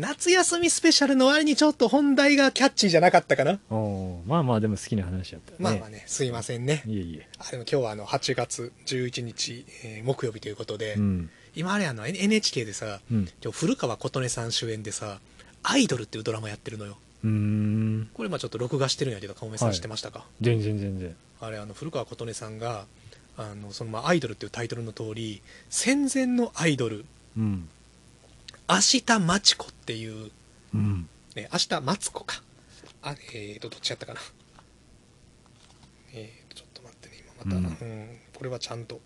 [0.00, 5.62] 夏休みスペシャルの割にちょっと本題がキャッチーじゃなかったかな、おーまあまあでも好きな話やったよね。
[5.64, 6.82] まあまあねすいませんね。
[6.86, 7.28] いえいえ。
[7.38, 11.30] あでも今日はあの8月11日、えー木曜日ということで、うん。
[11.54, 13.28] 今あれあの N- NHK でさうん。
[13.42, 15.20] 今日古川琴音さん主演でさ
[15.62, 16.96] 「アイドル」っていうドラマやってるのよ。
[17.22, 18.08] うーん。
[18.14, 21.14] これまあちょっと録画してるんやけどかもめさはいん知ってましたか、全然全然。
[21.42, 22.86] あれあの古川琴音さんが
[23.36, 27.04] あのそのまあアイドルっていうタイトルの通り戦前のアイドル
[27.36, 27.68] うん
[28.70, 30.30] 明日マチコっていう、
[30.72, 31.08] うん。
[31.34, 32.40] ね、明日マツコか。
[33.02, 34.20] あえーとどっちやったかな。
[36.14, 37.14] えーとちょっと待ってね
[37.44, 38.08] 今また、ううん。
[38.36, 39.00] これはちゃんと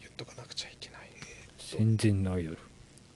[0.00, 2.58] 言っとかなくちゃいけない、えーと戦前のアイドル。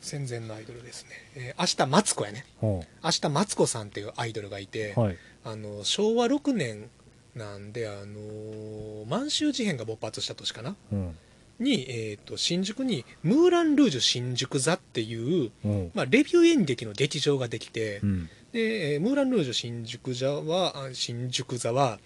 [0.01, 2.47] 戦前のアイドルですね、えー明日マツコやね。
[2.61, 5.17] ほ明日マツコさんっていうアイドルがいて、うはい。
[5.45, 6.89] あの昭和6年
[7.35, 10.77] なんで、あの満州事変が勃発した年かな。
[10.93, 11.17] うん
[11.61, 15.69] に、えー、と新宿にムーラン・ルージュ新宿座っていう、う。
[15.69, 18.29] んまあ、レビュー演劇の劇場ができて、うん。
[18.53, 22.01] でえームーラン・ルージュ新宿座はあ新宿座は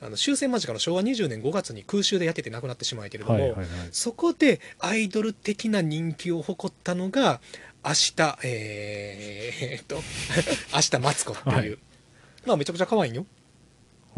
[0.00, 3.68] あの終戦間近の昭和20年5月に空襲で焼けて亡くなってしまうけれども、はいはいはい。
[3.90, 7.40] そこでアイドル的な人気を誇ったのが
[7.84, 9.96] 明日えー、えーっと
[10.74, 11.78] 明日マツコっていう、はい。
[12.46, 13.26] まあめちゃくちゃ可愛いよ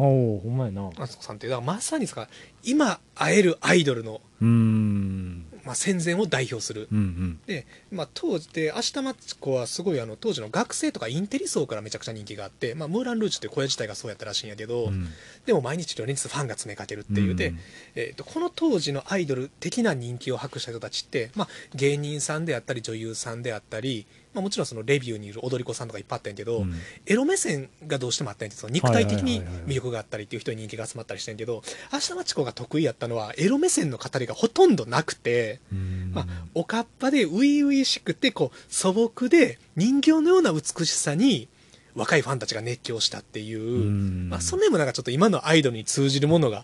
[0.07, 0.89] おおほんまやな。
[0.97, 2.27] マツコさんってだからまさにさ
[2.63, 5.45] 今会えるアイドルの、うーん。
[5.63, 6.87] まあ、戦前を代表する。
[6.91, 7.39] うんうん。
[7.45, 15.07] で、まあ、当時で明日マツコはすごいあの当時の学生とかインテリ層からめちゃくちゃ人気があって、まあ、ムーラン・ルージュっていう小屋自体がそうやったらしいんやけど、うん。
[15.45, 17.59] でも毎日連日ファンが詰めかけるっていうで、うん。
[17.95, 26.73] えー、とこの当時のアイドル的な人気を博した人たちって、まあ、芸人さんであったり女優さんであったりまあ、もちろんそのレビューにいる踊り子さんとかいっぱいあったんやけど、うん。
[27.05, 36.11] エロ目線がどうしてもあったんやけどその肉体的に魅力があったりっていう人に人気が集まったりしてんけど明日マチコが得意やったのはエロ目線の語りがほとんどなくて、うん。
[36.13, 41.47] まあ、おかっぱで初々しくてこう素朴で人形のような美しさに
[41.93, 44.29] 若いファンたちが熱狂したっていう、うん。
[44.29, 46.63] まあ、その辺もなんかちょっと今のアイドルに通じるものが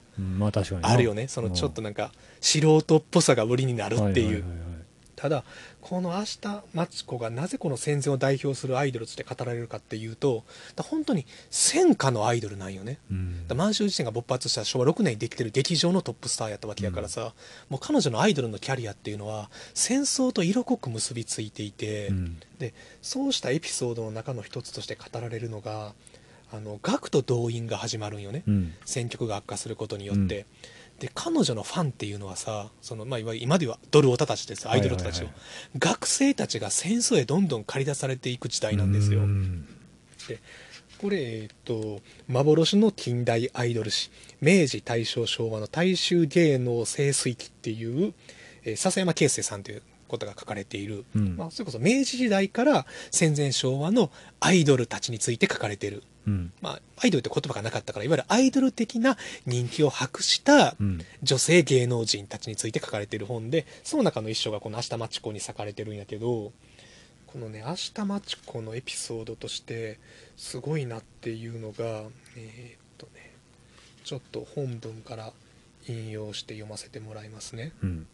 [0.83, 1.27] あるよね。
[1.27, 4.66] そのちょっとなんか素人っぽさが売りになるっていう、はいはいはいはい
[5.17, 5.43] ただ
[5.81, 10.43] この明日マチコがなぜこの戦前を代表するアイドルとして語られるかっていうと
[10.75, 12.99] だ本当に戦火のアイドルなんよね。
[13.11, 13.47] うん。
[13.47, 17.33] だ満州事変が勃発した昭和6年にできてる劇場のトップスターやったわけやからさ、
[17.69, 22.39] もう彼女のアイドルのキャリアっていうのは戦争と色濃く結びついていて、うん。
[22.59, 25.93] でそうしたエピソードの中の一つとして語られるのが
[26.51, 28.73] あの学徒動員が始まるんよね、うん。
[28.85, 30.45] 戦局が悪化することによって、
[30.99, 35.33] で彼女のファンっていうのはさその、まあ、今ではドルオタたちですアイドルたちを、はいはいはい
[35.77, 39.65] 学生たちが戦争へどんどん駆り出されていく時代なんですよ、うん。
[40.27, 40.39] で
[40.99, 44.09] これ、えっと幻の近代アイドル誌
[44.41, 48.13] 明治大正昭和の大衆芸能清水記っていう、
[48.63, 51.37] えー笹山圭介さんということが書かれている、うん。
[51.37, 54.09] まあ、それこそ明治時代から戦前昭和の
[54.39, 56.53] アイドルたちについて書かれているうん。
[56.61, 61.01] まあ、アイドルって言葉がなかったからいわゆるアイドル的な人気を博したうん。
[61.23, 66.51] 女性芸能人たちについて書かれている本でその中の一章がこの「明日マチコ」に書かれてるんやけど
[67.27, 69.99] このね「明日マチコ」のエピソードとして
[70.35, 72.03] すごいなっていうのが
[72.35, 73.31] えーっとね
[74.03, 75.33] ちょっと本文から
[75.87, 77.71] 引用して読ませてもらいますね。
[77.81, 78.07] うん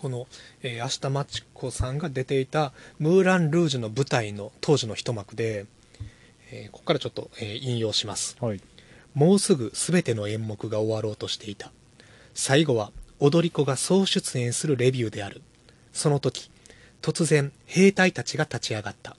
[0.00, 0.26] この、
[0.62, 5.66] えー、明日マチコさんが出ていた「ムーラン・ルージュ」の舞台の当時の一幕で、
[6.50, 8.38] えーここからちょっと、えー引用します。
[8.40, 8.60] はい。
[9.12, 11.70] もうすぐ全ての演目が終わろうとしていた。
[12.32, 15.42] 最後は踊り子が総出演するレビューである。
[15.92, 16.50] その時
[17.02, 19.18] 突然兵隊たちが立ち上がった。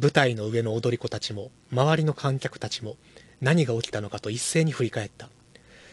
[0.00, 2.96] 舞台の上の踊り子たちも周りの観客たちも
[3.40, 5.28] 何が起きたのかと一斉に振り返った。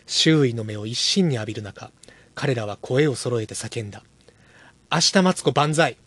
[0.06, 1.90] 周囲の目を一身に浴びる中
[2.35, 4.03] 彼らは声を揃えて叫んだ
[4.91, 5.97] 「明日マツコ万歳!」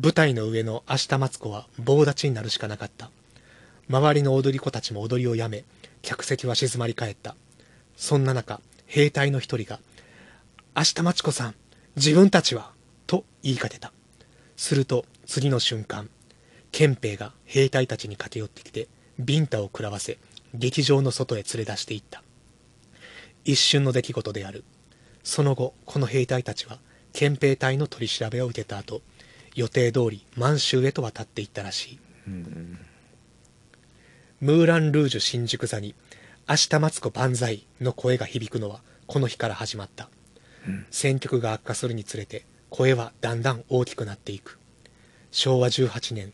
[0.00, 3.10] 舞台の上の明日マツコは棒立ちになるしかなかった。
[3.88, 5.64] 周りの踊り子たちも踊りをやめ
[6.02, 7.34] 客席は静まり返った。
[7.96, 9.80] そんな中兵隊の一人が
[10.76, 11.54] 「明日マチコさん
[11.96, 12.72] 自分たちは!」
[13.08, 13.92] と言いかけた。
[14.56, 16.08] すると次の瞬間
[16.70, 18.88] 憲兵が兵隊たちに駆け寄ってきて
[19.18, 20.18] ビンタを食らわせ
[20.54, 22.22] 劇場の外へ連れ出していった。
[23.44, 24.64] 一瞬の出来事である。
[25.28, 26.78] その後この兵隊たちは
[27.12, 29.02] 憲兵隊の取り調べを受けた後
[29.54, 32.00] 予定通り満州へと渡っていったらしい。
[34.40, 35.94] ムーラン・ルージュ新宿座に
[36.48, 40.08] 「明日マツコ万歳」の声が響くのはこの日から始まった、
[40.90, 44.58] 戦局が悪化するにつれて声はだんだん大きくなっていく。
[45.30, 46.32] 昭和18年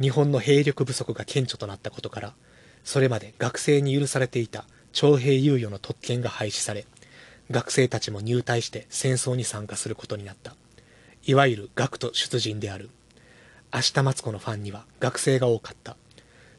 [0.00, 2.34] 日本の兵力不足が顕著となったことから
[2.82, 6.86] それまで学生に許されていた徴兵猶予の特権が廃止され
[7.52, 10.56] 学生たちも入隊して戦争に参加することになった。
[11.24, 12.88] いわゆる学徒出陣である。
[13.72, 15.96] 明日マツコのファンには学生が多かった。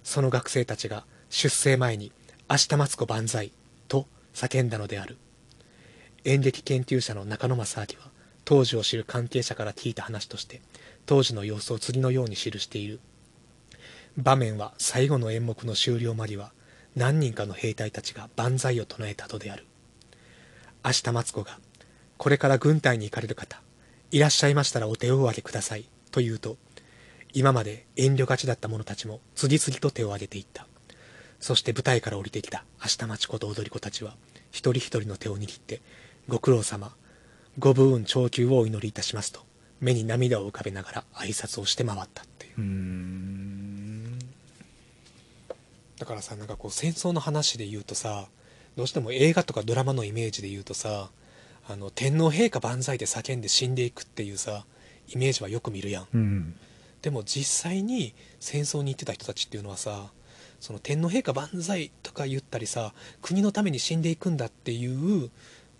[0.04, 2.12] その学生たちが出征前に
[2.48, 3.52] 「明日マツコ万歳」
[3.90, 5.18] と叫んだのである。
[6.26, 8.12] 演劇研究者の中野正明は
[8.46, 10.62] 当時を知る関係者から聞いた話として
[11.08, 13.00] 当時の様子を次のように記している。
[14.16, 16.52] 場面は最後の演目の終了間際
[16.96, 19.66] 何人かの兵隊たちが万歳を唱えた後である。
[20.84, 21.60] 明日マツコが
[22.18, 23.62] 「これから軍隊に行かれる方
[24.12, 26.58] いらっしゃいましたらお手をお挙げください」と言うと
[27.34, 30.68] 今まで遠慮がちだった者たちも次々と手を挙げていった。
[31.44, 34.16] そして舞台から降りてきた明日町子と踊り子たちは
[34.52, 35.82] 一人一人の手を握って
[36.30, 36.96] 「ご苦労様
[37.60, 39.46] ご武運長久をお祈りいたします」と
[39.82, 42.54] 目に涙を浮かべながら挨拶をして回ったっていう。
[42.60, 44.20] うん。
[45.98, 48.30] だからさなんかこう戦争の話で言うとさ
[48.76, 51.10] どうしても映画とかドラマのイメージで言うとさ
[51.68, 54.66] あの天皇陛下万歳で叫んで死んでいくっていうさ
[55.08, 56.08] イメージはよく見るやん。
[56.14, 56.56] うん
[57.02, 60.06] でも実際に戦争に行ってた人たちっていうのはさ
[60.62, 65.30] その天皇陛下万歳とか言ったりさ国のために死んでいくんだっていう、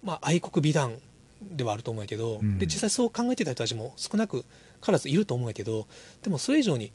[0.04, 0.98] まあ、愛国美談
[1.42, 2.60] ではあると思うんやけど、うん。
[2.60, 4.44] で実際そう考えてた人たちも少なく
[4.82, 5.88] からずいると思うんやけど
[6.22, 6.92] でもそれ以上に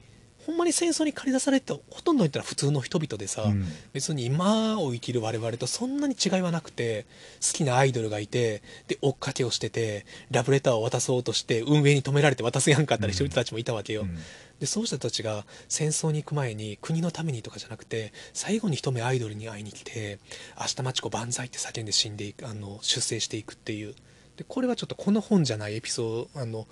[0.48, 3.66] ほんまに戦争に駆り出されてほとんど言ったら普通の人々でさ、うん。
[3.92, 7.04] 別に今を生きる我々とそんなに違いはなくて
[7.46, 14.16] 好きなアイドルがいてで追っかけをしててラブレターを渡そうとして運営に止められて渡せやんかったりしてる人たちもいたわけよ、うん。
[14.58, 20.18] でそうした人たちが戦争に行く前に国のためにとかじゃなくて最後に一目アイドルに会いに来て
[20.58, 23.94] 「明日マチコ万歳」って叫んで死んでいくあの出征していくっていう。
[24.38, 26.66] でこれはちょっとこの本じゃないエピソードあの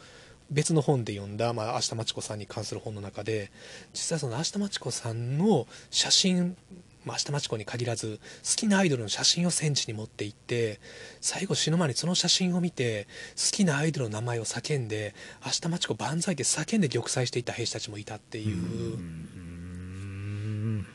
[0.50, 3.50] 別の本で読んだ、まあ、明日真知子さんに関する本の中で
[3.92, 6.56] 実際その明日真知子さんの写真、
[7.04, 10.78] まあ、明日真知子に限らず好きなアイドルの写真を戦地に持って行って
[11.20, 15.14] 最後死ぬ前にその写真を見て好きなアイドルの名前を叫んで
[15.44, 18.56] 明日真知子万歳って叫んで玉砕していった兵士たちもいたっていう。
[18.56, 18.60] う
[19.00, 20.86] ん。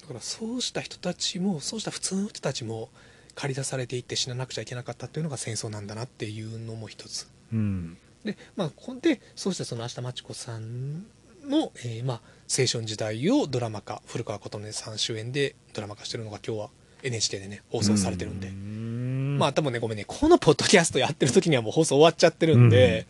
[0.00, 2.88] だからそうした人たちもそうした普通の人たちも
[3.34, 7.28] 駆り出されていって死ななくちゃいけなかったっていうのが戦争なんだなっていうのも一つ。
[7.52, 11.04] うんで,、まあ、ほんでそうしたその明日真知子さん
[11.48, 16.70] の、えーまあ、青春時代をドラマ化古川琴音さん主演でドラマ化してるのが今日は
[17.02, 19.38] NHK でね放送されてるんで、うん。
[19.38, 23.06] まあ多分ねごめんねこのポッドキャストやってる時にはもう放送終わっちゃってるんで、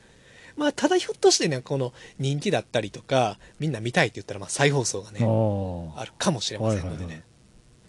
[0.57, 7.19] まあただひょっとしてねこの人気だったりとかみんな見たいって言ったらまあ再放送がねああるかもしれませんのでね、はいはいはい。
[7.19, 7.23] っ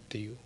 [0.09, 0.37] ていう、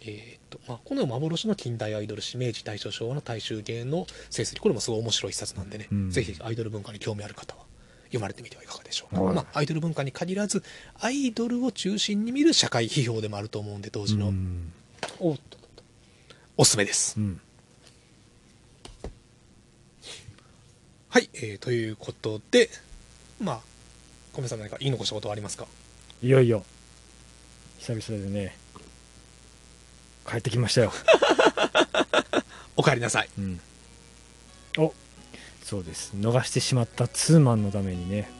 [0.00, 0.60] えーっと。
[0.68, 6.10] まあ、この幻の近代アイドル史明治大正昭和の大衆芸の成績これもすごい面白い一冊なんでね、うん。
[6.10, 7.62] ぜひアイドル文化に興味ある方は
[8.04, 9.34] 読まれてみてはいかがでしょうか、はい。
[9.34, 10.62] まあ、アイドル文化に限らず
[11.00, 14.72] アイドルを中心に見る社会批評でもあると思うんで当時の、うん。
[15.18, 15.58] おっと
[16.56, 17.40] おすすめです、うん。
[21.08, 22.68] はい、えーということで
[23.40, 23.60] まあ
[24.32, 25.66] 小宮さん何か言い残したことはありますか？
[26.22, 26.64] いよいよ
[27.78, 28.56] 久々でね
[30.28, 30.92] 帰ってきましたよ、
[32.76, 33.28] お帰りなさい。
[33.38, 33.60] うん、
[34.78, 34.94] お。
[35.62, 36.12] そうです。
[36.14, 38.30] 逃してしまったツーマンのためにね。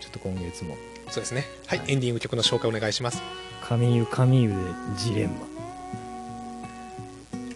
[0.00, 0.76] ちょっと今月も。
[1.08, 1.46] そうですね。
[1.66, 1.92] はい、はい。
[1.92, 3.22] エンディング曲の紹介お願いします。
[3.68, 4.56] 神湯神湯で
[4.96, 5.34] ジレンマ。
[5.36, 5.38] い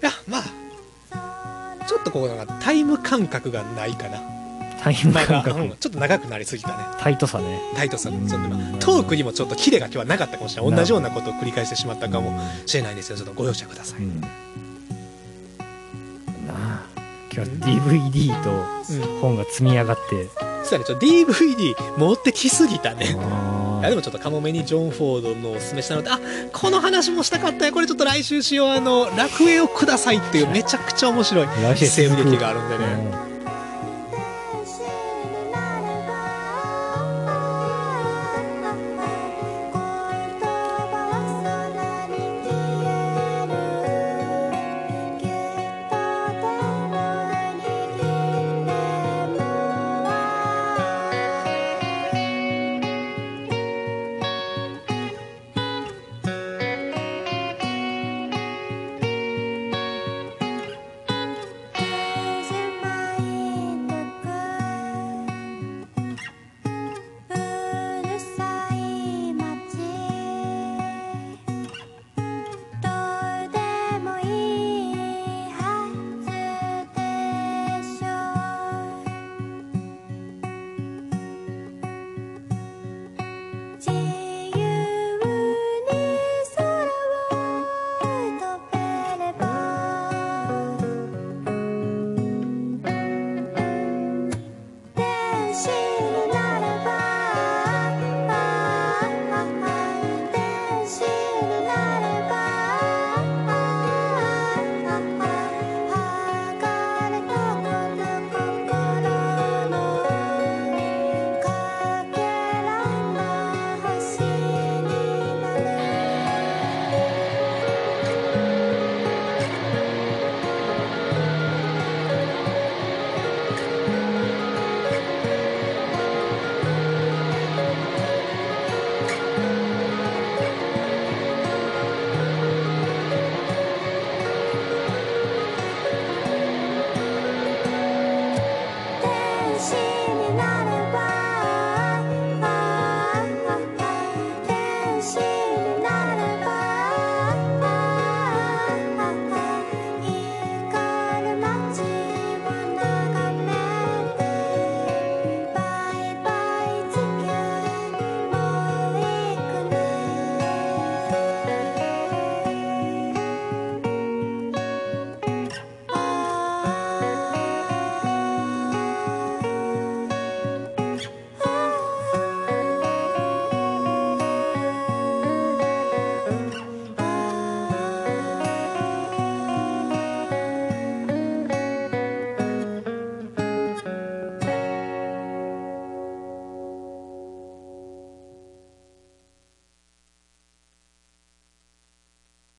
[0.01, 4.34] やまあちょっとこうなんかタイム感覚がないかな
[4.85, 6.85] タイムま感覚、あうんちょっと長くなりすぎたね。
[7.01, 7.59] タイトさね。
[7.75, 8.11] タイトさ。
[8.11, 10.37] うんそんでまあうんトークにもちょっとキレが今日はなかった。
[10.37, 12.39] かもしれないな同じようなことを繰り返してしまったかもうん。
[12.69, 13.17] しれないんですよ。
[13.17, 14.21] ちょっとご容赦ください、うん。
[14.21, 14.27] な
[16.51, 16.83] あ
[17.33, 19.21] 今日は DVD とうん。
[19.21, 20.29] 本が積み上がって、
[20.65, 20.85] そうやね。
[20.85, 23.17] ちょっと DVD 持ってきすぎたね。
[23.83, 26.19] あでもちょっとカモメにジョン・フォードのおすすめしたのであ
[26.53, 27.73] この話もしたかったよ。
[27.73, 28.69] これちょっと来週しよう。
[28.69, 31.47] あの楽園をくださいっていうめちゃくちゃ面白い
[31.77, 32.85] 西部劇があるんでね、
[33.29, 33.34] うん